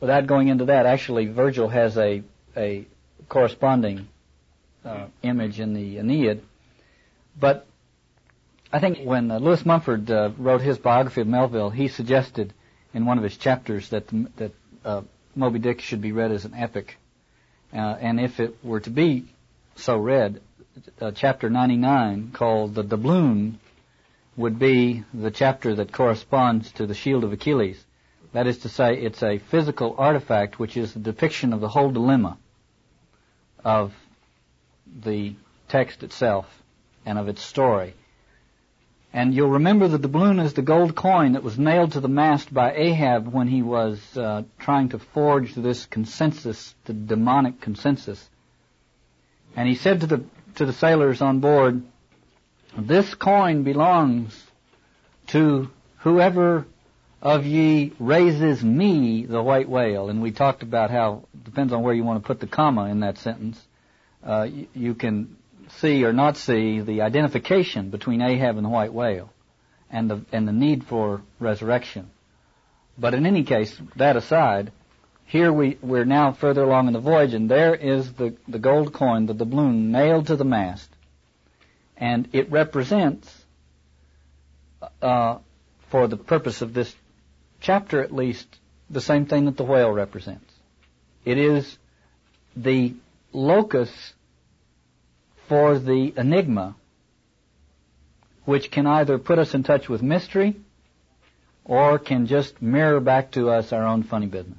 without 0.00 0.26
going 0.26 0.48
into 0.48 0.66
that, 0.66 0.86
actually, 0.86 1.26
Virgil 1.26 1.68
has 1.68 1.96
a 1.96 2.22
a 2.56 2.86
corresponding 3.28 4.08
uh, 4.84 5.06
image 5.22 5.60
in 5.60 5.74
the 5.74 5.98
Aeneid, 5.98 6.42
but 7.38 7.66
I 8.72 8.80
think 8.80 8.98
when 9.04 9.30
uh, 9.30 9.38
Lewis 9.38 9.66
Mumford 9.66 10.10
uh, 10.10 10.30
wrote 10.38 10.62
his 10.62 10.78
biography 10.78 11.20
of 11.20 11.26
Melville, 11.26 11.70
he 11.70 11.88
suggested 11.88 12.54
in 12.94 13.04
one 13.04 13.18
of 13.18 13.24
his 13.24 13.36
chapters 13.36 13.90
that 13.90 14.06
that 14.36 14.52
uh, 14.84 15.02
Moby 15.34 15.58
Dick 15.58 15.80
should 15.80 16.00
be 16.00 16.12
read 16.12 16.32
as 16.32 16.44
an 16.44 16.54
epic, 16.54 16.96
uh, 17.72 17.76
and 17.76 18.20
if 18.20 18.40
it 18.40 18.64
were 18.64 18.80
to 18.80 18.90
be 18.90 19.26
so 19.74 19.98
read, 19.98 20.40
uh, 21.00 21.10
chapter 21.12 21.48
99 21.48 22.32
called 22.32 22.74
the 22.74 22.82
doubloon 22.82 23.58
would 24.36 24.58
be 24.58 25.02
the 25.14 25.30
chapter 25.30 25.74
that 25.74 25.92
corresponds 25.92 26.70
to 26.72 26.86
the 26.86 26.94
shield 26.94 27.24
of 27.24 27.32
Achilles. 27.32 27.82
That 28.32 28.46
is 28.46 28.58
to 28.58 28.68
say, 28.68 28.98
it's 28.98 29.22
a 29.22 29.38
physical 29.38 29.94
artifact 29.96 30.58
which 30.58 30.76
is 30.76 30.92
the 30.92 31.00
depiction 31.00 31.52
of 31.52 31.60
the 31.60 31.68
whole 31.68 31.90
dilemma 31.90 32.36
of 33.64 33.94
the 35.02 35.34
text 35.68 36.02
itself 36.02 36.46
and 37.06 37.18
of 37.18 37.28
its 37.28 37.42
story. 37.42 37.94
And 39.12 39.32
you'll 39.32 39.50
remember 39.50 39.88
that 39.88 40.02
the 40.02 40.08
doubloon 40.08 40.40
is 40.44 40.52
the 40.52 40.62
gold 40.62 40.94
coin 40.94 41.32
that 41.32 41.42
was 41.42 41.58
nailed 41.58 41.92
to 41.92 42.00
the 42.00 42.08
mast 42.08 42.52
by 42.52 42.74
Ahab 42.74 43.32
when 43.32 43.48
he 43.48 43.62
was 43.62 43.98
uh, 44.16 44.42
trying 44.58 44.90
to 44.90 44.98
forge 44.98 45.54
this 45.54 45.86
consensus, 45.86 46.74
the 46.84 46.92
demonic 46.92 47.62
consensus. 47.62 48.28
And 49.56 49.66
he 49.66 49.74
said 49.74 50.00
to 50.02 50.06
the 50.06 50.24
to 50.56 50.66
the 50.66 50.72
sailors 50.72 51.22
on 51.22 51.40
board, 51.40 51.82
"This 52.76 53.14
coin 53.14 53.62
belongs 53.62 54.44
to 55.28 55.70
whoever 55.98 56.66
of 57.22 57.46
ye 57.46 57.92
raises 57.98 58.62
me 58.64 59.24
the 59.24 59.42
white 59.42 59.68
whale." 59.68 60.10
And 60.10 60.20
we 60.20 60.32
talked 60.32 60.62
about 60.62 60.90
how 60.90 61.24
depends 61.44 61.72
on 61.72 61.82
where 61.82 61.94
you 61.94 62.04
want 62.04 62.22
to 62.22 62.26
put 62.26 62.40
the 62.40 62.46
comma 62.46 62.86
in 62.86 63.00
that 63.00 63.18
sentence. 63.18 63.60
Uh, 64.24 64.48
you, 64.50 64.66
you 64.74 64.94
can 64.94 65.36
see 65.68 66.04
or 66.04 66.12
not 66.12 66.36
see 66.36 66.80
the 66.80 67.02
identification 67.02 67.90
between 67.90 68.22
Ahab 68.22 68.56
and 68.56 68.64
the 68.64 68.70
white 68.70 68.92
whale 68.92 69.30
and 69.90 70.10
the, 70.10 70.20
and 70.32 70.46
the 70.46 70.52
need 70.52 70.84
for 70.84 71.22
resurrection. 71.38 72.10
But 72.98 73.14
in 73.14 73.26
any 73.26 73.44
case, 73.44 73.76
that 73.96 74.16
aside, 74.16 74.72
here 75.26 75.52
we, 75.52 75.76
we're 75.82 76.04
now 76.04 76.32
further 76.32 76.62
along 76.62 76.86
in 76.86 76.92
the 76.92 77.00
voyage 77.00 77.34
and 77.34 77.50
there 77.50 77.74
is 77.74 78.12
the, 78.12 78.36
the 78.46 78.60
gold 78.60 78.92
coin, 78.92 79.26
the 79.26 79.34
doubloon, 79.34 79.90
nailed 79.90 80.28
to 80.28 80.36
the 80.36 80.44
mast. 80.44 80.88
And 81.96 82.28
it 82.32 82.50
represents, 82.50 83.44
uh, 85.02 85.38
for 85.90 86.06
the 86.06 86.16
purpose 86.16 86.62
of 86.62 86.74
this 86.74 86.94
chapter 87.60 88.00
at 88.00 88.14
least, 88.14 88.46
the 88.88 89.00
same 89.00 89.26
thing 89.26 89.46
that 89.46 89.56
the 89.56 89.64
whale 89.64 89.90
represents. 89.90 90.52
It 91.24 91.38
is 91.38 91.76
the 92.54 92.94
locus 93.32 94.14
for 95.48 95.76
the 95.78 96.14
enigma, 96.16 96.76
which 98.44 98.70
can 98.70 98.86
either 98.86 99.18
put 99.18 99.40
us 99.40 99.54
in 99.54 99.64
touch 99.64 99.88
with 99.88 100.02
mystery 100.02 100.54
or 101.64 101.98
can 101.98 102.26
just 102.26 102.62
mirror 102.62 103.00
back 103.00 103.32
to 103.32 103.50
us 103.50 103.72
our 103.72 103.84
own 103.84 104.04
funny 104.04 104.26
business. 104.26 104.58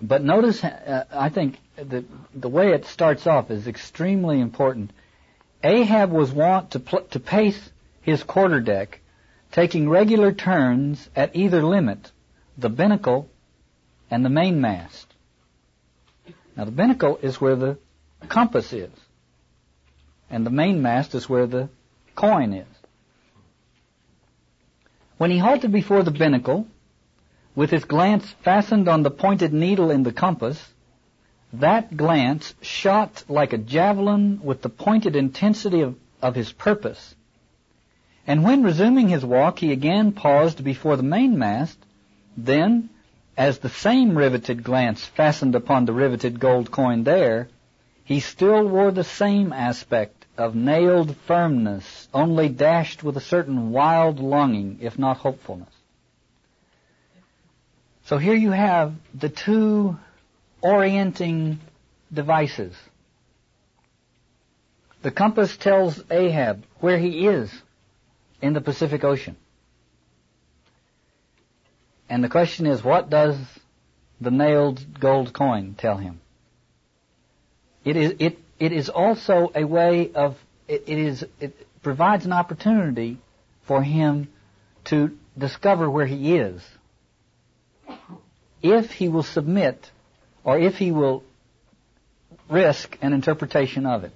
But 0.00 0.22
notice, 0.22 0.62
uh, 0.62 1.04
I 1.12 1.28
think 1.28 1.58
that 1.76 2.04
the 2.34 2.48
way 2.48 2.72
it 2.72 2.84
starts 2.86 3.26
off 3.26 3.50
is 3.50 3.66
extremely 3.66 4.40
important. 4.40 4.90
Ahab 5.62 6.10
was 6.10 6.32
wont 6.32 6.72
to, 6.72 6.80
pl- 6.80 7.06
to 7.12 7.20
pace 7.20 7.70
his 8.02 8.22
quarterdeck, 8.22 9.00
taking 9.52 9.88
regular 9.88 10.32
turns 10.32 11.08
at 11.16 11.34
either 11.36 11.62
limit, 11.62 12.10
the 12.58 12.68
binnacle 12.68 13.28
and 14.10 14.24
the 14.24 14.30
mainmast. 14.30 15.06
Now 16.56 16.64
the 16.64 16.72
binnacle 16.72 17.18
is 17.22 17.40
where 17.40 17.56
the 17.56 17.78
compass 18.28 18.72
is 18.72 18.90
and 20.30 20.44
the 20.44 20.50
mainmast 20.50 21.14
is 21.14 21.28
where 21.28 21.46
the 21.46 21.68
coin 22.14 22.52
is. 22.52 22.66
When 25.16 25.30
he 25.30 25.38
halted 25.38 25.70
before 25.70 26.02
the 26.02 26.10
binnacle, 26.10 26.66
with 27.54 27.70
his 27.70 27.84
glance 27.84 28.28
fastened 28.42 28.88
on 28.88 29.02
the 29.02 29.10
pointed 29.10 29.52
needle 29.52 29.90
in 29.90 30.02
the 30.02 30.12
compass, 30.12 30.72
that 31.52 31.96
glance 31.96 32.54
shot 32.62 33.24
like 33.28 33.52
a 33.52 33.58
javelin 33.58 34.40
with 34.42 34.62
the 34.62 34.68
pointed 34.68 35.14
intensity 35.14 35.82
of, 35.82 35.94
of 36.20 36.34
his 36.34 36.52
purpose. 36.52 37.14
And 38.26 38.42
when 38.42 38.62
resuming 38.62 39.08
his 39.08 39.24
walk, 39.24 39.58
he 39.58 39.70
again 39.70 40.12
paused 40.12 40.64
before 40.64 40.96
the 40.96 41.02
mainmast, 41.02 41.78
then, 42.36 42.88
as 43.36 43.58
the 43.58 43.68
same 43.68 44.16
riveted 44.16 44.64
glance 44.64 45.04
fastened 45.04 45.54
upon 45.54 45.84
the 45.84 45.92
riveted 45.92 46.40
gold 46.40 46.70
coin 46.70 47.04
there, 47.04 47.48
he 48.04 48.20
still 48.20 48.66
wore 48.66 48.90
the 48.90 49.04
same 49.04 49.52
aspect 49.52 50.26
of 50.36 50.54
nailed 50.54 51.16
firmness, 51.26 52.08
only 52.12 52.48
dashed 52.48 53.04
with 53.04 53.16
a 53.16 53.20
certain 53.20 53.70
wild 53.70 54.18
longing, 54.18 54.78
if 54.80 54.98
not 54.98 55.18
hopefulness. 55.18 55.73
So 58.04 58.18
here 58.18 58.34
you 58.34 58.50
have 58.50 58.94
the 59.14 59.30
two 59.30 59.96
orienting 60.60 61.60
devices. 62.12 62.74
The 65.02 65.10
compass 65.10 65.56
tells 65.56 66.02
Ahab 66.10 66.64
where 66.80 66.98
he 66.98 67.26
is 67.26 67.50
in 68.42 68.52
the 68.52 68.60
Pacific 68.60 69.04
Ocean. 69.04 69.36
And 72.08 72.22
the 72.22 72.28
question 72.28 72.66
is, 72.66 72.84
what 72.84 73.08
does 73.08 73.38
the 74.20 74.30
nailed 74.30 75.00
gold 75.00 75.32
coin 75.32 75.74
tell 75.76 75.96
him? 75.96 76.20
It 77.84 77.96
is, 77.96 78.14
it, 78.18 78.38
it 78.58 78.72
is 78.72 78.88
also 78.90 79.50
a 79.54 79.64
way 79.64 80.12
of, 80.12 80.36
it, 80.68 80.84
it 80.86 80.98
is, 80.98 81.24
it 81.40 81.82
provides 81.82 82.26
an 82.26 82.32
opportunity 82.32 83.18
for 83.66 83.82
him 83.82 84.28
to 84.84 85.16
discover 85.36 85.90
where 85.90 86.06
he 86.06 86.36
is. 86.36 86.62
If 88.64 88.92
he 88.92 89.10
will 89.10 89.22
submit, 89.22 89.90
or 90.42 90.58
if 90.58 90.78
he 90.78 90.90
will 90.90 91.22
risk 92.48 92.96
an 93.02 93.12
interpretation 93.12 93.84
of 93.84 94.04
it, 94.04 94.12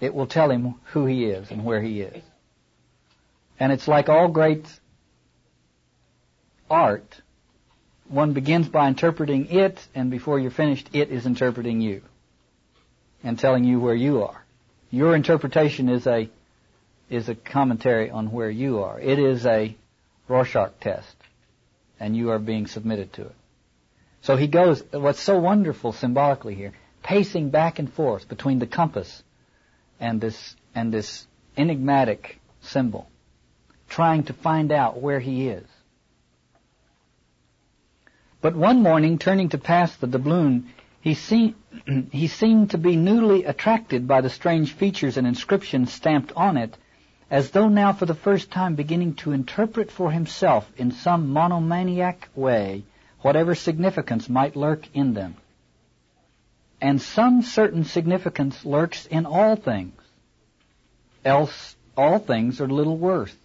it 0.00 0.14
will 0.14 0.26
tell 0.26 0.50
him 0.50 0.76
who 0.92 1.04
he 1.04 1.26
is 1.26 1.50
and 1.50 1.62
where 1.62 1.82
he 1.82 2.00
is. 2.00 2.22
And 3.58 3.72
it's 3.72 3.86
like 3.86 4.08
all 4.08 4.28
great 4.28 4.66
art. 6.70 7.20
One 8.08 8.32
begins 8.32 8.70
by 8.70 8.88
interpreting 8.88 9.48
it, 9.50 9.86
and 9.94 10.10
before 10.10 10.38
you're 10.38 10.50
finished, 10.50 10.88
it 10.94 11.10
is 11.10 11.26
interpreting 11.26 11.82
you 11.82 12.00
and 13.22 13.38
telling 13.38 13.64
you 13.64 13.80
where 13.80 13.94
you 13.94 14.22
are. 14.22 14.42
Your 14.90 15.14
interpretation 15.14 15.90
is 15.90 16.06
a 16.06 16.30
is 17.10 17.28
a 17.28 17.34
commentary 17.34 18.10
on 18.10 18.32
where 18.32 18.48
you 18.48 18.82
are. 18.82 18.98
It 18.98 19.18
is 19.18 19.44
a 19.44 19.76
Rorschach 20.26 20.72
test, 20.80 21.14
and 22.00 22.16
you 22.16 22.30
are 22.30 22.38
being 22.38 22.66
submitted 22.66 23.12
to 23.12 23.22
it. 23.22 23.34
So 24.22 24.36
he 24.36 24.48
goes. 24.48 24.82
What's 24.90 25.20
so 25.20 25.38
wonderful 25.38 25.92
symbolically 25.92 26.54
here, 26.54 26.72
pacing 27.02 27.50
back 27.50 27.78
and 27.78 27.92
forth 27.92 28.28
between 28.28 28.58
the 28.58 28.66
compass 28.66 29.22
and 30.00 30.20
this 30.20 30.56
and 30.74 30.92
this 30.92 31.26
enigmatic 31.56 32.40
symbol, 32.62 33.08
trying 33.88 34.24
to 34.24 34.32
find 34.32 34.72
out 34.72 35.00
where 35.00 35.20
he 35.20 35.48
is. 35.48 35.66
But 38.40 38.56
one 38.56 38.82
morning, 38.82 39.18
turning 39.18 39.50
to 39.50 39.58
pass 39.58 39.94
the 39.96 40.06
doubloon, 40.06 40.70
he, 41.00 41.14
see, 41.14 41.54
he 42.10 42.28
seemed 42.28 42.70
to 42.70 42.78
be 42.78 42.96
newly 42.96 43.44
attracted 43.44 44.08
by 44.08 44.22
the 44.22 44.30
strange 44.30 44.72
features 44.72 45.16
and 45.16 45.26
inscriptions 45.26 45.92
stamped 45.92 46.32
on 46.32 46.56
it, 46.56 46.76
as 47.30 47.50
though 47.52 47.68
now 47.68 47.92
for 47.92 48.06
the 48.06 48.14
first 48.14 48.50
time 48.50 48.74
beginning 48.74 49.14
to 49.14 49.32
interpret 49.32 49.90
for 49.90 50.10
himself 50.10 50.70
in 50.76 50.90
some 50.90 51.30
monomaniac 51.30 52.28
way 52.34 52.82
whatever 53.22 53.54
significance 53.54 54.28
might 54.28 54.56
lurk 54.56 54.88
in 54.94 55.14
them. 55.14 55.36
And 56.80 57.00
some 57.00 57.42
certain 57.42 57.84
significance 57.84 58.64
lurks 58.64 59.06
in 59.06 59.26
all 59.26 59.54
things, 59.54 60.00
else 61.24 61.76
all 61.96 62.18
things 62.18 62.60
are 62.60 62.68
little 62.68 62.96
worth. 62.96 63.36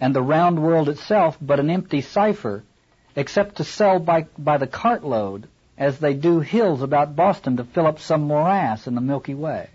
And 0.00 0.14
the 0.14 0.22
round 0.22 0.62
world 0.62 0.88
itself 0.88 1.36
but 1.40 1.60
an 1.60 1.68
empty 1.68 2.00
cipher, 2.00 2.64
except 3.14 3.56
to 3.56 3.64
sell 3.64 3.98
by, 3.98 4.26
by 4.38 4.56
the 4.56 4.66
cartload 4.66 5.46
as 5.76 5.98
they 5.98 6.14
do 6.14 6.40
hills 6.40 6.82
about 6.82 7.14
Boston 7.14 7.58
to 7.58 7.64
fill 7.64 7.86
up 7.86 8.00
some 8.00 8.22
morass 8.22 8.86
in 8.86 8.94
the 8.94 9.00
Milky 9.00 9.34
Way. 9.34 9.68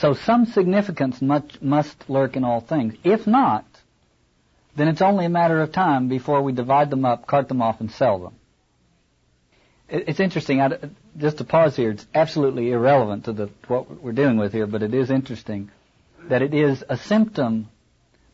So 0.00 0.14
some 0.14 0.46
significance 0.46 1.20
must, 1.20 1.62
must 1.62 2.08
lurk 2.08 2.34
in 2.34 2.42
all 2.42 2.60
things. 2.62 2.94
If 3.04 3.26
not, 3.26 3.66
then 4.74 4.88
it's 4.88 5.02
only 5.02 5.26
a 5.26 5.30
matter 5.30 5.60
of 5.60 5.72
time 5.72 6.08
before 6.08 6.40
we 6.40 6.52
divide 6.52 6.88
them 6.88 7.04
up, 7.04 7.26
cart 7.26 7.48
them 7.48 7.60
off, 7.60 7.80
and 7.80 7.90
sell 7.90 8.18
them. 8.18 8.34
It's 9.90 10.20
interesting. 10.20 10.62
I, 10.62 10.78
just 11.18 11.38
to 11.38 11.44
pause 11.44 11.76
here, 11.76 11.90
it's 11.90 12.06
absolutely 12.14 12.70
irrelevant 12.70 13.24
to 13.24 13.32
the, 13.32 13.50
what 13.66 14.02
we're 14.02 14.12
dealing 14.12 14.38
with 14.38 14.52
here, 14.52 14.66
but 14.66 14.82
it 14.82 14.94
is 14.94 15.10
interesting 15.10 15.70
that 16.28 16.40
it 16.40 16.54
is 16.54 16.82
a 16.88 16.96
symptom 16.96 17.68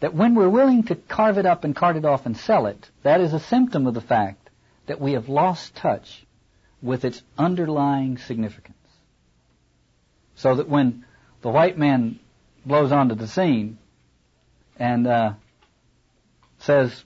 that 0.01 0.15
when 0.15 0.35
we're 0.35 0.49
willing 0.49 0.85
to 0.85 0.95
carve 0.95 1.39
it 1.39 1.47
up 1.47 1.65
and 1.65 1.75
cart 1.75 1.97
it 1.97 2.05
off 2.05 2.27
and 2.27 2.37
sell 2.37 2.67
it, 2.67 2.91
that 3.03 3.21
is 3.21 3.33
a 3.33 3.41
symptom 3.41 3.87
of 3.87 3.95
the 3.95 4.01
fact 4.01 4.51
that 4.87 5.01
we 5.01 5.15
have 5.15 5.29
lost 5.29 5.75
touch 5.75 6.25
with 6.81 7.05
its 7.05 7.23
underlying 7.37 8.19
significance. 8.19 8.77
So 10.37 10.57
that 10.57 10.69
when 10.69 11.06
the 11.47 11.53
white 11.53 11.79
man 11.79 12.19
blows 12.65 12.91
onto 12.91 13.15
the 13.15 13.29
scene 13.29 13.79
and 14.81 15.07
uh, 15.07 15.33
says, 16.59 17.05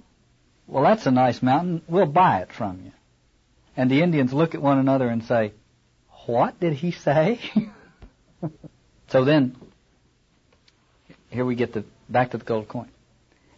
well, 0.66 0.83
that's 0.83 1.05
a 1.05 1.11
nice 1.11 1.42
mountain, 1.42 1.83
we'll 1.87 2.07
buy 2.07 2.38
it 2.38 2.50
from 2.50 2.81
you. 2.87 2.92
And 3.76 3.90
the 3.90 4.00
Indians 4.00 4.33
look 4.33 4.55
at 4.55 4.62
one 4.62 4.79
another 4.79 5.11
and 5.11 5.22
say, 5.22 5.53
what 6.24 6.59
did 6.59 6.72
he 6.72 6.90
say? 6.90 7.38
so 9.09 9.26
then, 9.26 9.57
here 11.29 11.44
we 11.44 11.55
get 11.55 11.74
the, 11.74 11.85
back 12.09 12.31
to 12.31 12.38
the 12.38 12.44
gold 12.44 12.66
coin. 12.66 12.88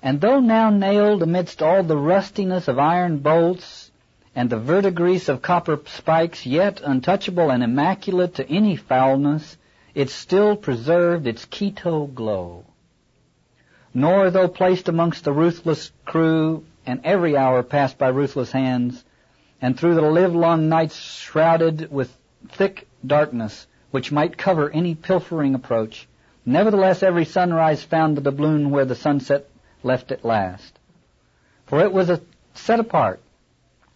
And 0.03 0.21
though 0.21 0.41
now 0.41 0.71
nailed 0.71 1.23
amidst 1.23 1.63
all 1.63 1.85
the 1.85 1.97
rustiness 1.97 2.67
of 2.67 2.81
iron 2.81 3.19
bolts 3.19 3.93
and 4.35 4.51
the 4.51 4.59
verdigris 4.59 5.29
of 5.29 5.43
copper 5.43 5.79
spikes, 5.87 6.45
yet 6.45 6.81
untouchable 6.81 7.51
and 7.53 7.63
immaculate 7.63 8.35
to 8.35 8.51
any 8.51 8.75
foulness, 8.75 9.57
it 9.95 10.11
still 10.11 10.57
preserved 10.57 11.27
its 11.27 11.45
Quito 11.45 12.07
glow. 12.07 12.65
Nor, 13.95 14.31
though 14.31 14.49
placed 14.49 14.89
amongst 14.89 15.25
the 15.25 15.33
ruthless 15.33 15.93
crew, 16.05 16.65
and 16.87 17.01
every 17.05 17.37
hour 17.37 17.63
passed 17.63 17.99
by 17.99 18.09
ruthless 18.09 18.53
hands, 18.53 19.05
and 19.61 19.79
through 19.79 19.95
the 19.95 20.03
livelong 20.03 20.69
nights 20.69 20.97
shrouded 20.99 21.93
with 21.93 22.17
thick 22.49 22.89
darkness, 23.07 23.67
which 23.91 24.11
might 24.11 24.39
cover 24.39 24.71
any 24.71 24.95
pilfering 24.95 25.55
approach, 25.55 26.09
nevertheless 26.47 27.03
every 27.03 27.25
sunrise 27.25 27.83
found 27.83 28.17
the 28.17 28.23
doubloon 28.23 28.71
where 28.71 28.87
the 28.87 28.95
sunset 28.95 29.49
left 29.83 30.11
it 30.11 30.25
last. 30.25 30.79
For 31.67 31.81
it 31.81 31.93
was 31.93 32.11
set 32.55 32.81
apart, 32.81 33.21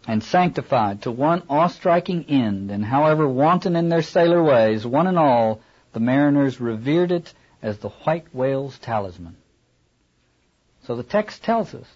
and 0.06 0.22
sanctified 0.22 1.02
to 1.02 1.10
one 1.10 1.42
awe-striking 1.48 2.26
end, 2.28 2.70
and 2.70 2.84
however 2.84 3.26
wanton 3.26 3.74
in 3.74 3.88
their 3.88 4.02
sailor 4.02 4.42
ways, 4.42 4.86
one 4.86 5.06
and 5.06 5.18
all, 5.18 5.60
the 5.96 6.00
mariners 6.00 6.60
revered 6.60 7.10
it 7.10 7.32
as 7.62 7.78
the 7.78 7.88
white 7.88 8.26
whale's 8.34 8.78
talisman. 8.80 9.34
So 10.86 10.94
the 10.94 11.02
text 11.02 11.42
tells 11.42 11.74
us 11.74 11.86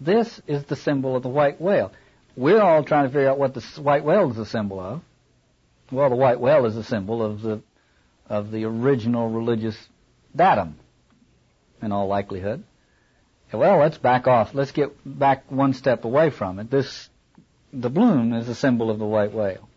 this 0.00 0.40
is 0.48 0.64
the 0.64 0.74
symbol 0.74 1.14
of 1.14 1.22
the 1.22 1.28
white 1.28 1.60
whale. 1.60 1.92
We're 2.34 2.60
all 2.60 2.82
trying 2.82 3.04
to 3.04 3.10
figure 3.10 3.28
out 3.28 3.38
what 3.38 3.54
the 3.54 3.60
white 3.80 4.02
whale 4.02 4.28
is 4.32 4.38
a 4.38 4.44
symbol 4.44 4.80
of. 4.80 5.02
Well, 5.92 6.10
the 6.10 6.16
white 6.16 6.40
whale 6.40 6.66
is 6.66 6.76
a 6.76 6.82
symbol 6.82 7.22
of 7.22 7.42
the 7.42 7.62
of 8.28 8.50
the 8.50 8.64
original 8.64 9.28
religious 9.28 9.76
datum, 10.34 10.74
in 11.80 11.92
all 11.92 12.08
likelihood. 12.08 12.64
Well, 13.52 13.78
let's 13.78 13.98
back 13.98 14.26
off. 14.26 14.52
Let's 14.52 14.72
get 14.72 14.90
back 15.04 15.44
one 15.48 15.74
step 15.74 16.04
away 16.04 16.30
from 16.30 16.58
it. 16.58 16.72
This 16.72 17.08
the 17.72 17.88
bloom 17.88 18.32
is 18.32 18.48
a 18.48 18.54
symbol 18.56 18.90
of 18.90 18.98
the 18.98 19.06
white 19.06 19.32
whale. 19.32 19.68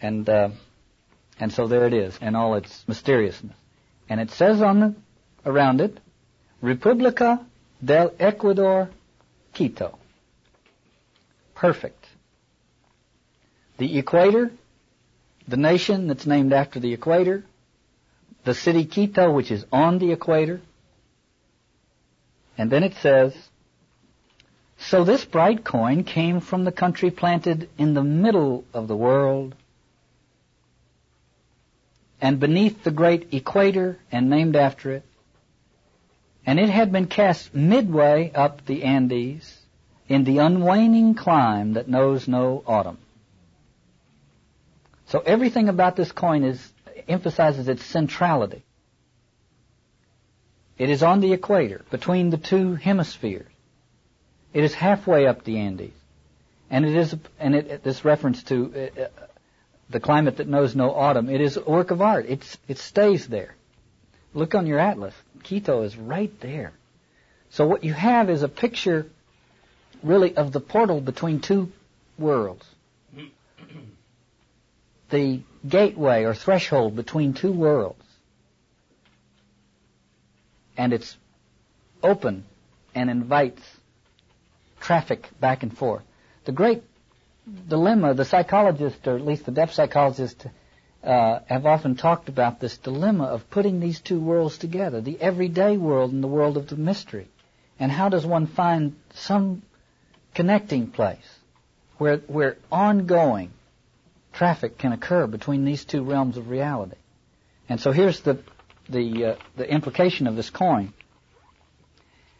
And, 0.00 0.26
uh, 0.26 0.48
and 1.38 1.52
so 1.52 1.66
there 1.66 1.86
it 1.86 1.94
is 1.94 2.16
in 2.20 2.34
all 2.34 2.54
its 2.54 2.86
mysteriousness. 2.86 3.56
And 4.08 4.20
it 4.20 4.30
says 4.30 4.62
on 4.62 4.80
the, 4.80 4.94
around 5.46 5.80
it, 5.80 5.98
Republica 6.60 7.44
del 7.84 8.12
Ecuador, 8.18 8.90
Quito. 9.52 9.98
Perfect. 11.54 12.06
The 13.78 13.98
equator, 13.98 14.52
the 15.48 15.56
nation 15.56 16.06
that's 16.08 16.26
named 16.26 16.52
after 16.52 16.80
the 16.80 16.92
equator, 16.92 17.44
the 18.44 18.54
city 18.54 18.84
Quito, 18.84 19.32
which 19.32 19.50
is 19.50 19.64
on 19.72 19.98
the 19.98 20.12
equator, 20.12 20.60
and 22.56 22.70
then 22.70 22.84
it 22.84 22.94
says, 22.94 23.34
so 24.78 25.02
this 25.02 25.24
bright 25.24 25.64
coin 25.64 26.04
came 26.04 26.40
from 26.40 26.64
the 26.64 26.72
country 26.72 27.10
planted 27.10 27.68
in 27.78 27.94
the 27.94 28.04
middle 28.04 28.64
of 28.72 28.86
the 28.86 28.96
world 28.96 29.54
and 32.24 32.40
beneath 32.40 32.82
the 32.84 32.90
great 32.90 33.34
equator 33.34 33.98
and 34.10 34.30
named 34.30 34.56
after 34.56 34.92
it. 34.92 35.02
And 36.46 36.58
it 36.58 36.70
had 36.70 36.90
been 36.90 37.06
cast 37.06 37.54
midway 37.54 38.32
up 38.32 38.64
the 38.64 38.84
Andes 38.84 39.58
in 40.08 40.24
the 40.24 40.38
unwaning 40.38 41.18
clime 41.18 41.74
that 41.74 41.86
knows 41.86 42.26
no 42.26 42.64
autumn. 42.66 42.96
So 45.08 45.18
everything 45.18 45.68
about 45.68 45.96
this 45.96 46.12
coin 46.12 46.44
is 46.44 46.72
emphasizes 47.06 47.68
its 47.68 47.84
centrality. 47.84 48.64
It 50.78 50.88
is 50.88 51.02
on 51.02 51.20
the 51.20 51.34
equator, 51.34 51.84
between 51.90 52.30
the 52.30 52.38
two 52.38 52.74
hemispheres. 52.74 53.52
It 54.54 54.64
is 54.64 54.72
halfway 54.72 55.26
up 55.26 55.44
the 55.44 55.58
Andes. 55.58 55.92
And 56.70 56.86
it 56.86 56.96
is, 56.96 57.14
and 57.38 57.54
it, 57.54 57.84
this 57.84 58.02
reference 58.02 58.42
to 58.44 58.72
uh, 58.74 59.00
uh, 59.02 59.23
the 59.94 60.00
climate 60.00 60.38
that 60.38 60.48
knows 60.48 60.74
no 60.74 60.92
autumn, 60.92 61.30
it 61.30 61.40
is 61.40 61.56
a 61.56 61.60
work 61.60 61.92
of 61.92 62.02
art. 62.02 62.26
It's, 62.28 62.58
it 62.66 62.78
stays 62.78 63.28
there. 63.28 63.54
Look 64.34 64.56
on 64.56 64.66
your 64.66 64.80
atlas. 64.80 65.14
Quito 65.44 65.82
is 65.82 65.96
right 65.96 66.32
there. 66.40 66.72
So 67.50 67.64
what 67.68 67.84
you 67.84 67.92
have 67.92 68.28
is 68.28 68.42
a 68.42 68.48
picture, 68.48 69.06
really, 70.02 70.36
of 70.36 70.50
the 70.50 70.58
portal 70.58 71.00
between 71.00 71.40
two 71.40 71.70
worlds. 72.18 72.66
The 75.10 75.42
gateway 75.68 76.24
or 76.24 76.34
threshold 76.34 76.96
between 76.96 77.34
two 77.34 77.52
worlds. 77.52 78.02
And 80.76 80.92
it's 80.92 81.16
open 82.02 82.42
and 82.96 83.08
invites 83.08 83.62
traffic 84.80 85.28
back 85.38 85.62
and 85.62 85.76
forth. 85.78 86.02
The 86.46 86.52
great 86.52 86.82
dilemma, 87.68 88.14
the 88.14 88.24
psychologist, 88.24 89.06
or 89.06 89.16
at 89.16 89.24
least 89.24 89.46
the 89.46 89.52
depth 89.52 89.74
psychologist, 89.74 90.46
uh, 91.02 91.40
have 91.46 91.66
often 91.66 91.96
talked 91.96 92.28
about 92.28 92.60
this 92.60 92.78
dilemma 92.78 93.24
of 93.24 93.50
putting 93.50 93.80
these 93.80 94.00
two 94.00 94.18
worlds 94.18 94.56
together, 94.58 95.00
the 95.00 95.20
everyday 95.20 95.76
world 95.76 96.12
and 96.12 96.22
the 96.22 96.28
world 96.28 96.56
of 96.56 96.68
the 96.68 96.76
mystery. 96.76 97.28
And 97.78 97.92
how 97.92 98.08
does 98.08 98.24
one 98.24 98.46
find 98.46 98.96
some 99.14 99.62
connecting 100.34 100.88
place 100.88 101.38
where, 101.98 102.18
where 102.18 102.56
ongoing 102.72 103.50
traffic 104.32 104.78
can 104.78 104.92
occur 104.92 105.26
between 105.26 105.64
these 105.64 105.84
two 105.84 106.02
realms 106.02 106.36
of 106.36 106.48
reality? 106.48 106.96
And 107.68 107.80
so 107.80 107.92
here's 107.92 108.20
the, 108.20 108.38
the, 108.88 109.24
uh, 109.24 109.36
the 109.56 109.70
implication 109.70 110.26
of 110.26 110.36
this 110.36 110.50
coin. 110.50 110.92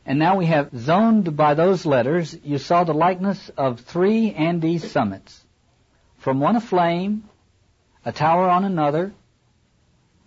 And 0.07 0.19
now 0.19 0.37
we 0.37 0.47
have 0.47 0.71
zoned 0.77 1.37
by 1.37 1.55
those 1.55 1.87
letters, 1.87 2.37
you 2.45 2.59
saw 2.59 2.85
the 2.85 2.93
likeness 2.93 3.51
of 3.57 3.81
three 3.81 4.33
Andes 4.33 4.91
summits. 4.91 5.43
From 6.19 6.41
one 6.41 6.57
a 6.57 6.61
flame, 6.61 7.25
a 8.05 8.13
tower 8.13 8.49
on 8.49 8.65
another, 8.65 9.13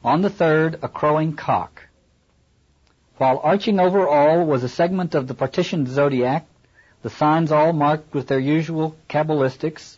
on 0.03 0.21
the 0.21 0.29
third 0.29 0.79
a 0.81 0.87
crowing 0.87 1.35
cock. 1.35 1.83
While 3.17 3.39
arching 3.43 3.79
over 3.79 4.07
all 4.07 4.45
was 4.45 4.63
a 4.63 4.69
segment 4.69 5.15
of 5.15 5.27
the 5.27 5.33
partitioned 5.33 5.87
zodiac, 5.87 6.45
the 7.03 7.09
signs 7.09 7.51
all 7.51 7.73
marked 7.73 8.13
with 8.13 8.27
their 8.27 8.39
usual 8.39 8.95
cabalistics, 9.09 9.97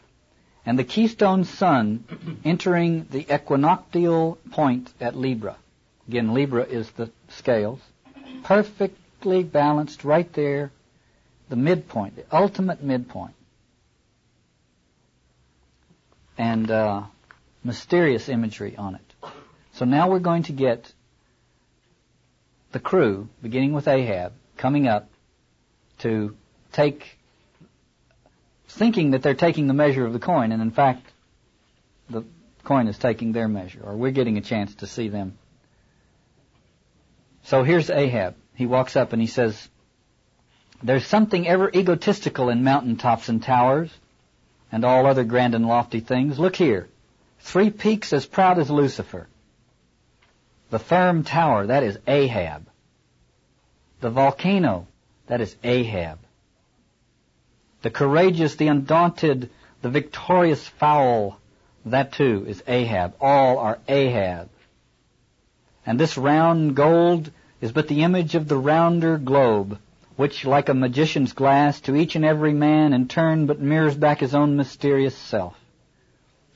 and 0.65 0.78
the 0.78 0.84
keystone 0.84 1.46
sun 1.46 2.04
entering 2.44 3.08
the 3.12 3.26
equinoctial 3.34 4.38
point 4.52 4.94
at 5.00 5.15
Libra. 5.15 5.56
Again, 6.08 6.34
Libra 6.34 6.63
is 6.63 6.89
the 6.92 7.10
scales. 7.30 7.80
Perfectly 9.19 9.43
balanced 9.43 10.05
right 10.05 10.32
there, 10.32 10.71
the 11.49 11.58
midpoint, 11.58 12.15
the 12.15 12.23
ultimate 12.32 12.82
midpoint. 12.82 13.34
And 16.38 16.71
uh, 16.71 17.03
mysterious 17.62 18.29
imagery 18.29 18.77
on 18.77 18.95
it. 18.95 19.29
So 19.73 19.84
now 19.84 20.10
we're 20.10 20.19
going 20.19 20.43
to 20.43 20.53
get 20.53 20.93
the 22.71 22.79
crew, 22.79 23.27
beginning 23.41 23.73
with 23.73 23.89
Ahab, 23.89 24.32
coming 24.55 24.88
up 24.88 25.10
to 25.97 26.38
take, 26.71 27.19
thinking 28.69 29.12
that 29.12 29.21
they're 29.21 29.34
taking 29.34 29.67
the 29.67 29.73
measure 29.73 30.05
of 30.05 30.13
the 30.13 30.19
coin, 30.19 30.53
and 30.53 30.62
in 30.62 30.71
fact, 30.71 31.05
the 32.10 32.23
coin 32.63 32.88
is 32.88 32.97
taking 32.97 33.34
their 33.34 33.49
measure, 33.49 33.82
or 33.84 33.97
we're 33.97 34.12
getting 34.12 34.38
a 34.38 34.41
chance 34.41 34.75
to 34.75 34.88
see 34.88 35.10
them. 35.10 35.38
So 37.43 37.63
here's 37.63 37.89
Ahab. 37.89 38.36
He 38.60 38.65
walks 38.65 38.98
up 38.98 39.13
and 39.13 39.22
he 39.22 39.28
says, 39.30 39.69
There's 40.84 41.08
something 41.08 41.48
ever 41.48 41.72
egotistical 41.74 42.50
in 42.50 42.65
mountain 42.65 42.98
tops 42.98 43.30
and 43.30 43.41
towers, 43.41 43.89
and 44.69 44.84
all 44.84 45.06
other 45.06 45.24
grand 45.24 45.56
and 45.56 45.65
lofty 45.65 46.02
things. 46.02 46.38
Look 46.38 46.58
here. 46.58 46.89
Three 47.39 47.69
peaks 47.69 48.12
as 48.12 48.26
proud 48.26 48.60
as 48.60 48.69
Lucifer. 48.69 49.30
The 50.72 50.78
firm 50.78 51.24
tower, 51.24 51.67
that 51.67 51.84
is 51.84 52.00
Ahab. 52.06 52.67
The 54.02 54.10
volcano, 54.10 54.88
that 55.28 55.39
is 55.39 55.56
Ahab. 55.63 56.19
The 57.82 57.91
courageous, 57.91 58.56
the 58.58 58.67
undaunted, 58.67 59.52
the 59.82 59.89
victorious 59.89 60.67
fowl, 60.67 61.39
that 61.86 62.12
too 62.12 62.43
is 62.45 62.62
Ahab. 62.67 63.15
All 63.22 63.58
are 63.58 63.80
Ahab. 63.88 64.50
And 65.86 65.98
this 65.98 66.17
round 66.17 66.76
gold 66.76 67.32
is 67.62 67.72
but 67.72 67.88
the 67.88 68.04
image 68.04 68.36
of 68.36 68.48
the 68.48 68.58
rounder 68.58 69.17
globe, 69.17 69.78
which, 70.15 70.45
like 70.45 70.69
a 70.69 70.74
magician's 70.74 71.34
glass, 71.34 71.80
to 71.82 71.95
each 71.95 72.15
and 72.15 72.26
every 72.26 72.54
man 72.54 72.93
in 72.93 73.08
turn 73.08 73.45
but 73.45 73.60
mirrors 73.60 73.95
back 73.95 74.19
his 74.19 74.36
own 74.36 74.56
mysterious 74.56 75.15
self. 75.15 75.58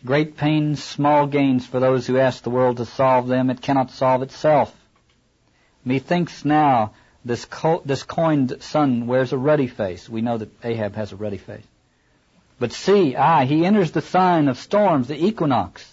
Great 0.06 0.36
pains, 0.36 0.84
small 0.84 1.28
gains 1.28 1.66
for 1.66 1.80
those 1.80 2.06
who 2.06 2.18
ask 2.18 2.44
the 2.44 2.50
world 2.50 2.78
to 2.78 2.86
solve 2.86 3.28
them. 3.28 3.50
It 3.50 3.62
cannot 3.62 3.92
solve 3.92 4.22
itself. 4.22 4.76
Methinks 5.86 6.44
now 6.44 6.92
this, 7.24 7.46
co- 7.46 7.82
this 7.86 8.04
coined 8.04 8.58
sun 8.60 9.08
wears 9.08 9.32
a 9.32 9.38
ruddy 9.38 9.68
face. 9.68 10.10
We 10.10 10.22
know 10.22 10.38
that 10.38 10.52
Ahab 10.64 10.96
has 10.96 11.14
a 11.14 11.16
ruddy 11.16 11.38
face. 11.38 11.66
But 12.60 12.74
see, 12.74 13.16
aye, 13.16 13.46
he 13.46 13.66
enters 13.66 13.92
the 13.92 14.02
sign 14.02 14.48
of 14.48 14.58
storms, 14.58 15.08
the 15.08 15.26
equinox. 15.26 15.90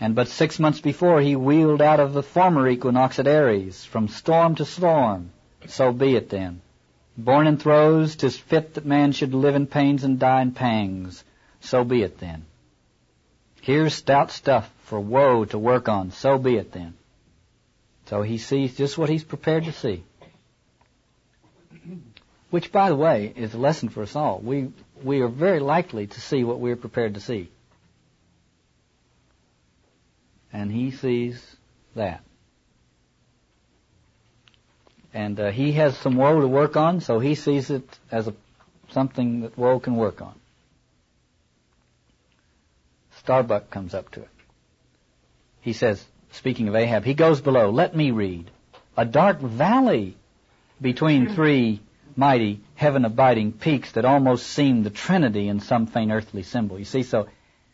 And 0.00 0.14
but 0.14 0.28
six 0.28 0.58
months 0.58 0.80
before 0.80 1.20
he 1.20 1.36
wheeled 1.36 1.80
out 1.80 2.00
of 2.00 2.12
the 2.12 2.22
former 2.22 2.68
equinox 2.68 3.18
at 3.18 3.26
Aries, 3.26 3.84
from 3.84 4.08
storm 4.08 4.54
to 4.56 4.64
storm. 4.64 5.30
So 5.66 5.92
be 5.92 6.16
it 6.16 6.28
then. 6.28 6.60
Born 7.16 7.46
in 7.46 7.58
throes, 7.58 8.16
'tis 8.16 8.36
fit 8.36 8.74
that 8.74 8.86
man 8.86 9.12
should 9.12 9.34
live 9.34 9.54
in 9.54 9.66
pains 9.66 10.02
and 10.02 10.18
die 10.18 10.42
in 10.42 10.52
pangs. 10.52 11.22
So 11.60 11.84
be 11.84 12.02
it 12.02 12.18
then. 12.18 12.46
Here's 13.60 13.94
stout 13.94 14.32
stuff 14.32 14.72
for 14.84 14.98
woe 14.98 15.44
to 15.44 15.58
work 15.58 15.88
on. 15.88 16.10
So 16.10 16.38
be 16.38 16.56
it 16.56 16.72
then. 16.72 16.94
So 18.06 18.22
he 18.22 18.38
sees 18.38 18.76
just 18.76 18.98
what 18.98 19.08
he's 19.08 19.24
prepared 19.24 19.64
to 19.64 19.72
see. 19.72 20.02
Which, 22.50 22.72
by 22.72 22.88
the 22.88 22.96
way, 22.96 23.32
is 23.34 23.54
a 23.54 23.58
lesson 23.58 23.88
for 23.88 24.02
us 24.02 24.16
all. 24.16 24.40
We, 24.40 24.72
we 25.02 25.20
are 25.20 25.28
very 25.28 25.60
likely 25.60 26.08
to 26.08 26.20
see 26.20 26.44
what 26.44 26.60
we're 26.60 26.76
prepared 26.76 27.14
to 27.14 27.20
see. 27.20 27.50
And 30.52 30.70
he 30.70 30.90
sees 30.90 31.56
that. 31.94 32.22
And 35.14 35.38
uh, 35.38 35.50
he 35.50 35.72
has 35.72 35.96
some 35.98 36.16
woe 36.16 36.40
to 36.40 36.48
work 36.48 36.76
on, 36.76 37.00
so 37.00 37.18
he 37.18 37.34
sees 37.34 37.70
it 37.70 37.86
as 38.10 38.28
a, 38.28 38.34
something 38.90 39.42
that 39.42 39.58
woe 39.58 39.78
can 39.78 39.96
work 39.96 40.22
on. 40.22 40.34
Starbuck 43.18 43.70
comes 43.70 43.94
up 43.94 44.10
to 44.12 44.20
it. 44.20 44.28
He 45.60 45.74
says, 45.74 46.04
speaking 46.32 46.68
of 46.68 46.74
Ahab, 46.74 47.04
he 47.04 47.14
goes 47.14 47.40
below. 47.40 47.70
Let 47.70 47.94
me 47.94 48.10
read. 48.10 48.50
A 48.96 49.04
dark 49.04 49.40
valley 49.40 50.16
between 50.80 51.28
three 51.34 51.80
mighty 52.16 52.60
heaven 52.74 53.04
abiding 53.04 53.52
peaks 53.52 53.92
that 53.92 54.04
almost 54.04 54.46
seem 54.46 54.82
the 54.82 54.90
Trinity 54.90 55.48
in 55.48 55.60
some 55.60 55.86
faint 55.86 56.10
earthly 56.10 56.42
symbol. 56.42 56.78
You 56.78 56.84
see, 56.84 57.02
so 57.02 57.28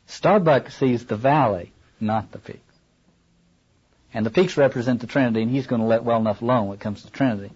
Starbuck 0.07 0.70
sees 0.70 1.07
the 1.07 1.16
valley, 1.16 1.72
not 2.01 2.31
the 2.31 2.39
peaks. 2.39 2.68
And 4.15 4.25
the 4.25 4.31
peaks 4.31 4.57
represent 4.57 5.01
the 5.01 5.07
Trinity, 5.07 5.43
and 5.43 5.51
he's 5.51 5.67
going 5.67 5.83
to 5.83 5.87
let 5.87 6.05
well 6.05 6.19
enough 6.19 6.43
alone 6.43 6.69
when 6.69 6.77
it 6.77 6.81
comes 6.81 7.03
to 7.03 7.11
Trinity. 7.11 7.53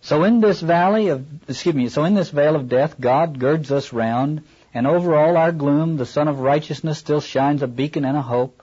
So 0.00 0.24
in 0.24 0.40
this 0.40 0.60
valley 0.60 1.08
of, 1.08 1.24
excuse 1.48 1.74
me, 1.74 1.88
so 1.88 2.04
in 2.04 2.14
this 2.14 2.30
vale 2.30 2.56
of 2.56 2.68
death, 2.68 3.00
God 3.00 3.38
girds 3.38 3.70
us 3.70 3.92
round 3.92 4.42
and 4.74 4.86
over 4.86 5.14
all 5.14 5.36
our 5.36 5.52
gloom 5.52 5.96
the 5.96 6.06
sun 6.06 6.28
of 6.28 6.40
righteousness 6.40 6.98
still 6.98 7.20
shines 7.20 7.62
a 7.62 7.68
beacon 7.68 8.04
and 8.04 8.16
a 8.16 8.22
hope. 8.22 8.62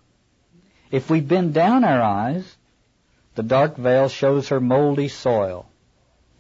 If 0.92 1.10
we 1.10 1.22
bend 1.22 1.54
down 1.54 1.84
our 1.84 2.02
eyes, 2.02 2.58
the 3.36 3.44
dark 3.44 3.78
vale 3.78 4.10
shows 4.10 4.50
her 4.50 4.60
moldy 4.60 5.08
soil. 5.08 5.68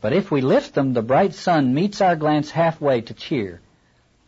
But 0.01 0.13
if 0.13 0.31
we 0.31 0.41
lift 0.41 0.73
them, 0.73 0.93
the 0.93 1.01
bright 1.01 1.33
sun 1.33 1.73
meets 1.73 2.01
our 2.01 2.15
glance 2.15 2.49
halfway 2.49 3.01
to 3.01 3.13
cheer. 3.13 3.61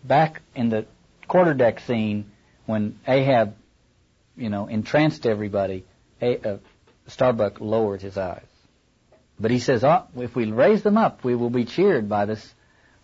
Back 0.03 0.41
in 0.55 0.69
the 0.69 0.85
quarterdeck 1.27 1.79
scene, 1.81 2.31
when 2.65 2.99
Ahab, 3.07 3.55
you 4.37 4.49
know, 4.49 4.67
entranced 4.67 5.25
everybody, 5.25 5.85
uh, 6.21 6.57
Starbuck 7.07 7.59
lowered 7.59 8.01
his 8.01 8.17
eyes. 8.17 8.45
But 9.39 9.51
he 9.51 9.59
says, 9.59 9.83
oh, 9.83 10.05
if 10.17 10.35
we 10.35 10.51
raise 10.51 10.83
them 10.83 10.97
up, 10.97 11.23
we 11.23 11.35
will 11.35 11.49
be 11.49 11.65
cheered 11.65 12.07
by 12.07 12.25
this 12.25 12.53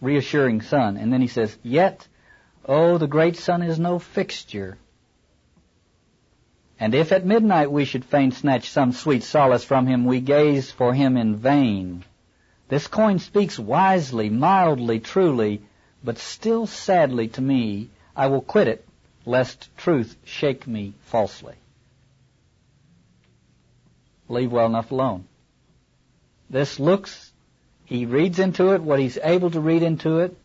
reassuring 0.01 0.61
sun. 0.61 0.97
And 0.97 1.11
then 1.11 1.21
he 1.21 1.27
says, 1.27 1.57
yet 1.63 2.07
Oh, 2.67 2.97
the 2.97 3.07
great 3.07 3.37
sun 3.37 3.61
is 3.61 3.79
no 3.79 3.97
fixture. 3.97 4.77
And 6.79 6.93
if 6.93 7.11
at 7.13 7.25
midnight 7.25 7.71
we 7.71 7.85
should 7.85 8.03
fain 8.03 8.31
snatch 8.31 8.69
some 8.69 8.91
sweet 8.91 9.23
solace 9.23 9.63
from 9.63 9.87
him, 9.87 10.05
we 10.05 10.19
gaze 10.19 10.69
for 10.69 10.93
him 10.93 11.15
in 11.15 11.37
vain. 11.37 12.03
This 12.67 12.87
coin 12.87 13.19
speaks 13.19 13.57
wisely, 13.57 14.29
mildly, 14.29 14.99
truly, 14.99 15.61
but 16.03 16.17
still 16.17 16.67
sadly 16.67 17.29
to 17.29 17.41
me, 17.41 17.89
I 18.15 18.27
will 18.27 18.41
quit 18.41 18.67
it, 18.67 18.85
lest 19.25 19.75
truth 19.77 20.17
shake 20.25 20.67
me 20.67 20.93
falsely. 21.03 21.55
Leave 24.29 24.51
well 24.51 24.65
enough 24.65 24.91
alone. 24.91 25.25
This 26.49 26.79
looks, 26.79 27.31
he 27.85 28.05
reads 28.05 28.39
into 28.39 28.73
it 28.73 28.81
what 28.81 28.99
he's 28.99 29.17
able 29.21 29.51
to 29.51 29.59
read 29.59 29.83
into 29.83 30.19
it, 30.19 30.35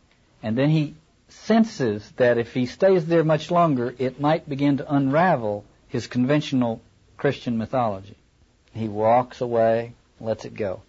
and 0.42 0.56
then 0.56 0.70
he 0.70 0.94
senses 1.28 2.08
that 2.16 2.38
if 2.38 2.52
he 2.52 2.66
stays 2.66 3.06
there 3.06 3.24
much 3.24 3.50
longer, 3.50 3.94
it 3.98 4.20
might 4.20 4.48
begin 4.48 4.76
to 4.76 4.94
unravel 4.94 5.64
his 5.88 6.06
conventional 6.06 6.80
Christian 7.16 7.58
mythology. 7.58 8.16
He 8.74 8.88
walks 8.88 9.40
away, 9.40 9.94
lets 10.20 10.44
it 10.44 10.54
go. 10.54 10.82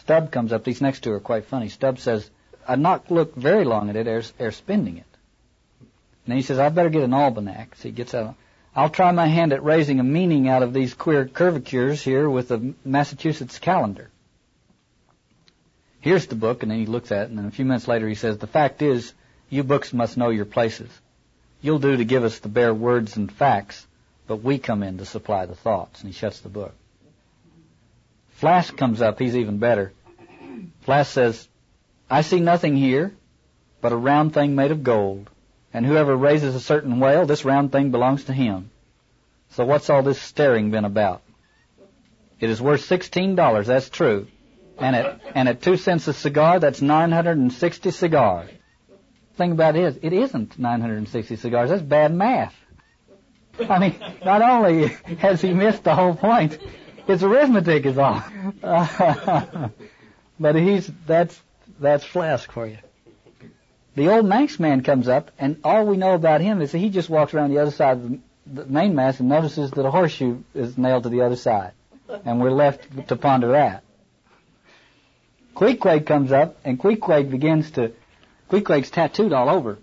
Stubb 0.00 0.30
comes 0.30 0.52
up. 0.52 0.64
These 0.64 0.80
next 0.80 1.00
two 1.00 1.12
are 1.12 1.20
quite 1.20 1.44
funny. 1.44 1.68
Stubb 1.68 1.98
says, 1.98 2.28
I'd 2.66 2.78
not 2.78 3.10
look 3.10 3.34
very 3.34 3.64
long 3.64 3.88
at 3.88 3.96
it 3.96 4.06
ere, 4.06 4.22
ere 4.38 4.52
spending 4.52 4.98
it. 4.98 5.06
And 6.26 6.36
he 6.36 6.42
says, 6.42 6.58
I 6.58 6.68
better 6.68 6.90
get 6.90 7.02
an 7.02 7.14
almanac. 7.14 7.76
So 7.76 7.84
he 7.84 7.92
gets 7.92 8.14
out. 8.14 8.34
I'll 8.74 8.90
try 8.90 9.12
my 9.12 9.26
hand 9.26 9.52
at 9.52 9.64
raising 9.64 10.00
a 10.00 10.04
meaning 10.04 10.48
out 10.48 10.62
of 10.62 10.72
these 10.72 10.94
queer 10.94 11.26
curvatures 11.26 12.02
here 12.02 12.28
with 12.28 12.48
the 12.48 12.74
Massachusetts 12.84 13.58
calendar. 13.58 14.10
Here's 16.00 16.26
the 16.26 16.34
book, 16.34 16.62
and 16.62 16.70
then 16.70 16.78
he 16.78 16.86
looks 16.86 17.12
at 17.12 17.24
it, 17.24 17.28
and 17.30 17.38
then 17.38 17.46
a 17.46 17.50
few 17.50 17.64
minutes 17.64 17.86
later 17.86 18.08
he 18.08 18.14
says, 18.14 18.38
the 18.38 18.46
fact 18.46 18.82
is, 18.82 19.12
you 19.50 19.62
books 19.62 19.92
must 19.92 20.16
know 20.16 20.30
your 20.30 20.46
places. 20.46 20.90
You'll 21.60 21.78
do 21.78 21.96
to 21.96 22.04
give 22.04 22.24
us 22.24 22.40
the 22.40 22.48
bare 22.48 22.74
words 22.74 23.16
and 23.16 23.30
facts, 23.30 23.86
but 24.26 24.42
we 24.42 24.58
come 24.58 24.82
in 24.82 24.98
to 24.98 25.04
supply 25.04 25.46
the 25.46 25.54
thoughts. 25.54 26.00
And 26.00 26.12
he 26.12 26.18
shuts 26.18 26.40
the 26.40 26.48
book. 26.48 26.74
Flask 28.30 28.76
comes 28.76 29.00
up. 29.00 29.20
He's 29.20 29.36
even 29.36 29.58
better. 29.58 29.92
Flask 30.80 31.12
says, 31.12 31.46
I 32.10 32.22
see 32.22 32.40
nothing 32.40 32.76
here 32.76 33.12
but 33.80 33.92
a 33.92 33.96
round 33.96 34.32
thing 34.32 34.54
made 34.54 34.70
of 34.70 34.82
gold. 34.82 35.28
And 35.74 35.86
whoever 35.86 36.16
raises 36.16 36.54
a 36.54 36.60
certain 36.60 37.00
whale, 37.00 37.26
this 37.26 37.44
round 37.44 37.72
thing 37.72 37.90
belongs 37.90 38.24
to 38.24 38.32
him. 38.32 38.70
So 39.50 39.64
what's 39.64 39.90
all 39.90 40.02
this 40.02 40.20
staring 40.20 40.70
been 40.70 40.84
about? 40.84 41.22
It 42.40 42.50
is 42.50 42.60
worth 42.60 42.84
sixteen 42.84 43.34
dollars, 43.34 43.66
that's 43.66 43.88
true. 43.88 44.26
And 44.78 44.96
at 44.96 45.20
and 45.34 45.48
at 45.48 45.62
two 45.62 45.76
cents 45.76 46.08
a 46.08 46.12
cigar, 46.12 46.58
that's 46.58 46.82
nine 46.82 47.12
hundred 47.12 47.38
and 47.38 47.52
sixty 47.52 47.90
cigars. 47.90 48.50
Thing 49.36 49.52
about 49.52 49.76
it 49.76 49.84
is, 49.84 49.98
it 50.02 50.12
isn't 50.12 50.58
nine 50.58 50.80
hundred 50.80 50.98
and 50.98 51.08
sixty 51.08 51.36
cigars. 51.36 51.70
That's 51.70 51.82
bad 51.82 52.14
math. 52.14 52.54
I 53.68 53.78
mean, 53.78 53.94
not 54.24 54.42
only 54.42 54.88
has 55.18 55.40
he 55.40 55.52
missed 55.52 55.84
the 55.84 55.94
whole 55.94 56.14
point, 56.14 56.58
his 57.06 57.22
arithmetic 57.22 57.86
is 57.86 57.98
off. 57.98 58.32
but 60.40 60.54
he's 60.56 60.90
that's 61.06 61.40
that's 61.78 62.04
Flask 62.04 62.50
for 62.50 62.66
you. 62.66 62.78
The 63.94 64.08
old 64.08 64.26
Manx 64.26 64.58
man 64.58 64.82
comes 64.82 65.06
up, 65.08 65.30
and 65.38 65.58
all 65.64 65.84
we 65.86 65.96
know 65.96 66.14
about 66.14 66.40
him 66.40 66.62
is 66.62 66.72
that 66.72 66.78
he 66.78 66.88
just 66.88 67.10
walks 67.10 67.34
around 67.34 67.50
the 67.50 67.58
other 67.58 67.70
side 67.70 67.98
of 67.98 68.18
the 68.46 68.64
mainmast 68.64 69.20
and 69.20 69.28
notices 69.28 69.70
that 69.72 69.84
a 69.84 69.90
horseshoe 69.90 70.38
is 70.54 70.78
nailed 70.78 71.02
to 71.02 71.08
the 71.08 71.22
other 71.22 71.36
side, 71.36 71.72
and 72.24 72.40
we're 72.40 72.50
left 72.50 73.08
to 73.08 73.16
ponder 73.16 73.48
that. 73.52 73.84
Queequeg 75.54 76.06
comes 76.06 76.32
up, 76.32 76.56
and 76.64 76.78
Queequeg 76.78 77.30
begins 77.30 77.70
to. 77.72 77.92
Queequeg's 78.50 78.90
tattooed 78.90 79.32
all 79.32 79.48
over, 79.48 79.78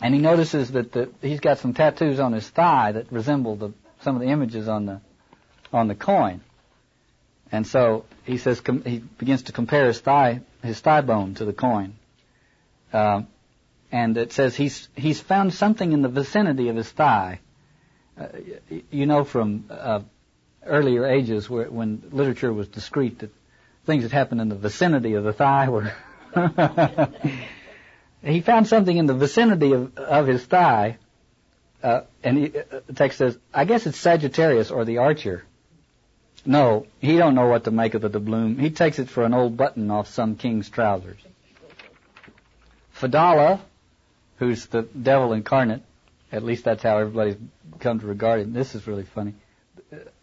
and 0.00 0.14
he 0.14 0.20
notices 0.20 0.72
that 0.72 0.92
the, 0.92 1.10
he's 1.20 1.40
got 1.40 1.58
some 1.58 1.74
tattoos 1.74 2.18
on 2.18 2.32
his 2.32 2.48
thigh 2.48 2.92
that 2.92 3.10
resemble 3.12 3.56
the, 3.56 3.72
some 4.00 4.16
of 4.16 4.22
the 4.22 4.28
images 4.28 4.68
on 4.68 4.86
the 4.86 5.00
on 5.72 5.88
the 5.88 5.94
coin. 5.94 6.40
And 7.50 7.66
so 7.66 8.04
he 8.24 8.38
says 8.38 8.60
com- 8.60 8.82
he 8.84 8.98
begins 8.98 9.44
to 9.44 9.52
compare 9.52 9.86
his 9.86 10.00
thigh 10.00 10.40
his 10.62 10.80
thigh 10.80 11.00
bone 11.00 11.34
to 11.34 11.44
the 11.44 11.52
coin, 11.52 11.94
uh, 12.92 13.22
and 13.90 14.16
it 14.16 14.32
says 14.32 14.56
he's 14.56 14.88
he's 14.96 15.20
found 15.20 15.52
something 15.52 15.92
in 15.92 16.02
the 16.02 16.08
vicinity 16.08 16.68
of 16.68 16.76
his 16.76 16.90
thigh. 16.90 17.40
Uh, 18.18 18.26
you 18.90 19.06
know 19.06 19.24
from 19.24 19.64
uh, 19.70 20.00
earlier 20.66 21.06
ages 21.06 21.48
where 21.48 21.70
when 21.70 22.02
literature 22.10 22.52
was 22.52 22.68
discreet 22.68 23.18
that 23.20 23.30
things 23.84 24.02
that 24.04 24.12
happened 24.12 24.40
in 24.40 24.48
the 24.48 24.54
vicinity 24.54 25.14
of 25.14 25.24
the 25.24 25.32
thigh 25.32 25.68
were. 25.68 25.92
he 28.22 28.40
found 28.40 28.66
something 28.66 28.96
in 28.96 29.06
the 29.06 29.14
vicinity 29.14 29.72
of, 29.72 29.96
of 29.98 30.26
his 30.26 30.44
thigh, 30.44 30.98
uh, 31.82 32.02
and 32.22 32.38
he, 32.38 32.46
uh, 32.46 32.80
the 32.86 32.92
text 32.94 33.18
says, 33.18 33.36
I 33.52 33.64
guess 33.64 33.86
it's 33.86 33.98
Sagittarius 33.98 34.70
or 34.70 34.84
the 34.84 34.98
archer. 34.98 35.44
No, 36.44 36.86
he 37.00 37.16
don't 37.16 37.34
know 37.34 37.46
what 37.46 37.64
to 37.64 37.70
make 37.70 37.94
of 37.94 38.02
the 38.02 38.08
doubloon. 38.08 38.58
He 38.58 38.70
takes 38.70 38.98
it 38.98 39.08
for 39.08 39.24
an 39.24 39.34
old 39.34 39.56
button 39.56 39.90
off 39.90 40.08
some 40.08 40.36
king's 40.36 40.68
trousers. 40.68 41.20
Fedallah, 43.02 43.60
who's 44.36 44.66
the 44.66 44.82
devil 44.82 45.32
incarnate, 45.32 45.82
at 46.30 46.44
least 46.44 46.62
that's 46.62 46.84
how 46.84 46.98
everybody's 46.98 47.36
come 47.80 47.98
to 47.98 48.06
regard 48.06 48.40
him. 48.40 48.52
This 48.52 48.76
is 48.76 48.86
really 48.86 49.02
funny. 49.02 49.34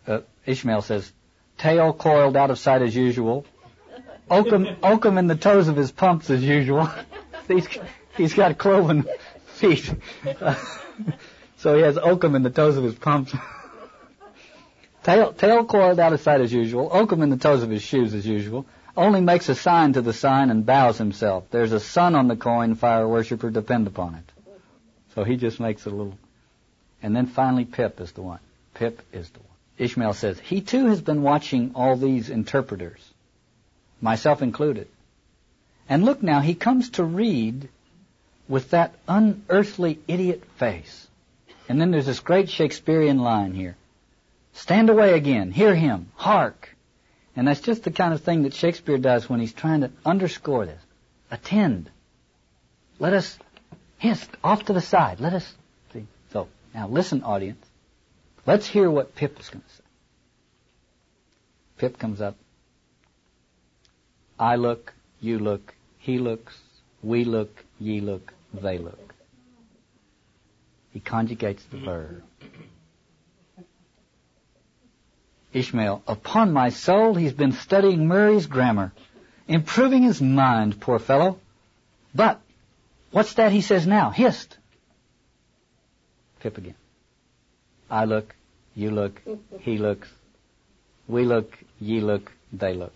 Uh, 0.07 0.21
Ishmael 0.45 0.82
says, 0.82 1.11
tail 1.57 1.91
coiled 1.91 2.38
out 2.38 2.51
of 2.51 2.57
sight 2.57 2.82
as 2.82 2.95
usual, 2.95 3.45
oakum, 4.32 4.77
oakum 4.82 5.17
in 5.17 5.27
the 5.27 5.36
toes 5.36 5.67
of 5.67 5.75
his 5.75 5.91
pumps 5.91 6.30
as 6.30 6.41
usual. 6.41 6.89
he's, 7.49 7.67
he's 8.15 8.34
got 8.34 8.57
cloven 8.57 9.05
feet. 9.45 9.93
Uh, 10.25 10.55
so 11.57 11.75
he 11.75 11.82
has 11.82 11.97
oakum 11.97 12.36
in 12.36 12.43
the 12.43 12.49
toes 12.49 12.77
of 12.77 12.86
his 12.86 12.95
pumps. 12.95 13.36
Tail, 15.03 15.34
tail 15.34 15.65
coiled 15.65 15.99
out 15.99 16.13
of 16.13 16.21
sight 16.21 16.39
as 16.39 16.51
usual, 16.51 16.89
oakum 16.91 17.23
in 17.23 17.30
the 17.30 17.38
toes 17.38 17.61
of 17.61 17.69
his 17.69 17.82
shoes 17.82 18.13
as 18.13 18.25
usual, 18.25 18.65
only 19.00 19.22
makes 19.22 19.50
a 19.50 19.56
sign 19.56 19.93
to 19.93 20.02
the 20.02 20.14
sign 20.14 20.50
and 20.50 20.66
bows 20.66 20.97
himself. 20.97 21.45
There's 21.50 21.72
a 21.72 21.80
sun 21.80 22.16
on 22.16 22.28
the 22.28 22.36
coin, 22.36 22.76
fire 22.76 23.08
worshipper, 23.08 23.50
depend 23.50 23.88
upon 23.88 24.16
it. 24.16 24.32
So 25.16 25.24
he 25.24 25.38
just 25.38 25.60
makes 25.60 25.86
a 25.86 25.89
little. 25.89 26.18
And 27.02 27.16
then 27.16 27.26
finally 27.28 27.66
Pip 27.66 28.02
is 28.02 28.12
the 28.12 28.22
one. 28.22 28.39
Pip 28.74 29.02
is 29.14 29.30
the 29.30 29.39
one. 29.39 29.47
Ishmael 29.78 30.14
says, 30.14 30.38
he 30.39 30.60
too 30.60 30.88
has 30.88 31.02
been 31.02 31.24
watching 31.24 31.72
all 31.74 31.95
these 31.95 32.30
interpreters, 32.30 33.00
myself 34.02 34.41
included. 34.41 34.88
And 35.88 36.04
look 36.04 36.22
now, 36.22 36.41
he 36.41 36.54
comes 36.54 36.89
to 36.91 37.04
read 37.04 37.70
with 38.50 38.72
that 38.72 38.93
unearthly 39.08 40.00
idiot 40.08 40.43
face. 40.58 41.08
And 41.70 41.80
then 41.80 41.91
there's 41.91 42.08
this 42.08 42.20
great 42.20 42.50
Shakespearean 42.50 43.20
line 43.20 43.54
here. 43.54 43.78
Stand 44.54 44.89
away 44.89 45.14
again. 45.14 45.52
Hear 45.52 45.74
him. 45.74 46.12
Hark. 46.16 46.68
And 47.39 47.47
that's 47.47 47.61
just 47.61 47.85
the 47.85 47.91
kind 47.91 48.13
of 48.13 48.21
thing 48.21 48.43
that 48.43 48.53
Shakespeare 48.53 48.97
does 48.97 49.29
when 49.29 49.39
he's 49.39 49.53
trying 49.53 49.79
to 49.79 49.91
underscore 50.05 50.65
this. 50.65 50.81
Attend. 51.31 51.89
Let 52.99 53.13
us 53.13 53.39
hist 53.97 54.29
off 54.43 54.65
to 54.65 54.73
the 54.73 54.81
side. 54.81 55.21
Let 55.21 55.31
us 55.31 55.55
see. 55.93 56.05
So 56.33 56.49
now 56.75 56.89
listen, 56.89 57.23
audience. 57.23 57.65
Let's 58.45 58.67
hear 58.67 58.91
what 58.91 59.15
Pip 59.15 59.39
is 59.39 59.47
going 59.47 59.61
to 59.61 59.69
say. 59.69 59.83
Pip 61.77 61.97
comes 61.97 62.19
up. 62.19 62.35
I 64.37 64.57
look, 64.57 64.91
you 65.21 65.39
look, 65.39 65.73
he 65.97 66.19
looks, 66.19 66.59
we 67.01 67.23
look, 67.23 67.63
ye 67.79 68.01
look, 68.01 68.33
they 68.53 68.79
look. 68.79 69.13
He 70.91 70.99
conjugates 70.99 71.61
the 71.71 71.77
verb. 71.77 72.21
Ishmael, 75.54 76.04
upon 76.08 76.54
my 76.54 76.70
soul, 76.70 77.16
he's 77.16 77.34
been 77.34 77.54
studying 77.54 78.08
Murray's 78.08 78.45
grammar, 78.45 78.91
improving 79.47 80.04
his 80.04 80.22
mind, 80.22 80.80
poor 80.80 81.00
fellow. 81.00 81.39
But, 82.14 82.39
what's 83.12 83.34
that 83.36 83.52
he 83.52 83.62
says 83.62 83.88
now? 83.88 84.12
Hist. 84.12 84.58
Pip 86.39 86.58
again. 86.58 86.76
I 87.89 88.06
look, 88.06 88.36
you 88.76 88.91
look, 88.91 89.22
he 89.62 89.78
looks, 89.80 90.08
we 91.08 91.26
look, 91.26 91.58
ye 91.80 92.00
look, 92.02 92.32
they 92.54 92.76
look. 92.76 92.93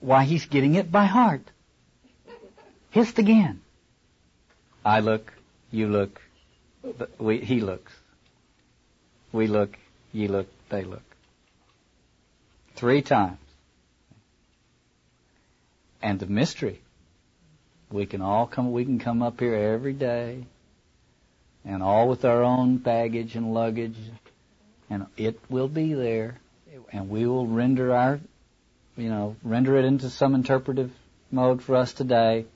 Why, 0.00 0.24
he's 0.24 0.46
getting 0.46 0.76
it 0.76 0.92
by 0.92 1.06
heart. 1.06 1.42
Hist 2.90 3.18
again. 3.18 3.60
I 4.84 5.00
look, 5.00 5.32
you 5.72 5.88
look, 5.88 6.20
we, 7.18 7.38
he 7.38 7.60
looks. 7.60 7.92
We 9.32 9.48
look, 9.48 9.76
ye 10.14 10.28
look, 10.28 10.48
they 10.70 10.84
look. 10.84 11.02
Three 12.74 13.02
times. 13.02 13.36
And 16.00 16.18
the 16.18 16.26
mystery. 16.26 16.80
We 17.90 18.06
can 18.06 18.22
all 18.22 18.46
come, 18.46 18.72
we 18.72 18.86
can 18.86 18.98
come 18.98 19.22
up 19.22 19.40
here 19.40 19.54
every 19.54 19.92
day 19.92 20.46
and 21.66 21.82
all 21.82 22.08
with 22.08 22.24
our 22.24 22.42
own 22.42 22.78
baggage 22.78 23.36
and 23.36 23.52
luggage 23.52 23.96
and 24.90 25.06
it 25.16 25.38
will 25.50 25.68
be 25.68 25.92
there 25.94 26.38
and 26.92 27.08
we 27.08 27.26
will 27.26 27.46
render 27.46 27.94
our, 27.94 28.20
you 28.96 29.08
know, 29.08 29.36
render 29.42 29.76
it 29.76 29.84
into 29.84 30.08
some 30.10 30.34
interpretive 30.34 30.90
mode 31.30 31.62
for 31.62 31.76
us 31.76 31.92
today 31.92 32.46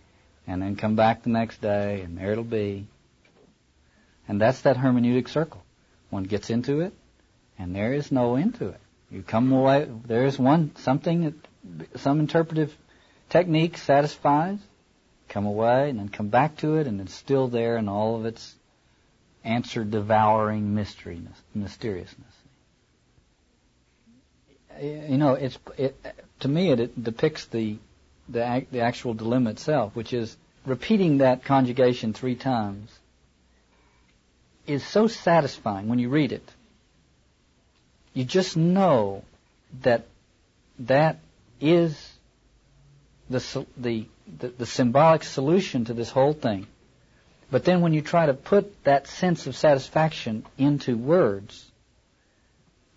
and 0.48 0.62
then 0.62 0.76
come 0.76 0.96
back 0.96 1.22
the 1.22 1.30
next 1.30 1.60
day, 1.60 2.00
and 2.00 2.16
there 2.16 2.32
it'll 2.32 2.42
be. 2.42 2.86
And 4.26 4.40
that's 4.40 4.62
that 4.62 4.76
hermeneutic 4.76 5.28
circle. 5.28 5.62
One 6.08 6.24
gets 6.24 6.48
into 6.48 6.80
it, 6.80 6.94
and 7.58 7.74
there 7.74 7.92
is 7.92 8.12
no 8.12 8.36
end 8.36 8.54
to 8.56 8.68
it. 8.68 8.80
You 9.10 9.22
come 9.22 9.52
away, 9.52 9.88
there's 10.06 10.38
one, 10.38 10.76
something, 10.76 11.24
that 11.24 12.00
some 12.00 12.20
interpretive 12.20 12.76
technique 13.30 13.78
satisfies, 13.78 14.58
come 15.28 15.46
away, 15.46 15.90
and 15.90 15.98
then 15.98 16.08
come 16.08 16.28
back 16.28 16.56
to 16.58 16.76
it, 16.76 16.86
and 16.86 17.00
it's 17.00 17.14
still 17.14 17.48
there 17.48 17.76
in 17.76 17.88
all 17.88 18.16
of 18.16 18.26
its 18.26 18.54
answer 19.44 19.84
devouring 19.84 20.74
mystery, 20.74 21.20
mysteriousness. 21.54 22.34
You 24.80 25.18
know, 25.18 25.34
it's 25.34 25.58
it, 25.76 25.96
to 26.40 26.48
me 26.48 26.70
it, 26.70 26.80
it 26.80 27.02
depicts 27.02 27.46
the 27.46 27.78
the, 28.28 28.66
the 28.70 28.80
actual 28.80 29.14
dilemma 29.14 29.50
itself, 29.50 29.96
which 29.96 30.12
is 30.12 30.36
repeating 30.66 31.18
that 31.18 31.44
conjugation 31.44 32.12
three 32.12 32.34
times 32.34 32.90
is 34.66 34.86
so 34.86 35.06
satisfying 35.06 35.88
when 35.88 35.98
you 35.98 36.10
read 36.10 36.30
it. 36.30 36.46
You 38.18 38.24
just 38.24 38.56
know 38.56 39.22
that 39.82 40.04
that 40.80 41.20
is 41.60 41.96
the, 43.30 43.64
the, 43.76 44.06
the, 44.40 44.48
the 44.48 44.66
symbolic 44.66 45.22
solution 45.22 45.84
to 45.84 45.94
this 45.94 46.10
whole 46.10 46.32
thing. 46.32 46.66
But 47.52 47.64
then 47.64 47.80
when 47.80 47.92
you 47.92 48.02
try 48.02 48.26
to 48.26 48.34
put 48.34 48.82
that 48.82 49.06
sense 49.06 49.46
of 49.46 49.54
satisfaction 49.54 50.44
into 50.58 50.96
words, 50.96 51.64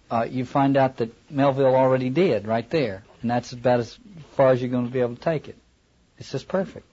uh, 0.10 0.26
you 0.28 0.44
find 0.44 0.76
out 0.76 0.98
that 0.98 1.12
Melville 1.30 1.76
already 1.76 2.10
did 2.10 2.48
right 2.48 2.68
there. 2.72 3.04
And 3.22 3.30
that's 3.30 3.52
about 3.52 3.82
as 3.82 4.00
far 4.32 4.50
as 4.50 4.60
you're 4.60 4.72
going 4.72 4.88
to 4.88 4.92
be 4.92 5.02
able 5.02 5.18
to 5.18 5.22
take 5.22 5.48
it. 5.48 5.58
It's 6.18 6.32
just 6.32 6.48
perfect. 6.48 6.88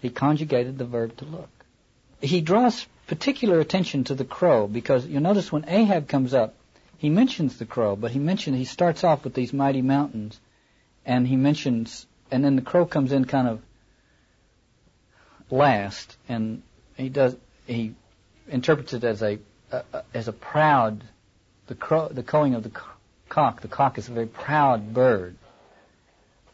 He 0.00 0.10
conjugated 0.10 0.76
the 0.76 0.84
verb 0.84 1.16
to 1.16 1.24
look. 1.24 1.48
He 2.20 2.42
draws 2.42 2.86
particular 3.10 3.58
attention 3.58 4.04
to 4.04 4.14
the 4.14 4.24
crow 4.24 4.68
because 4.68 5.04
you'll 5.04 5.20
notice 5.20 5.50
when 5.50 5.68
Ahab 5.68 6.06
comes 6.06 6.32
up, 6.32 6.54
he 6.96 7.10
mentions 7.10 7.58
the 7.58 7.66
crow, 7.66 7.96
but 7.96 8.12
he 8.12 8.20
mentions 8.20 8.56
he 8.56 8.64
starts 8.64 9.02
off 9.02 9.24
with 9.24 9.34
these 9.34 9.52
mighty 9.52 9.82
mountains, 9.82 10.38
and 11.04 11.26
he 11.26 11.34
mentions, 11.34 12.06
and 12.30 12.44
then 12.44 12.54
the 12.54 12.62
crow 12.62 12.86
comes 12.86 13.10
in 13.10 13.24
kind 13.24 13.48
of 13.48 13.60
last, 15.50 16.16
and 16.28 16.62
he 16.96 17.08
does 17.08 17.36
he 17.66 17.94
interprets 18.46 18.92
it 18.92 19.02
as 19.02 19.22
a, 19.22 19.40
as 20.14 20.28
a 20.28 20.32
proud 20.32 21.02
the 21.66 21.74
crow 21.74 22.06
the 22.06 22.22
crowing 22.22 22.54
of 22.54 22.62
the 22.62 22.70
cock. 23.28 23.60
The 23.60 23.66
cock 23.66 23.98
is 23.98 24.08
a 24.08 24.12
very 24.12 24.28
proud 24.28 24.94
bird. 24.94 25.34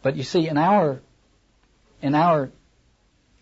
But 0.01 0.17
you 0.17 0.23
see, 0.23 0.49
in 0.49 0.57
our 0.57 1.03
in 2.01 2.15
our 2.15 2.51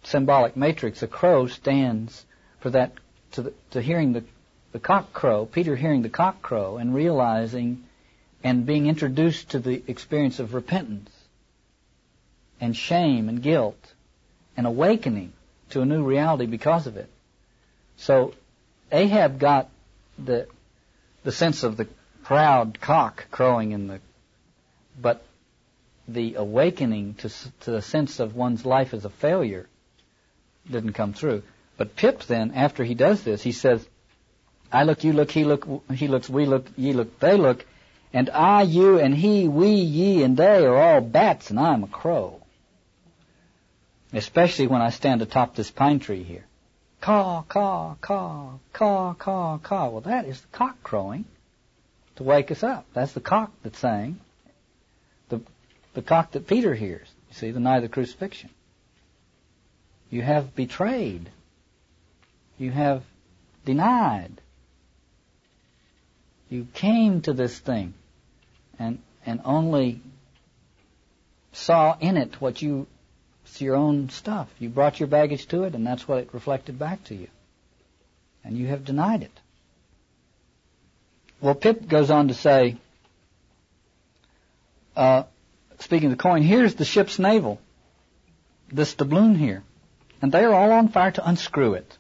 symbolic 0.03 0.57
matrix, 0.57 1.05
a 1.05 1.07
crow 1.07 1.47
stands 1.47 2.27
for 2.59 2.71
that 2.71 2.93
to, 3.35 3.43
the, 3.43 3.53
to 3.71 3.81
hearing 3.81 4.13
the, 4.13 4.25
the 4.73 4.81
cock 4.81 5.13
crow, 5.13 5.47
Peter 5.47 5.77
hearing 5.77 6.03
the 6.03 6.09
cock 6.09 6.43
crow 6.43 6.77
and 6.77 6.95
realizing 6.95 7.85
and 8.43 8.67
being 8.67 8.87
introduced 8.87 9.51
to 9.51 9.59
the 9.59 9.83
experience 9.87 10.39
of 10.39 10.55
repentance 10.55 11.11
and 12.61 12.77
shame 12.77 13.29
and 13.29 13.43
guilt 13.43 13.93
and 14.57 14.67
awakening 14.67 15.33
to 15.71 15.81
a 15.81 15.85
new 15.85 16.05
reality 16.05 16.47
because 16.47 16.87
of 16.87 16.97
it. 16.97 17.09
So 17.97 18.35
Ahab 18.93 19.39
got 19.39 19.69
the 20.19 20.47
the 21.25 21.33
sense 21.33 21.63
of 21.63 21.77
the 21.77 21.89
proud 22.23 22.81
cock 22.81 23.27
crowing 23.31 23.73
in 23.73 23.89
the, 23.89 24.01
but 25.01 25.25
the 26.07 26.35
awakening 26.35 27.15
to, 27.15 27.31
to 27.61 27.71
the 27.71 27.83
sense 27.83 28.21
of 28.21 28.37
one's 28.37 28.65
life 28.65 28.95
as 28.95 29.05
a 29.05 29.11
failure 29.11 29.67
didn't 30.71 30.93
come 30.93 31.15
through. 31.15 31.43
But 31.77 31.97
Pip 31.97 32.23
then, 32.25 32.53
after 32.53 32.85
he 32.85 32.95
does 32.95 33.23
this, 33.23 33.43
he 33.43 33.53
says, 33.53 33.87
I 34.73 34.85
look, 34.85 35.05
you 35.05 35.13
look, 35.13 35.31
he 35.31 35.45
look, 35.45 35.67
he 35.93 36.09
looks, 36.09 36.29
we 36.29 36.47
look, 36.47 36.67
ye 36.77 36.93
look, 36.93 37.19
they 37.21 37.37
look, 37.37 37.65
and 38.13 38.31
I, 38.31 38.63
you, 38.63 38.99
and 38.99 39.15
he, 39.15 39.49
we, 39.49 39.71
ye, 39.71 40.23
and 40.23 40.37
they 40.37 40.65
are 40.65 40.77
all 40.77 41.01
bats, 41.01 41.51
and 41.51 41.59
I'm 41.59 41.83
a 41.83 41.89
crow. 41.89 42.41
Especially 44.13 44.69
when 44.69 44.81
I 44.81 44.91
stand 44.91 45.23
atop 45.23 45.57
this 45.57 45.71
pine 45.71 45.99
tree 45.99 46.23
here. 46.23 46.45
Caw, 47.01 47.43
caw, 47.43 47.97
caw, 48.01 48.53
caw, 48.73 49.15
caw, 49.15 49.59
caw. 49.59 49.89
Well, 49.89 50.01
that 50.03 50.27
is 50.27 50.41
the 50.41 50.47
cock 50.57 50.83
crowing 50.83 51.25
to 52.17 52.23
wake 52.23 52.51
us 52.51 52.63
up. 52.63 52.87
That's 52.95 53.13
the 53.13 53.21
cock 53.21 53.51
that's 53.63 53.79
saying. 53.79 54.21
The, 55.29 55.41
the 55.95 56.03
cock 56.03 56.33
that 56.33 56.47
Peter 56.47 56.75
hears. 56.75 57.07
You 57.31 57.35
see, 57.35 57.51
the 57.51 57.61
night 57.61 57.79
of 57.79 57.83
the 57.83 57.89
crucifixion. 57.89 58.51
You 60.11 60.23
have 60.23 60.55
betrayed. 60.55 61.29
You 62.59 62.71
have 62.71 63.03
denied. 63.65 64.41
You 66.49 66.67
came 66.75 67.21
to 67.23 67.33
this 67.33 67.59
thing 67.59 67.95
and, 68.79 68.99
and 69.27 69.41
only 69.45 70.01
saw 71.53 71.97
in 71.99 72.17
it 72.17 72.41
what 72.41 72.63
you, 72.63 72.87
it's 73.45 73.61
your 73.61 73.77
own 73.77 74.09
stuff. 74.11 74.49
You 74.59 74.69
brought 74.69 75.01
your 75.01 75.09
baggage 75.09 75.47
to 75.49 75.65
it 75.65 75.75
and 75.75 75.87
that's 75.87 76.07
what 76.07 76.19
it 76.19 76.29
reflected 76.33 76.79
back 76.79 77.03
to 77.05 77.15
you. 77.15 77.29
And 78.45 78.57
you 78.57 78.67
have 78.69 78.85
denied 78.85 79.23
it. 79.23 79.41
Well, 81.41 81.55
Pip 81.55 81.89
goes 81.89 82.11
on 82.11 82.29
to 82.29 82.35
say, 82.35 82.77
uh, 84.97 85.25
speaking 85.81 86.11
of 86.11 86.17
the 86.17 86.23
coin, 86.23 86.43
here's 86.43 86.75
the 86.75 86.85
ship's 86.85 87.19
navel, 87.19 87.61
this 88.73 88.95
doubloon 88.95 89.37
here, 89.37 89.63
and 90.23 90.31
they 90.31 90.45
are 90.45 90.55
all 90.55 90.73
on 90.73 90.89
fire 90.89 91.11
to 91.11 91.29
unscrew 91.29 91.75
it. 91.75 91.99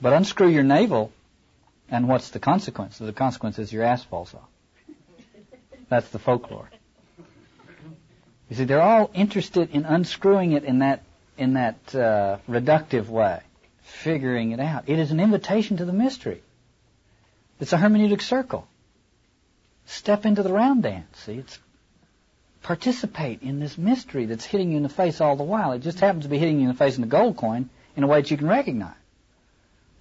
But 0.00 0.12
unscrew 0.12 0.48
your 0.48 0.62
navel, 0.62 1.12
and 1.88 2.08
what's 2.08 2.30
the 2.30 2.38
consequence? 2.38 2.98
The 2.98 3.12
consequence 3.12 3.58
is 3.58 3.72
your 3.72 3.82
ass 3.82 4.04
falls 4.04 4.34
off. 4.34 4.48
That's 5.88 6.08
the 6.10 6.18
folklore. 6.18 6.68
You 8.50 8.56
see, 8.56 8.64
they're 8.64 8.82
all 8.82 9.10
interested 9.14 9.70
in 9.70 9.84
unscrewing 9.84 10.52
it 10.52 10.64
in 10.64 10.80
that 10.80 11.02
in 11.38 11.54
that 11.54 11.94
uh, 11.94 12.38
reductive 12.48 13.08
way, 13.08 13.40
figuring 13.82 14.52
it 14.52 14.60
out. 14.60 14.84
It 14.86 14.98
is 14.98 15.10
an 15.10 15.20
invitation 15.20 15.78
to 15.78 15.84
the 15.84 15.92
mystery. 15.92 16.42
It's 17.60 17.72
a 17.72 17.76
hermeneutic 17.76 18.22
circle. 18.22 18.66
Step 19.86 20.24
into 20.24 20.42
the 20.42 20.52
round 20.52 20.82
dance. 20.82 21.18
See, 21.20 21.34
it's 21.34 21.58
participate 22.62 23.42
in 23.42 23.60
this 23.60 23.78
mystery 23.78 24.26
that's 24.26 24.44
hitting 24.44 24.72
you 24.72 24.78
in 24.78 24.82
the 24.82 24.88
face 24.88 25.20
all 25.20 25.36
the 25.36 25.44
while. 25.44 25.72
It 25.72 25.80
just 25.80 26.00
happens 26.00 26.24
to 26.24 26.28
be 26.28 26.38
hitting 26.38 26.56
you 26.56 26.62
in 26.62 26.68
the 26.68 26.78
face 26.78 26.96
in 26.96 27.02
the 27.02 27.06
gold 27.06 27.36
coin 27.36 27.70
in 27.96 28.02
a 28.02 28.06
way 28.06 28.20
that 28.20 28.30
you 28.30 28.36
can 28.36 28.48
recognize. 28.48 28.94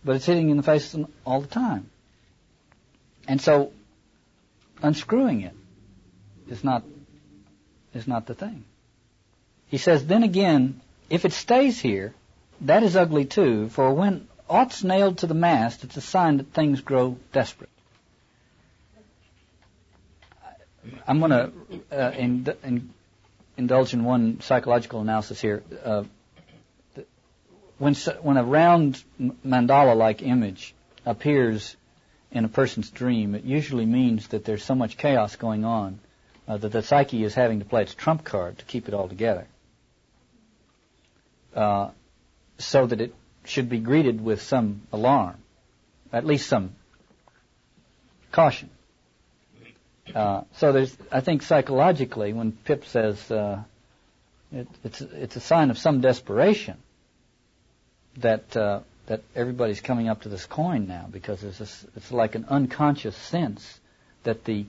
But 0.05 0.15
it's 0.15 0.25
hitting 0.25 0.45
you 0.45 0.51
in 0.51 0.57
the 0.57 0.63
face 0.63 0.95
all 1.25 1.41
the 1.41 1.47
time. 1.47 1.89
And 3.27 3.41
so, 3.41 3.73
unscrewing 4.81 5.41
it 5.41 5.55
is 6.47 6.63
not, 6.63 6.83
is 7.95 8.07
not 8.07 8.27
the 8.27 8.35
thing. 8.35 8.65
He 9.67 9.79
says, 9.79 10.05
then 10.05 10.21
again, 10.21 10.79
if 11.09 11.25
it 11.25 11.33
stays 11.33 11.79
here, 11.79 12.13
that 12.61 12.83
is 12.83 12.95
ugly 12.95 13.25
too, 13.25 13.67
for 13.69 13.91
when 13.93 14.27
Aught's 14.47 14.83
nailed 14.83 15.19
to 15.19 15.27
the 15.27 15.33
mast, 15.33 15.83
it's 15.83 15.97
a 15.97 16.01
sign 16.01 16.37
that 16.37 16.53
things 16.53 16.81
grow 16.81 17.17
desperate. 17.33 17.69
I'm 21.07 21.19
going 21.19 21.31
to 21.31 21.51
uh, 21.91 22.11
in, 22.11 22.47
in, 22.63 22.93
indulge 23.57 23.93
in 23.93 24.03
one 24.03 24.39
psychological 24.41 25.01
analysis 25.01 25.41
here. 25.41 25.63
Uh, 25.83 26.03
when, 27.77 27.93
when 28.21 28.37
a 28.37 28.43
round 28.43 29.03
mandala-like 29.19 30.21
image 30.21 30.73
appears 31.05 31.75
in 32.31 32.45
a 32.45 32.47
person's 32.47 32.89
dream, 32.89 33.35
it 33.35 33.43
usually 33.43 33.85
means 33.85 34.27
that 34.29 34.45
there's 34.45 34.63
so 34.63 34.75
much 34.75 34.97
chaos 34.97 35.35
going 35.35 35.65
on 35.65 35.99
uh, 36.47 36.57
that 36.57 36.71
the 36.71 36.81
psyche 36.81 37.23
is 37.23 37.33
having 37.33 37.59
to 37.59 37.65
play 37.65 37.83
its 37.83 37.93
trump 37.93 38.23
card 38.23 38.57
to 38.59 38.65
keep 38.65 38.87
it 38.87 38.93
all 38.93 39.07
together. 39.07 39.47
Uh, 41.55 41.89
so 42.57 42.85
that 42.85 43.01
it 43.01 43.13
should 43.45 43.69
be 43.69 43.79
greeted 43.79 44.23
with 44.23 44.41
some 44.41 44.81
alarm, 44.91 45.35
at 46.11 46.25
least 46.25 46.47
some 46.47 46.73
caution. 48.31 48.69
Uh, 50.13 50.41
so 50.57 50.71
there's, 50.71 50.95
I 51.11 51.21
think 51.21 51.41
psychologically, 51.41 52.31
when 52.33 52.51
Pip 52.51 52.85
says 52.85 53.31
uh, 53.31 53.63
it, 54.51 54.67
it's 54.83 55.01
it's 55.01 55.35
a 55.35 55.39
sign 55.39 55.71
of 55.71 55.77
some 55.77 55.99
desperation 55.99 56.77
that 58.17 58.55
uh, 58.55 58.79
that 59.07 59.21
everybody's 59.35 59.81
coming 59.81 60.09
up 60.09 60.21
to 60.21 60.29
this 60.29 60.45
coin 60.45 60.87
now 60.87 61.07
because 61.11 61.41
this, 61.41 61.85
it's 61.95 62.11
like 62.11 62.35
an 62.35 62.45
unconscious 62.49 63.15
sense 63.15 63.79
that 64.23 64.43
the 64.45 64.65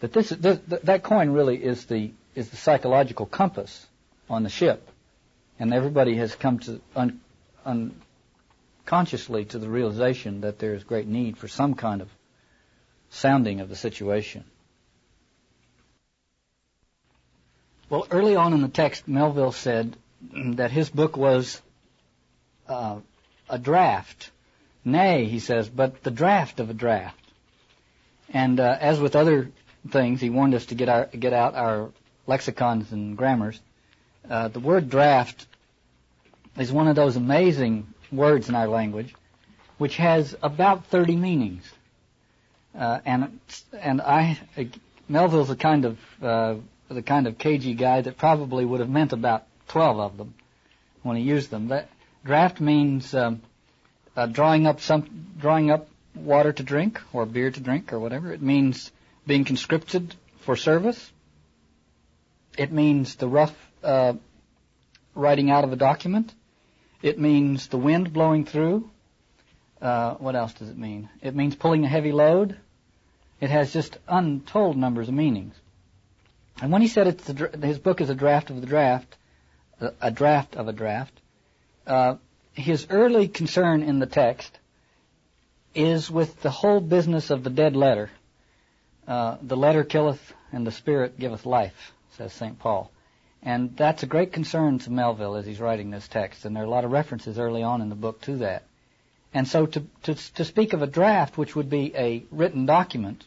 that 0.00 0.12
this, 0.12 0.30
this 0.30 0.58
that 0.66 1.02
coin 1.02 1.30
really 1.30 1.62
is 1.62 1.84
the 1.86 2.12
is 2.34 2.48
the 2.50 2.56
psychological 2.56 3.26
compass 3.26 3.86
on 4.28 4.42
the 4.42 4.48
ship, 4.48 4.88
and 5.58 5.74
everybody 5.74 6.16
has 6.16 6.34
come 6.34 6.58
to 6.60 6.80
un, 6.94 7.20
un, 7.64 7.94
consciously 8.86 9.44
to 9.46 9.58
the 9.58 9.68
realization 9.68 10.42
that 10.42 10.58
there 10.58 10.74
is 10.74 10.84
great 10.84 11.06
need 11.06 11.36
for 11.36 11.48
some 11.48 11.74
kind 11.74 12.00
of 12.00 12.08
sounding 13.10 13.60
of 13.60 13.68
the 13.68 13.76
situation. 13.76 14.44
Well, 17.88 18.06
early 18.12 18.36
on 18.36 18.52
in 18.52 18.62
the 18.62 18.68
text, 18.68 19.08
Melville 19.08 19.50
said, 19.50 19.96
that 20.32 20.70
his 20.70 20.88
book 20.88 21.16
was 21.16 21.60
uh, 22.70 23.00
a 23.48 23.58
draft. 23.58 24.30
Nay, 24.84 25.26
he 25.26 25.40
says, 25.40 25.68
but 25.68 26.02
the 26.02 26.10
draft 26.10 26.60
of 26.60 26.70
a 26.70 26.74
draft. 26.74 27.18
And 28.32 28.60
uh, 28.60 28.78
as 28.80 29.00
with 29.00 29.16
other 29.16 29.50
things, 29.90 30.20
he 30.20 30.30
warned 30.30 30.54
us 30.54 30.66
to 30.66 30.74
get 30.74 30.88
our 30.88 31.06
get 31.06 31.32
out 31.32 31.54
our 31.54 31.90
lexicons 32.26 32.92
and 32.92 33.16
grammars. 33.16 33.60
Uh, 34.28 34.48
the 34.48 34.60
word 34.60 34.88
draft 34.88 35.46
is 36.56 36.70
one 36.70 36.86
of 36.86 36.96
those 36.96 37.16
amazing 37.16 37.88
words 38.12 38.48
in 38.48 38.54
our 38.54 38.68
language, 38.68 39.14
which 39.78 39.96
has 39.96 40.36
about 40.42 40.86
30 40.86 41.16
meanings. 41.16 41.68
Uh, 42.78 43.00
and 43.04 43.40
and 43.72 44.00
I 44.00 44.38
Melville's 45.08 45.48
the 45.48 45.56
kind 45.56 45.84
of 45.84 45.98
uh, 46.22 46.54
the 46.88 47.02
kind 47.02 47.26
of 47.26 47.36
cagey 47.36 47.74
guy 47.74 48.00
that 48.00 48.16
probably 48.16 48.64
would 48.64 48.80
have 48.80 48.88
meant 48.88 49.12
about 49.12 49.44
12 49.68 49.98
of 49.98 50.16
them 50.16 50.34
when 51.02 51.16
he 51.16 51.22
used 51.24 51.50
them. 51.50 51.68
That 51.68 51.88
draft 52.24 52.60
means 52.60 53.14
um, 53.14 53.42
uh, 54.16 54.26
drawing 54.26 54.66
up 54.66 54.80
some 54.80 55.26
drawing 55.38 55.70
up 55.70 55.88
water 56.14 56.52
to 56.52 56.62
drink 56.62 57.00
or 57.12 57.26
beer 57.26 57.50
to 57.50 57.60
drink 57.60 57.92
or 57.92 57.98
whatever. 57.98 58.32
It 58.32 58.42
means 58.42 58.90
being 59.26 59.44
conscripted 59.44 60.14
for 60.40 60.56
service. 60.56 61.12
It 62.58 62.72
means 62.72 63.14
the 63.14 63.28
rough 63.28 63.54
uh, 63.82 64.14
writing 65.14 65.50
out 65.50 65.64
of 65.64 65.72
a 65.72 65.76
document. 65.76 66.34
It 67.02 67.18
means 67.18 67.68
the 67.68 67.78
wind 67.78 68.12
blowing 68.12 68.44
through. 68.44 68.90
Uh, 69.80 70.14
what 70.14 70.36
else 70.36 70.52
does 70.52 70.68
it 70.68 70.76
mean? 70.76 71.08
It 71.22 71.34
means 71.34 71.54
pulling 71.54 71.84
a 71.84 71.88
heavy 71.88 72.12
load. 72.12 72.56
It 73.40 73.48
has 73.48 73.72
just 73.72 73.96
untold 74.06 74.76
numbers 74.76 75.08
of 75.08 75.14
meanings. 75.14 75.54
And 76.60 76.70
when 76.70 76.82
he 76.82 76.88
said 76.88 77.06
it's 77.06 77.24
the, 77.24 77.48
his 77.62 77.78
book 77.78 78.02
is 78.02 78.10
a 78.10 78.14
draft 78.14 78.50
of 78.50 78.60
the 78.60 78.66
draft, 78.66 79.16
a 80.00 80.10
draft 80.10 80.56
of 80.56 80.68
a 80.68 80.74
draft, 80.74 81.19
uh, 81.86 82.16
his 82.52 82.86
early 82.90 83.28
concern 83.28 83.82
in 83.82 83.98
the 83.98 84.06
text 84.06 84.58
is 85.74 86.10
with 86.10 86.40
the 86.42 86.50
whole 86.50 86.80
business 86.80 87.30
of 87.30 87.44
the 87.44 87.50
dead 87.50 87.76
letter. 87.76 88.10
Uh, 89.06 89.36
the 89.42 89.56
letter 89.56 89.84
killeth 89.84 90.32
and 90.52 90.66
the 90.66 90.72
spirit 90.72 91.18
giveth 91.18 91.46
life, 91.46 91.92
says 92.16 92.32
St. 92.32 92.58
Paul. 92.58 92.90
And 93.42 93.76
that's 93.76 94.02
a 94.02 94.06
great 94.06 94.32
concern 94.32 94.78
to 94.80 94.90
Melville 94.90 95.36
as 95.36 95.46
he's 95.46 95.60
writing 95.60 95.90
this 95.90 96.06
text, 96.08 96.44
and 96.44 96.54
there 96.54 96.62
are 96.62 96.66
a 96.66 96.70
lot 96.70 96.84
of 96.84 96.90
references 96.90 97.38
early 97.38 97.62
on 97.62 97.80
in 97.80 97.88
the 97.88 97.94
book 97.94 98.20
to 98.22 98.36
that. 98.38 98.64
And 99.32 99.46
so 99.46 99.66
to, 99.66 99.84
to, 100.02 100.14
to 100.34 100.44
speak 100.44 100.72
of 100.72 100.82
a 100.82 100.86
draft, 100.86 101.38
which 101.38 101.56
would 101.56 101.70
be 101.70 101.94
a 101.96 102.24
written 102.30 102.66
document, 102.66 103.24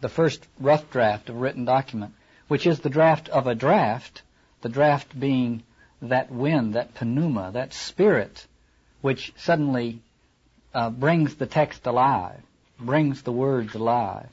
the 0.00 0.08
first 0.08 0.46
rough 0.58 0.90
draft 0.90 1.28
of 1.28 1.36
a 1.36 1.38
written 1.38 1.64
document, 1.64 2.14
which 2.48 2.66
is 2.66 2.80
the 2.80 2.90
draft 2.90 3.28
of 3.28 3.46
a 3.46 3.54
draft, 3.54 4.22
the 4.62 4.68
draft 4.68 5.18
being 5.18 5.62
that 6.02 6.30
wind, 6.30 6.74
that 6.74 7.00
pneuma, 7.02 7.50
that 7.52 7.72
spirit, 7.72 8.46
which 9.00 9.32
suddenly 9.36 10.00
uh, 10.74 10.90
brings 10.90 11.34
the 11.36 11.46
text 11.46 11.86
alive, 11.86 12.40
brings 12.78 13.22
the 13.22 13.32
words 13.32 13.74
alive, 13.74 14.28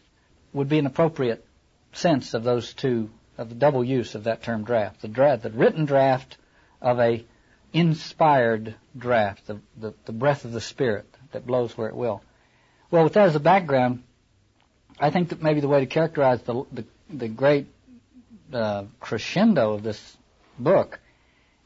would 0.51 0.70
be 0.70 0.80
an 0.80 0.86
appropriate 0.86 1.45
sense 1.93 2.34
of 2.34 2.43
those 2.43 2.74
two, 2.74 3.09
of 3.38 3.49
the 3.49 3.55
double 3.55 3.84
use 3.84 4.16
of 4.16 4.26
that 4.26 4.43
term 4.43 4.64
draft. 4.64 5.01
The 5.01 5.07
draft, 5.07 5.43
the 5.43 5.51
written 5.51 5.86
draft 5.86 6.38
of 6.82 6.99
a 6.99 7.26
inspired 7.72 8.76
draft, 8.97 9.47
the, 9.47 9.59
the, 9.78 9.93
the 10.05 10.11
breath 10.11 10.45
of 10.45 10.51
the 10.51 10.61
Spirit 10.61 11.05
that 11.32 11.47
blows 11.47 11.76
where 11.78 11.88
it 11.88 11.95
will. 11.95 12.22
Well, 12.91 13.03
with 13.03 13.14
that 13.14 13.28
as 13.28 13.36
a 13.36 13.39
background, 13.39 14.03
I 14.99 15.09
think 15.09 15.30
that 15.30 15.41
maybe 15.41 15.61
the 15.61 15.68
way 15.68 15.80
to 15.80 15.88
characterize 15.88 16.41
the, 16.43 16.66
the, 16.72 16.86
the 17.09 17.28
great 17.28 17.68
uh, 18.51 18.84
crescendo 18.99 19.74
of 19.74 19.82
this 19.82 20.18
book 20.59 20.99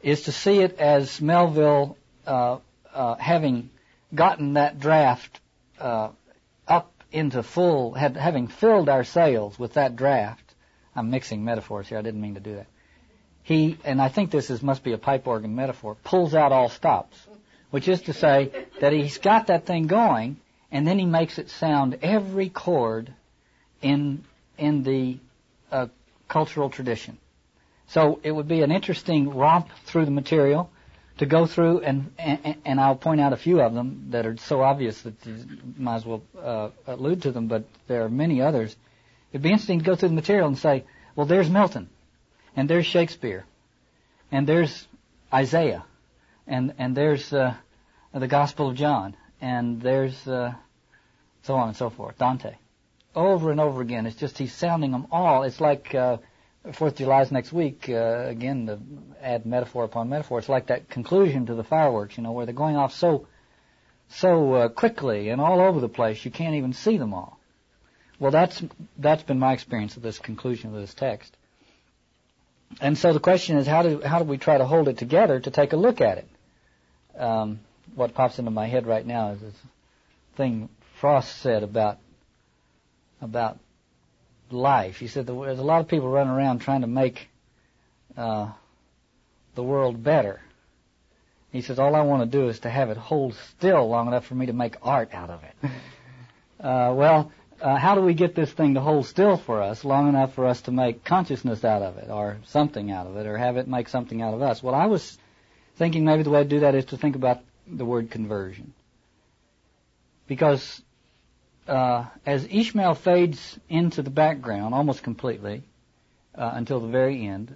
is 0.07 0.21
to 0.21 0.31
see 0.31 0.59
it 0.59 0.79
as 0.79 1.19
Melville 1.19 1.97
uh, 2.25 2.59
uh, 2.93 3.15
having 3.15 3.69
gotten 4.15 4.53
that 4.53 4.79
draft 4.79 5.41
uh, 5.81 6.11
up 6.65 7.03
into 7.11 7.43
full, 7.43 7.93
had, 7.93 8.15
having 8.15 8.47
filled 8.47 8.87
our 8.87 9.03
sails 9.03 9.59
with 9.59 9.73
that 9.73 9.97
draft. 9.97 10.55
I'm 10.95 11.09
mixing 11.09 11.43
metaphors 11.43 11.89
here. 11.89 11.97
I 11.97 12.01
didn't 12.03 12.21
mean 12.21 12.35
to 12.35 12.39
do 12.39 12.55
that. 12.55 12.67
He, 13.43 13.77
and 13.83 14.01
I 14.01 14.07
think 14.07 14.31
this 14.31 14.49
is 14.49 14.63
must 14.63 14.81
be 14.81 14.93
a 14.93 14.97
pipe 14.97 15.27
organ 15.27 15.55
metaphor, 15.55 15.97
pulls 16.05 16.33
out 16.33 16.53
all 16.53 16.69
stops, 16.69 17.17
which 17.71 17.89
is 17.89 18.03
to 18.03 18.13
say 18.13 18.51
that 18.79 18.93
he's 18.93 19.17
got 19.17 19.47
that 19.47 19.65
thing 19.65 19.87
going, 19.87 20.37
and 20.71 20.87
then 20.87 20.99
he 20.99 21.05
makes 21.05 21.37
it 21.37 21.49
sound 21.49 21.99
every 22.01 22.47
chord 22.47 23.13
in 23.81 24.23
in 24.57 24.83
the 24.83 25.17
uh, 25.69 25.87
cultural 26.29 26.69
tradition. 26.69 27.17
So 27.87 28.19
it 28.23 28.31
would 28.31 28.47
be 28.47 28.61
an 28.61 28.71
interesting 28.71 29.29
romp 29.29 29.69
through 29.85 30.05
the 30.05 30.11
material 30.11 30.69
to 31.17 31.25
go 31.25 31.47
through, 31.47 31.79
and, 31.79 32.11
and, 32.19 32.57
and 32.63 32.79
I'll 32.79 32.95
point 32.95 33.21
out 33.21 33.33
a 33.33 33.37
few 33.37 33.61
of 33.61 33.73
them 33.73 34.07
that 34.09 34.25
are 34.25 34.37
so 34.37 34.61
obvious 34.61 35.01
that 35.01 35.13
you 35.25 35.57
might 35.77 35.95
as 35.95 36.05
well 36.05 36.21
uh, 36.39 36.69
allude 36.85 37.23
to 37.23 37.31
them, 37.31 37.47
but 37.47 37.63
there 37.87 38.03
are 38.03 38.09
many 38.09 38.41
others. 38.41 38.75
It'd 39.31 39.41
be 39.41 39.49
interesting 39.49 39.79
to 39.79 39.85
go 39.85 39.95
through 39.95 40.09
the 40.09 40.15
material 40.15 40.47
and 40.47 40.57
say, 40.57 40.83
well, 41.15 41.25
there's 41.25 41.49
Milton, 41.49 41.89
and 42.55 42.69
there's 42.69 42.85
Shakespeare, 42.85 43.45
and 44.31 44.45
there's 44.47 44.87
Isaiah, 45.33 45.83
and 46.45 46.73
and 46.77 46.95
there's 46.95 47.33
uh, 47.33 47.55
the 48.13 48.27
Gospel 48.27 48.69
of 48.69 48.75
John, 48.75 49.15
and 49.41 49.81
there's 49.81 50.27
uh, 50.27 50.53
so 51.43 51.55
on 51.55 51.69
and 51.69 51.77
so 51.77 51.89
forth, 51.89 52.17
Dante. 52.19 52.55
Over 53.15 53.49
and 53.49 53.59
over 53.59 53.81
again, 53.81 54.05
it's 54.05 54.17
just 54.17 54.37
he's 54.37 54.53
sounding 54.53 54.91
them 54.91 55.07
all. 55.11 55.43
It's 55.43 55.59
like 55.59 55.95
uh, 55.95 56.17
Fourth 56.73 56.93
of 56.93 56.97
July 56.97 57.21
is 57.21 57.31
next 57.31 57.53
week. 57.53 57.89
Uh, 57.89 58.25
again, 58.27 58.67
to 58.67 58.79
add 59.21 59.45
metaphor 59.45 59.83
upon 59.83 60.09
metaphor, 60.09 60.39
it's 60.39 60.49
like 60.49 60.67
that 60.67 60.89
conclusion 60.89 61.45
to 61.45 61.55
the 61.55 61.63
fireworks, 61.63 62.17
you 62.17 62.23
know, 62.23 62.31
where 62.31 62.45
they're 62.45 62.55
going 62.55 62.75
off 62.75 62.93
so 62.93 63.27
so 64.09 64.53
uh, 64.53 64.69
quickly 64.69 65.29
and 65.29 65.41
all 65.41 65.59
over 65.59 65.79
the 65.79 65.89
place 65.89 66.23
you 66.23 66.31
can't 66.31 66.55
even 66.55 66.73
see 66.73 66.97
them 66.97 67.13
all. 67.13 67.39
Well, 68.19 68.31
that's 68.31 68.61
that's 68.97 69.23
been 69.23 69.39
my 69.39 69.53
experience 69.53 69.97
of 69.97 70.03
this 70.03 70.19
conclusion 70.19 70.73
of 70.73 70.81
this 70.81 70.93
text. 70.93 71.35
And 72.81 72.97
so 72.97 73.13
the 73.13 73.19
question 73.19 73.57
is, 73.57 73.67
how 73.67 73.83
do 73.83 74.01
how 74.01 74.19
do 74.19 74.25
we 74.25 74.37
try 74.37 74.57
to 74.57 74.65
hold 74.65 74.87
it 74.87 74.97
together 74.97 75.39
to 75.39 75.51
take 75.51 75.73
a 75.73 75.77
look 75.77 76.01
at 76.01 76.17
it? 76.17 76.27
Um, 77.17 77.59
what 77.95 78.13
pops 78.13 78.39
into 78.39 78.51
my 78.51 78.67
head 78.67 78.85
right 78.85 79.05
now 79.05 79.31
is 79.31 79.41
this 79.41 79.55
thing 80.35 80.69
Frost 80.99 81.37
said 81.37 81.63
about 81.63 81.97
about 83.21 83.57
life. 84.51 84.97
He 84.97 85.07
said 85.07 85.27
there's 85.27 85.59
a 85.59 85.63
lot 85.63 85.81
of 85.81 85.87
people 85.87 86.09
running 86.09 86.33
around 86.33 86.59
trying 86.59 86.81
to 86.81 86.87
make 86.87 87.29
uh, 88.15 88.51
the 89.55 89.63
world 89.63 90.03
better. 90.03 90.41
He 91.51 91.61
says 91.61 91.79
all 91.79 91.95
I 91.95 92.01
want 92.01 92.29
to 92.29 92.37
do 92.37 92.49
is 92.49 92.59
to 92.59 92.69
have 92.69 92.89
it 92.89 92.97
hold 92.97 93.35
still 93.57 93.87
long 93.87 94.07
enough 94.07 94.25
for 94.25 94.35
me 94.35 94.47
to 94.47 94.53
make 94.53 94.75
art 94.81 95.13
out 95.13 95.29
of 95.29 95.43
it. 95.43 95.55
uh, 96.63 96.93
well, 96.95 97.31
uh, 97.61 97.75
how 97.77 97.95
do 97.95 98.01
we 98.01 98.13
get 98.13 98.35
this 98.35 98.51
thing 98.51 98.75
to 98.75 98.81
hold 98.81 99.05
still 99.05 99.37
for 99.37 99.61
us 99.61 99.83
long 99.83 100.09
enough 100.09 100.33
for 100.33 100.45
us 100.45 100.61
to 100.61 100.71
make 100.71 101.03
consciousness 101.03 101.63
out 101.63 101.81
of 101.81 101.97
it, 101.97 102.09
or 102.09 102.37
something 102.45 102.91
out 102.91 103.07
of 103.07 103.17
it, 103.17 103.25
or 103.25 103.37
have 103.37 103.57
it 103.57 103.67
make 103.67 103.89
something 103.89 104.21
out 104.21 104.33
of 104.33 104.41
us? 104.41 104.61
Well, 104.61 104.75
I 104.75 104.85
was 104.85 105.17
thinking 105.77 106.05
maybe 106.05 106.23
the 106.23 106.29
way 106.29 106.43
to 106.43 106.49
do 106.49 106.59
that 106.61 106.75
is 106.75 106.85
to 106.85 106.97
think 106.97 107.15
about 107.15 107.39
the 107.65 107.85
word 107.85 108.11
conversion. 108.11 108.73
Because 110.27 110.81
uh, 111.67 112.05
as 112.25 112.47
Ishmael 112.49 112.95
fades 112.95 113.59
into 113.69 114.01
the 114.01 114.09
background 114.09 114.73
almost 114.73 115.03
completely 115.03 115.63
uh, 116.35 116.51
until 116.53 116.79
the 116.79 116.87
very 116.87 117.25
end, 117.25 117.55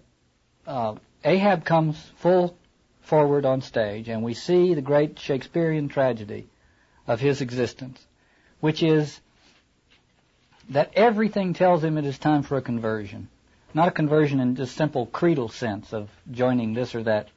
uh, 0.68 0.96
Ahab 1.24 1.66
comes 1.66 1.98
full 2.18 2.58
forward 3.02 3.46
on 3.46 3.62
stage, 3.62 4.10
and 4.10 4.24
we 4.24 4.34
see 4.34 4.74
the 4.74 4.82
great 4.82 5.20
Shakespearean 5.20 5.90
tragedy 5.90 6.48
of 7.08 7.20
his 7.20 7.42
existence, 7.42 8.06
which 8.60 8.84
is 8.84 9.20
that 10.70 10.92
everything 10.96 11.54
tells 11.54 11.84
him 11.84 11.98
it 11.98 12.06
is 12.06 12.18
time 12.18 12.44
for 12.44 12.58
a 12.58 12.62
conversion. 12.62 13.28
Not 13.74 13.88
a 13.88 13.92
conversion 13.92 14.40
in 14.40 14.56
just 14.56 14.76
simple 14.76 15.06
creedal 15.06 15.50
sense 15.50 15.94
of 15.94 16.10
joining 16.32 16.74
this 16.74 16.94
or 16.96 17.04
that 17.04 17.30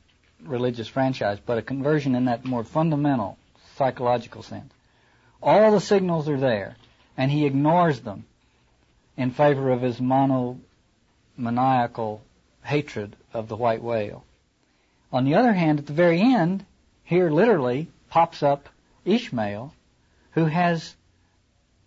religious 0.42 0.88
franchise, 0.88 1.38
but 1.44 1.58
a 1.58 1.62
conversion 1.62 2.14
in 2.14 2.26
that 2.26 2.44
more 2.44 2.64
fundamental 2.64 3.38
psychological 3.76 4.42
sense. 4.42 4.73
All 5.44 5.70
the 5.72 5.80
signals 5.80 6.26
are 6.30 6.40
there, 6.40 6.76
and 7.18 7.30
he 7.30 7.44
ignores 7.44 8.00
them 8.00 8.24
in 9.14 9.30
favor 9.30 9.70
of 9.70 9.82
his 9.82 10.00
monomaniacal 10.00 12.22
hatred 12.64 13.14
of 13.34 13.48
the 13.48 13.56
white 13.56 13.82
whale. 13.82 14.24
On 15.12 15.24
the 15.24 15.34
other 15.34 15.52
hand, 15.52 15.80
at 15.80 15.86
the 15.86 15.92
very 15.92 16.22
end, 16.22 16.64
here 17.04 17.30
literally 17.30 17.88
pops 18.08 18.42
up 18.42 18.70
Ishmael, 19.04 19.74
who 20.30 20.46
has 20.46 20.96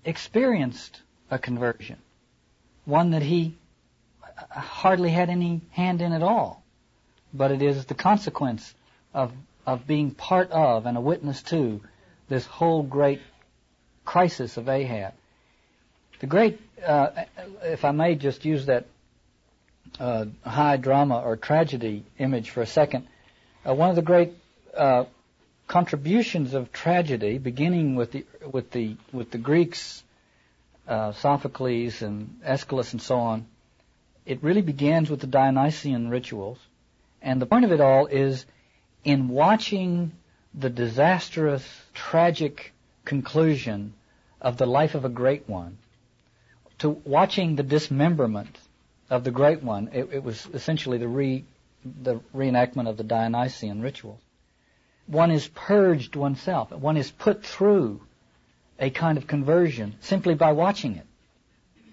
experienced 0.06 1.02
a 1.32 1.40
conversion, 1.40 1.98
one 2.86 3.10
that 3.10 3.24
he 3.24 3.56
hardly 4.52 5.10
had 5.10 5.32
any 5.32 5.62
hand 5.72 6.04
in 6.04 6.14
at 6.14 6.22
all, 6.22 6.62
but 7.34 7.50
it 7.50 7.64
is 7.64 7.86
the 7.86 7.96
consequence 7.96 8.76
of 9.16 9.34
of 9.66 9.88
being 9.88 10.12
part 10.12 10.52
of 10.52 10.86
and 10.86 10.96
a 10.96 11.02
witness 11.02 11.42
to 11.42 11.82
this 12.30 12.46
whole 12.46 12.84
great 12.84 13.20
crisis 14.14 14.58
of 14.58 14.70
Ahab. 14.70 15.14
The 16.22 16.28
great, 16.28 16.60
uh, 16.86 17.10
if 17.76 17.86
I 17.86 17.92
may 17.92 18.16
just 18.16 18.46
use 18.46 18.66
that 18.66 18.86
uh, 20.00 20.26
high 20.44 20.78
drama 20.78 21.20
or 21.20 21.36
tragedy 21.38 22.04
image 22.18 22.50
for 22.56 22.62
a 22.62 22.72
second, 22.80 23.08
Uh, 23.68 23.74
one 23.74 23.90
of 23.90 23.98
the 23.98 24.02
great 24.02 24.32
uh, 24.78 25.04
contributions 25.68 26.54
of 26.54 26.72
tragedy, 26.72 27.38
beginning 27.38 27.96
with 28.00 28.12
the 28.12 28.24
with 28.54 28.72
the 28.72 28.96
with 29.12 29.30
the 29.32 29.38
Greeks, 29.38 30.04
uh, 30.88 31.12
Sophocles 31.12 32.02
and 32.02 32.40
Aeschylus 32.46 32.94
and 32.94 33.02
so 33.02 33.18
on, 33.20 33.46
it 34.26 34.42
really 34.42 34.62
begins 34.62 35.10
with 35.10 35.20
the 35.20 35.28
Dionysian 35.28 36.10
rituals, 36.10 36.60
and 37.22 37.42
the 37.42 37.46
point 37.46 37.66
of 37.66 37.74
it 37.74 37.82
all 37.82 38.06
is 38.06 38.46
in 39.04 39.28
watching 39.28 40.12
the 40.54 40.70
disastrous, 40.70 41.68
tragic 41.94 42.72
conclusion 43.08 43.94
of 44.40 44.58
the 44.58 44.66
life 44.66 44.96
of 44.96 45.06
a 45.06 45.10
great 45.10 45.50
one, 45.50 45.78
to 46.80 46.90
watching 46.90 47.56
the 47.56 47.64
dismemberment 47.64 48.60
of 49.10 49.24
the 49.24 49.32
great 49.32 49.64
one. 49.64 49.90
It, 49.94 50.10
it 50.14 50.24
was 50.24 50.48
essentially 50.54 50.98
the 50.98 51.08
re 51.08 51.44
the 52.04 52.20
reenactment 52.36 52.90
of 52.90 52.98
the 52.98 53.04
Dionysian 53.04 53.82
rituals 53.82 54.22
one 55.08 55.32
is 55.32 55.48
purged 55.48 56.16
oneself. 56.16 56.72
One 56.72 56.98
is 56.98 57.10
put 57.10 57.44
through 57.44 58.02
a 58.80 58.90
kind 58.90 59.18
of 59.18 59.26
conversion 59.26 59.96
simply 60.02 60.36
by 60.36 60.52
watching 60.52 60.98
it, 60.98 61.08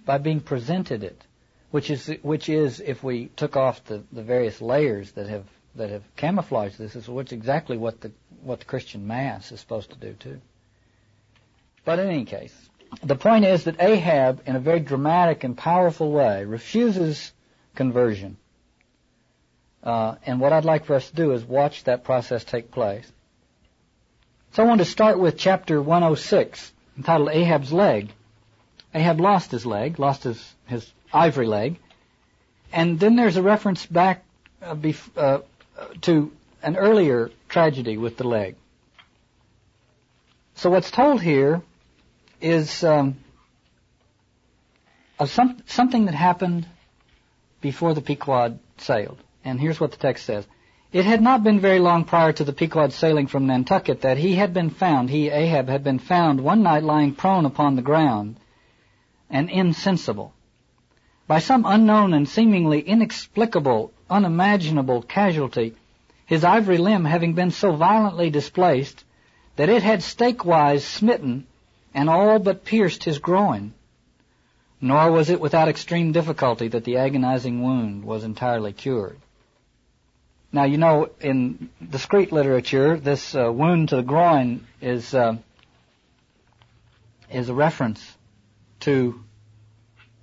by 0.04 0.18
being 0.18 0.40
presented 0.40 1.02
it, 1.02 1.22
which 1.70 1.90
is 1.90 2.12
which 2.22 2.48
is 2.48 2.80
if 2.80 3.02
we 3.02 3.26
took 3.36 3.56
off 3.56 3.84
the, 3.84 4.02
the 4.12 4.22
various 4.22 4.60
layers 4.60 5.12
that 5.12 5.28
have 5.28 5.44
that 5.76 5.90
have 5.90 6.02
camouflaged 6.16 6.78
this, 6.78 6.94
is 6.94 7.08
exactly 7.32 7.76
what 7.76 8.00
the 8.00 8.12
what 8.42 8.58
the 8.58 8.66
Christian 8.66 9.06
Mass 9.06 9.50
is 9.52 9.60
supposed 9.60 9.90
to 9.90 9.96
do 9.96 10.12
too. 10.14 10.40
But 11.84 11.98
in 11.98 12.08
any 12.08 12.24
case, 12.24 12.54
the 13.02 13.16
point 13.16 13.44
is 13.44 13.64
that 13.64 13.80
Ahab, 13.80 14.42
in 14.46 14.56
a 14.56 14.60
very 14.60 14.80
dramatic 14.80 15.44
and 15.44 15.56
powerful 15.56 16.10
way, 16.10 16.44
refuses 16.44 17.32
conversion 17.74 18.36
uh, 19.84 20.14
and 20.24 20.40
what 20.40 20.52
I'd 20.52 20.64
like 20.64 20.86
for 20.86 20.94
us 20.94 21.08
to 21.10 21.14
do 21.14 21.32
is 21.32 21.44
watch 21.44 21.84
that 21.84 22.04
process 22.04 22.42
take 22.42 22.70
place. 22.70 23.10
So 24.52 24.62
I 24.62 24.66
want 24.66 24.78
to 24.78 24.86
start 24.86 25.18
with 25.18 25.36
chapter 25.36 25.80
106, 25.80 26.72
entitled 26.96 27.28
Ahab's 27.30 27.72
Leg. 27.72 28.10
Ahab 28.94 29.20
lost 29.20 29.50
his 29.50 29.66
leg, 29.66 29.98
lost 29.98 30.22
his, 30.22 30.54
his 30.66 30.90
ivory 31.12 31.46
leg. 31.46 31.76
And 32.72 32.98
then 32.98 33.16
there's 33.16 33.36
a 33.36 33.42
reference 33.42 33.84
back 33.84 34.24
uh, 34.62 34.74
bef- 34.74 35.10
uh, 35.16 35.40
to 36.02 36.32
an 36.62 36.76
earlier 36.76 37.30
tragedy 37.48 37.98
with 37.98 38.16
the 38.16 38.24
leg. 38.24 38.54
So 40.54 40.70
what's 40.70 40.90
told 40.90 41.20
here 41.20 41.60
is 42.40 42.84
um, 42.84 43.16
of 45.18 45.30
some, 45.30 45.62
something 45.66 46.06
that 46.06 46.14
happened 46.14 46.66
before 47.60 47.94
the 47.94 48.00
Pequod 48.00 48.58
sailed. 48.78 49.18
And 49.44 49.60
here's 49.60 49.80
what 49.80 49.92
the 49.92 49.98
text 49.98 50.26
says. 50.26 50.46
It 50.92 51.04
had 51.04 51.22
not 51.22 51.42
been 51.42 51.60
very 51.60 51.80
long 51.80 52.04
prior 52.04 52.32
to 52.32 52.44
the 52.44 52.52
Pequod 52.52 52.92
sailing 52.92 53.26
from 53.26 53.46
Nantucket 53.46 54.02
that 54.02 54.16
he 54.16 54.36
had 54.36 54.54
been 54.54 54.70
found, 54.70 55.10
he, 55.10 55.28
Ahab, 55.28 55.68
had 55.68 55.82
been 55.82 55.98
found 55.98 56.40
one 56.40 56.62
night 56.62 56.84
lying 56.84 57.14
prone 57.14 57.46
upon 57.46 57.74
the 57.74 57.82
ground 57.82 58.36
and 59.28 59.50
insensible. 59.50 60.32
By 61.26 61.40
some 61.40 61.64
unknown 61.66 62.14
and 62.14 62.28
seemingly 62.28 62.80
inexplicable, 62.80 63.92
unimaginable 64.08 65.02
casualty, 65.02 65.74
his 66.26 66.44
ivory 66.44 66.78
limb 66.78 67.04
having 67.04 67.34
been 67.34 67.50
so 67.50 67.72
violently 67.72 68.30
displaced 68.30 69.04
that 69.56 69.68
it 69.68 69.82
had 69.82 70.02
stake-wise 70.02 70.84
smitten 70.84 71.46
and 71.94 72.10
all 72.10 72.38
but 72.38 72.64
pierced 72.64 73.04
his 73.04 73.18
groin. 73.18 73.72
Nor 74.80 75.12
was 75.12 75.30
it 75.30 75.40
without 75.40 75.68
extreme 75.68 76.12
difficulty 76.12 76.68
that 76.68 76.84
the 76.84 76.98
agonizing 76.98 77.62
wound 77.62 78.04
was 78.04 78.24
entirely 78.24 78.72
cured. 78.72 79.18
Now, 80.52 80.64
you 80.64 80.76
know, 80.76 81.10
in 81.20 81.70
discrete 81.90 82.32
literature, 82.32 82.96
this 82.96 83.34
uh, 83.34 83.50
wound 83.52 83.88
to 83.88 83.96
the 83.96 84.02
groin 84.02 84.66
is 84.80 85.14
uh, 85.14 85.36
is 87.30 87.48
a 87.48 87.54
reference 87.54 88.00
to 88.80 89.20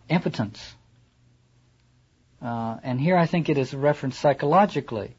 impotence, 0.07 0.73
uh, 2.41 2.77
and 2.81 3.01
here 3.01 3.17
I 3.17 3.25
think 3.25 3.49
it 3.49 3.57
is 3.57 3.73
a 3.73 3.77
reference 3.77 4.17
psychologically 4.17 5.15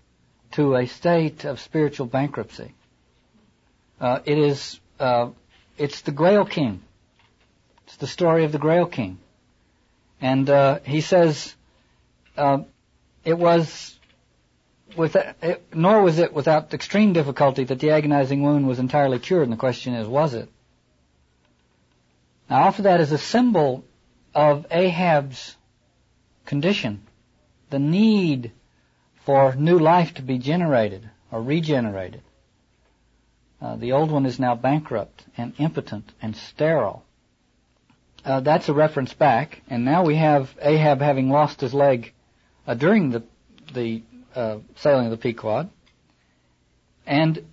to 0.52 0.76
a 0.76 0.86
state 0.86 1.44
of 1.44 1.60
spiritual 1.60 2.06
bankruptcy. 2.06 2.72
Uh, 4.00 4.20
it 4.24 4.38
is 4.38 4.80
uh, 4.98 5.28
it's 5.78 6.02
the 6.02 6.12
Grail 6.12 6.44
King. 6.44 6.82
It's 7.86 7.96
the 7.96 8.06
story 8.06 8.44
of 8.44 8.52
the 8.52 8.58
Grail 8.58 8.86
King, 8.86 9.18
and 10.20 10.48
uh, 10.48 10.78
he 10.84 11.00
says 11.00 11.54
it 12.36 13.38
was 13.38 13.98
with, 14.96 15.16
nor 15.74 16.02
was 16.02 16.18
it 16.18 16.32
without 16.32 16.72
extreme 16.74 17.12
difficulty 17.12 17.64
that 17.64 17.78
the 17.78 17.90
agonizing 17.90 18.42
wound 18.42 18.66
was 18.66 18.78
entirely 18.78 19.18
cured, 19.18 19.44
and 19.44 19.52
the 19.52 19.56
question 19.56 19.94
is, 19.94 20.06
was 20.06 20.34
it? 20.34 20.48
Now, 22.48 22.62
I 22.62 22.66
offer 22.66 22.82
that 22.82 23.00
as 23.00 23.12
a 23.12 23.18
symbol 23.18 23.84
of 24.34 24.66
Ahab's 24.70 25.56
condition, 26.44 27.02
the 27.70 27.78
need 27.78 28.52
for 29.24 29.54
new 29.54 29.78
life 29.78 30.14
to 30.14 30.22
be 30.22 30.38
generated 30.38 31.08
or 31.30 31.42
regenerated. 31.42 32.22
Uh, 33.62 33.76
the 33.76 33.92
old 33.92 34.10
one 34.10 34.26
is 34.26 34.40
now 34.40 34.56
bankrupt 34.56 35.24
and 35.36 35.54
impotent 35.58 36.12
and 36.20 36.34
sterile. 36.34 37.04
Uh, 38.24 38.40
that's 38.40 38.68
a 38.68 38.74
reference 38.74 39.14
back, 39.14 39.62
and 39.70 39.84
now 39.84 40.04
we 40.04 40.16
have 40.16 40.52
Ahab 40.60 41.00
having 41.00 41.30
lost 41.30 41.60
his 41.60 41.72
leg 41.72 42.12
uh, 42.66 42.74
during 42.74 43.10
the 43.10 43.22
the 43.72 44.02
uh, 44.34 44.58
sailing 44.76 45.06
of 45.06 45.10
the 45.12 45.16
Pequod. 45.16 45.70
And 47.06 47.46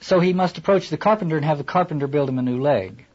so 0.00 0.20
he 0.20 0.32
must 0.32 0.58
approach 0.58 0.88
the 0.88 0.96
carpenter 0.96 1.36
and 1.36 1.44
have 1.44 1.58
the 1.58 1.64
carpenter 1.64 2.06
build 2.06 2.28
him 2.28 2.38
a 2.38 2.42
new 2.42 2.60
leg. 2.60 3.06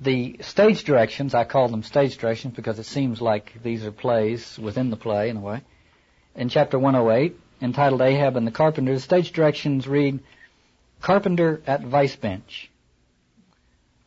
The 0.00 0.38
stage 0.40 0.84
directions, 0.84 1.34
I 1.34 1.44
call 1.44 1.68
them 1.68 1.82
stage 1.82 2.18
directions 2.18 2.54
because 2.54 2.78
it 2.78 2.86
seems 2.86 3.20
like 3.20 3.52
these 3.62 3.84
are 3.84 3.92
plays 3.92 4.58
within 4.58 4.90
the 4.90 4.96
play 4.96 5.28
in 5.28 5.36
a 5.36 5.40
way. 5.40 5.62
In 6.34 6.48
chapter 6.48 6.78
108, 6.78 7.38
entitled 7.60 8.00
Ahab 8.00 8.36
and 8.36 8.46
the 8.46 8.52
Carpenter, 8.52 8.94
the 8.94 9.00
stage 9.00 9.32
directions 9.32 9.88
read, 9.88 10.20
Carpenter 11.00 11.62
at 11.66 11.82
Vice 11.82 12.16
Bench. 12.16 12.70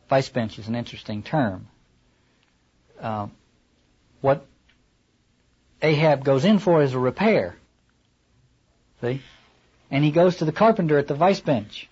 Vice 0.08 0.28
bench 0.28 0.58
is 0.58 0.68
an 0.68 0.74
interesting 0.74 1.22
term. 1.22 1.68
Uh, 3.00 3.28
what 4.20 4.46
Ahab 5.80 6.22
goes 6.22 6.44
in 6.44 6.58
for 6.58 6.82
is 6.82 6.92
a 6.92 6.98
repair. 6.98 7.56
See? 9.00 9.22
And 9.90 10.04
he 10.04 10.10
goes 10.10 10.36
to 10.36 10.44
the 10.44 10.52
carpenter 10.52 10.98
at 10.98 11.08
the 11.08 11.14
vice 11.14 11.40
bench. 11.40 11.88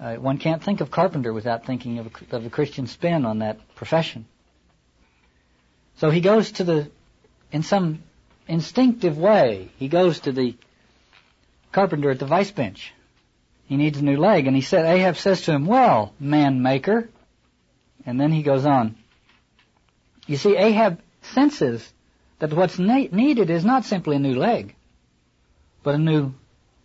Uh, 0.00 0.14
one 0.14 0.38
can't 0.38 0.62
think 0.62 0.80
of 0.80 0.90
carpenter 0.90 1.32
without 1.32 1.66
thinking 1.66 1.98
of 1.98 2.06
a, 2.06 2.36
of 2.36 2.46
a 2.46 2.50
Christian 2.50 2.86
spin 2.86 3.24
on 3.26 3.40
that 3.40 3.58
profession. 3.74 4.24
So 5.96 6.10
he 6.10 6.20
goes 6.20 6.52
to 6.52 6.64
the, 6.64 6.90
in 7.50 7.62
some 7.62 8.02
instinctive 8.48 9.18
way, 9.18 9.70
he 9.76 9.88
goes 9.88 10.20
to 10.20 10.32
the 10.32 10.56
carpenter 11.72 12.10
at 12.10 12.18
the 12.18 12.26
vice 12.26 12.50
bench. 12.50 12.92
He 13.72 13.78
needs 13.78 13.98
a 13.98 14.04
new 14.04 14.18
leg, 14.18 14.46
and 14.46 14.54
he 14.54 14.60
said, 14.60 14.84
Ahab 14.84 15.16
says 15.16 15.40
to 15.42 15.52
him, 15.52 15.64
well, 15.64 16.12
man 16.20 16.60
maker. 16.60 17.08
And 18.04 18.20
then 18.20 18.30
he 18.30 18.42
goes 18.42 18.66
on. 18.66 18.96
You 20.26 20.36
see, 20.36 20.58
Ahab 20.58 21.00
senses 21.22 21.90
that 22.38 22.52
what's 22.52 22.78
needed 22.78 23.48
is 23.48 23.64
not 23.64 23.86
simply 23.86 24.16
a 24.16 24.18
new 24.18 24.34
leg, 24.34 24.74
but 25.82 25.94
a 25.94 25.98
new 25.98 26.34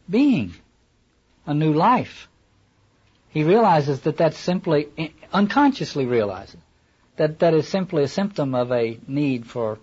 being, 0.09 0.53
a 1.45 1.53
new 1.53 1.73
life. 1.73 2.29
He 3.31 3.43
realizes 3.43 3.99
that 4.03 4.15
that's 4.15 4.37
simply, 4.37 4.87
unconsciously 5.33 6.05
realizes, 6.05 6.61
that 7.17 7.39
that 7.39 7.53
is 7.53 7.67
simply 7.67 8.03
a 8.03 8.07
symptom 8.07 8.55
of 8.55 8.71
a 8.71 8.97
need 9.09 9.45
for 9.45 9.79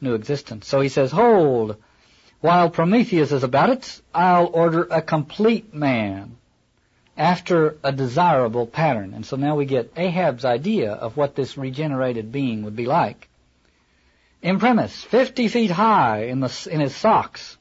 new 0.00 0.14
existence. 0.14 0.66
So 0.66 0.80
he 0.80 0.88
says, 0.88 1.10
hold, 1.10 1.76
while 2.40 2.70
Prometheus 2.70 3.32
is 3.32 3.42
about 3.42 3.70
it, 3.70 4.00
I'll 4.14 4.46
order 4.46 4.86
a 4.90 5.02
complete 5.02 5.74
man 5.74 6.36
after 7.16 7.76
a 7.84 7.92
desirable 7.92 8.66
pattern. 8.66 9.12
And 9.14 9.26
so 9.26 9.36
now 9.36 9.56
we 9.56 9.66
get 9.66 9.92
Ahab's 9.94 10.44
idea 10.44 10.92
of 10.92 11.18
what 11.18 11.34
this 11.34 11.58
regenerated 11.58 12.32
being 12.32 12.64
would 12.64 12.76
be 12.76 12.86
like. 12.86 13.28
Imprimis, 14.42 15.04
50 15.04 15.48
feet 15.48 15.70
high 15.70 16.24
in, 16.24 16.40
the, 16.40 16.68
in 16.70 16.80
his 16.80 16.96
socks. 16.96 17.58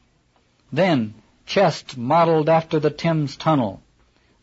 Then, 0.71 1.13
chest 1.45 1.97
modeled 1.97 2.47
after 2.47 2.79
the 2.79 2.89
Thames 2.89 3.35
Tunnel. 3.35 3.81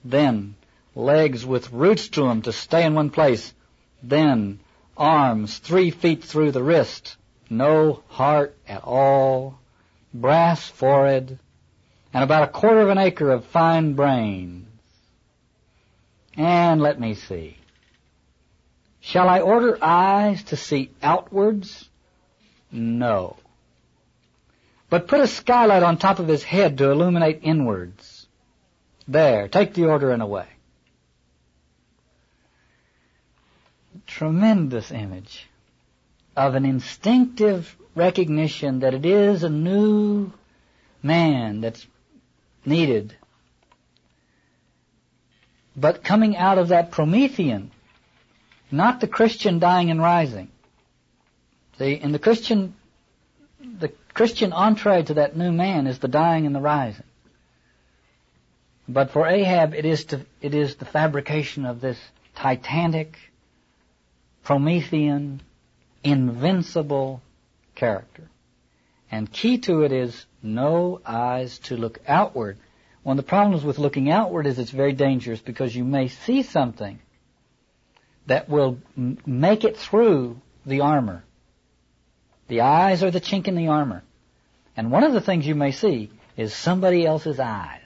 Then, 0.05 0.55
legs 0.95 1.47
with 1.47 1.73
roots 1.73 2.09
to 2.09 2.29
'em 2.29 2.43
to 2.43 2.53
stay 2.53 2.85
in 2.85 2.95
one 2.95 3.09
place. 3.09 3.55
Then, 4.03 4.59
arms 4.99 5.57
three 5.59 5.91
feet 5.91 6.25
through 6.25 6.51
the 6.51 6.63
wrist. 6.63 7.17
No 7.49 8.03
heart 8.09 8.55
at 8.69 8.85
all. 8.85 9.59
Brass 10.13 10.69
forehead. 10.69 11.39
And 12.13 12.25
about 12.25 12.45
a 12.45 12.53
quarter 12.53 12.81
of 12.81 12.89
an 12.89 12.99
acre 12.99 13.31
of 13.31 13.45
fine 13.47 13.95
brains. 13.95 14.67
And 16.37 16.81
let 16.81 17.01
me 17.01 17.15
see. 17.15 17.57
Shall 19.01 19.29
I 19.29 19.41
order 19.41 19.79
eyes 19.83 20.43
to 20.45 20.57
see 20.57 20.91
outwards 21.03 21.89
no. 22.71 23.37
But 24.89 25.09
put 25.09 25.21
a 25.21 25.27
skylight 25.27 25.83
on 25.83 25.97
top 25.97 26.19
of 26.19 26.29
his 26.29 26.43
head 26.43 26.79
to 26.79 26.91
illuminate 26.91 27.41
inwards. 27.43 28.27
There, 29.09 29.49
take 29.49 29.75
the 29.75 29.87
order 29.87 30.11
and 30.11 30.23
away. 30.23 30.47
Tremendous 34.07 34.91
image 34.91 35.49
of 36.37 36.55
an 36.55 36.65
instinctive 36.65 37.77
recognition 37.95 38.81
that 38.81 38.95
it 38.95 39.07
is 39.07 39.43
a 39.43 39.51
new 39.51 40.31
man 41.03 41.63
that's 41.63 41.87
needed. 42.65 43.15
But 45.75 46.05
coming 46.05 46.37
out 46.37 46.59
of 46.59 46.69
that 46.69 46.91
Promethean, 46.91 47.71
not 48.71 49.01
the 49.01 49.07
Christian 49.07 49.59
dying 49.59 49.91
and 49.91 50.01
rising. 50.01 50.49
See, 51.79 51.93
in 51.95 52.13
the 52.13 52.19
Christian, 52.19 52.75
the 53.61 53.93
Christian 54.15 54.53
entree 54.53 55.03
to 55.05 55.15
that 55.15 55.37
new 55.37 55.53
man 55.53 55.87
is 55.87 55.99
the 55.99 56.09
dying 56.09 56.47
and 56.47 56.55
the 56.55 56.61
rising. 56.61 57.05
But 58.89 59.11
for 59.11 59.27
Ahab, 59.27 59.75
it 59.75 59.85
is 59.85 60.05
to, 60.07 60.25
it 60.41 60.55
is 60.55 60.77
the 60.77 60.85
fabrication 60.85 61.67
of 61.67 61.81
this 61.81 61.99
titanic, 62.35 63.19
Promethean, 64.45 65.43
invincible 66.07 67.21
character. 67.75 68.29
And 69.11 69.31
key 69.31 69.59
to 69.59 69.83
it 69.83 69.93
is 69.93 70.27
no 70.43 71.01
eyes 71.05 71.59
to 71.61 71.77
look 71.77 71.99
outward. 72.07 72.59
One 73.03 73.19
of 73.19 73.25
the 73.25 73.29
problems 73.29 73.65
with 73.65 73.79
looking 73.79 74.11
outward 74.11 74.47
is 74.47 74.59
it's 74.59 74.71
very 74.71 74.93
dangerous 74.93 75.41
because 75.41 75.75
you 75.75 75.85
may 75.85 76.09
see 76.09 76.43
something 76.43 76.99
that 78.27 78.49
will 78.49 78.79
m- 78.97 79.19
make 79.27 79.65
it 79.65 79.77
through 79.77 80.41
the 80.65 80.81
armor. 80.81 81.23
The 82.49 82.63
eyes 82.63 83.03
are 83.03 83.11
the 83.11 83.21
chink 83.21 83.49
in 83.49 83.55
the 83.55 83.69
armor. 83.69 84.03
And 84.77 84.91
one 84.91 85.05
of 85.05 85.13
the 85.13 85.21
things 85.21 85.47
you 85.47 85.55
may 85.55 85.73
see 85.73 86.11
is 86.37 86.53
somebody 86.55 87.07
else's 87.07 87.41
eyes. 87.41 87.81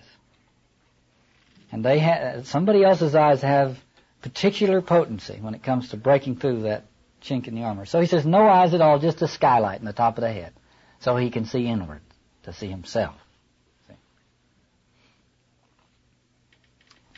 And 1.72 1.84
they 1.84 2.00
ha- 2.00 2.42
somebody 2.44 2.82
else's 2.82 3.14
eyes 3.14 3.42
have 3.42 3.78
particular 4.22 4.80
potency 4.82 5.38
when 5.40 5.54
it 5.54 5.62
comes 5.62 5.90
to 5.90 5.96
breaking 5.96 6.36
through 6.36 6.62
that 6.62 6.84
chink 7.20 7.48
in 7.48 7.54
the 7.54 7.62
armor. 7.62 7.86
So 7.86 8.00
he 8.00 8.06
says, 8.06 8.26
no 8.26 8.48
eyes 8.48 8.74
at 8.74 8.80
all, 8.80 8.98
just 8.98 9.22
a 9.22 9.28
skylight 9.28 9.80
in 9.80 9.86
the 9.86 9.92
top 9.92 10.18
of 10.18 10.22
the 10.22 10.32
head. 10.32 10.52
So 11.00 11.16
he 11.16 11.30
can 11.30 11.44
see 11.44 11.66
inward, 11.66 12.00
to 12.44 12.52
see 12.52 12.68
himself. 12.68 13.14
See? 13.88 13.94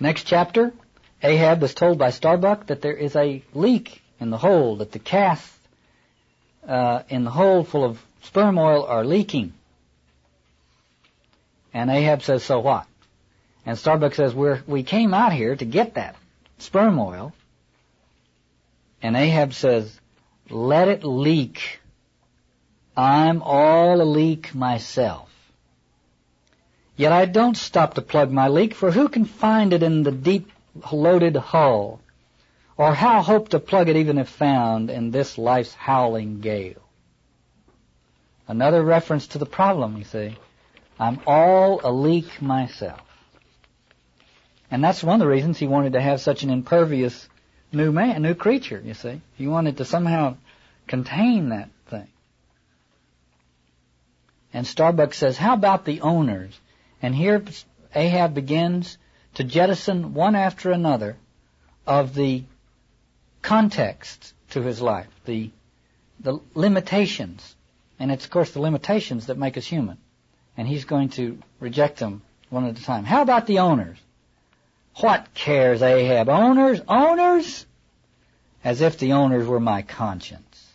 Next 0.00 0.24
chapter, 0.24 0.72
Ahab 1.22 1.60
was 1.62 1.74
told 1.74 1.98
by 1.98 2.10
Starbuck 2.10 2.66
that 2.66 2.82
there 2.82 2.96
is 2.96 3.16
a 3.16 3.42
leak 3.54 4.02
in 4.20 4.30
the 4.30 4.38
hold, 4.38 4.80
that 4.80 4.92
the 4.92 4.98
casks 4.98 5.58
uh, 6.66 7.02
in 7.08 7.24
the 7.24 7.30
hold 7.30 7.68
full 7.68 7.84
of 7.84 8.00
sperm 8.22 8.58
oil 8.58 8.84
are 8.84 9.04
leaking. 9.04 9.52
And 11.74 11.90
Ahab 11.90 12.22
says, 12.22 12.44
so 12.44 12.60
what? 12.60 12.86
And 13.64 13.78
Starbuck 13.78 14.14
says, 14.14 14.34
We're, 14.34 14.62
we 14.66 14.82
came 14.82 15.14
out 15.14 15.32
here 15.32 15.54
to 15.54 15.64
get 15.64 15.94
that 15.94 16.16
sperm 16.58 16.98
oil. 16.98 17.32
And 19.02 19.16
Ahab 19.16 19.52
says, 19.52 20.00
let 20.48 20.88
it 20.88 21.02
leak. 21.02 21.80
I'm 22.96 23.42
all 23.42 24.00
a 24.00 24.04
leak 24.04 24.54
myself. 24.54 25.28
Yet 26.96 27.12
I 27.12 27.24
don't 27.24 27.56
stop 27.56 27.94
to 27.94 28.02
plug 28.02 28.30
my 28.30 28.48
leak, 28.48 28.74
for 28.74 28.92
who 28.92 29.08
can 29.08 29.24
find 29.24 29.72
it 29.72 29.82
in 29.82 30.04
the 30.04 30.12
deep 30.12 30.50
loaded 30.92 31.36
hull? 31.36 32.00
Or 32.76 32.94
how 32.94 33.22
hope 33.22 33.48
to 33.50 33.58
plug 33.58 33.88
it 33.88 33.96
even 33.96 34.18
if 34.18 34.28
found 34.28 34.90
in 34.90 35.10
this 35.10 35.36
life's 35.36 35.74
howling 35.74 36.40
gale? 36.40 36.82
Another 38.46 38.82
reference 38.82 39.28
to 39.28 39.38
the 39.38 39.46
problem, 39.46 39.96
you 39.96 40.04
see. 40.04 40.36
I'm 40.98 41.20
all 41.26 41.80
a 41.82 41.90
leak 41.90 42.40
myself. 42.40 43.00
And 44.70 44.82
that's 44.82 45.02
one 45.02 45.14
of 45.14 45.20
the 45.20 45.30
reasons 45.30 45.58
he 45.58 45.66
wanted 45.66 45.94
to 45.94 46.00
have 46.00 46.20
such 46.20 46.42
an 46.42 46.50
impervious 46.50 47.28
new 47.72 47.92
man, 47.92 48.22
new 48.22 48.34
creature, 48.34 48.80
you 48.84 48.94
see. 48.94 49.20
He 49.36 49.46
wanted 49.46 49.78
to 49.78 49.84
somehow 49.84 50.36
contain 50.86 51.50
that 51.50 51.70
thing. 51.88 52.08
And 54.52 54.66
Starbuck 54.66 55.14
says, 55.14 55.36
how 55.36 55.54
about 55.54 55.84
the 55.84 56.02
owners? 56.02 56.58
And 57.00 57.14
here 57.14 57.42
Ahab 57.94 58.34
begins 58.34 58.98
to 59.34 59.44
jettison 59.44 60.14
one 60.14 60.36
after 60.36 60.70
another 60.70 61.16
of 61.86 62.14
the 62.14 62.44
context 63.40 64.34
to 64.50 64.62
his 64.62 64.80
life, 64.80 65.08
the, 65.24 65.50
the 66.20 66.38
limitations. 66.54 67.56
And 67.98 68.12
it's 68.12 68.24
of 68.24 68.30
course 68.30 68.52
the 68.52 68.60
limitations 68.60 69.26
that 69.26 69.38
make 69.38 69.56
us 69.56 69.66
human. 69.66 69.98
And 70.56 70.68
he's 70.68 70.84
going 70.84 71.08
to 71.10 71.38
reject 71.60 71.98
them 71.98 72.22
one 72.50 72.66
at 72.66 72.78
a 72.78 72.84
time. 72.84 73.04
How 73.04 73.22
about 73.22 73.46
the 73.46 73.60
owners? 73.60 73.98
What 74.96 75.32
cares 75.34 75.82
Ahab? 75.82 76.28
Owners? 76.28 76.80
Owners? 76.86 77.66
As 78.62 78.80
if 78.80 78.98
the 78.98 79.12
owners 79.14 79.46
were 79.46 79.60
my 79.60 79.82
conscience. 79.82 80.72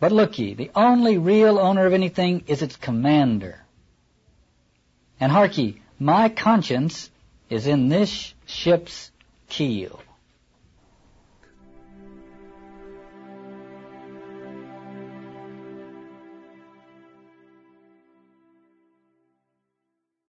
But 0.00 0.12
look 0.12 0.38
ye, 0.38 0.54
the 0.54 0.70
only 0.74 1.18
real 1.18 1.58
owner 1.58 1.86
of 1.86 1.92
anything 1.92 2.44
is 2.46 2.62
its 2.62 2.76
commander. 2.76 3.60
And 5.20 5.32
hark 5.32 5.56
ye, 5.56 5.80
my 5.98 6.28
conscience 6.28 7.10
is 7.48 7.66
in 7.66 7.88
this 7.88 8.34
ship's 8.46 9.10
keel. 9.48 10.00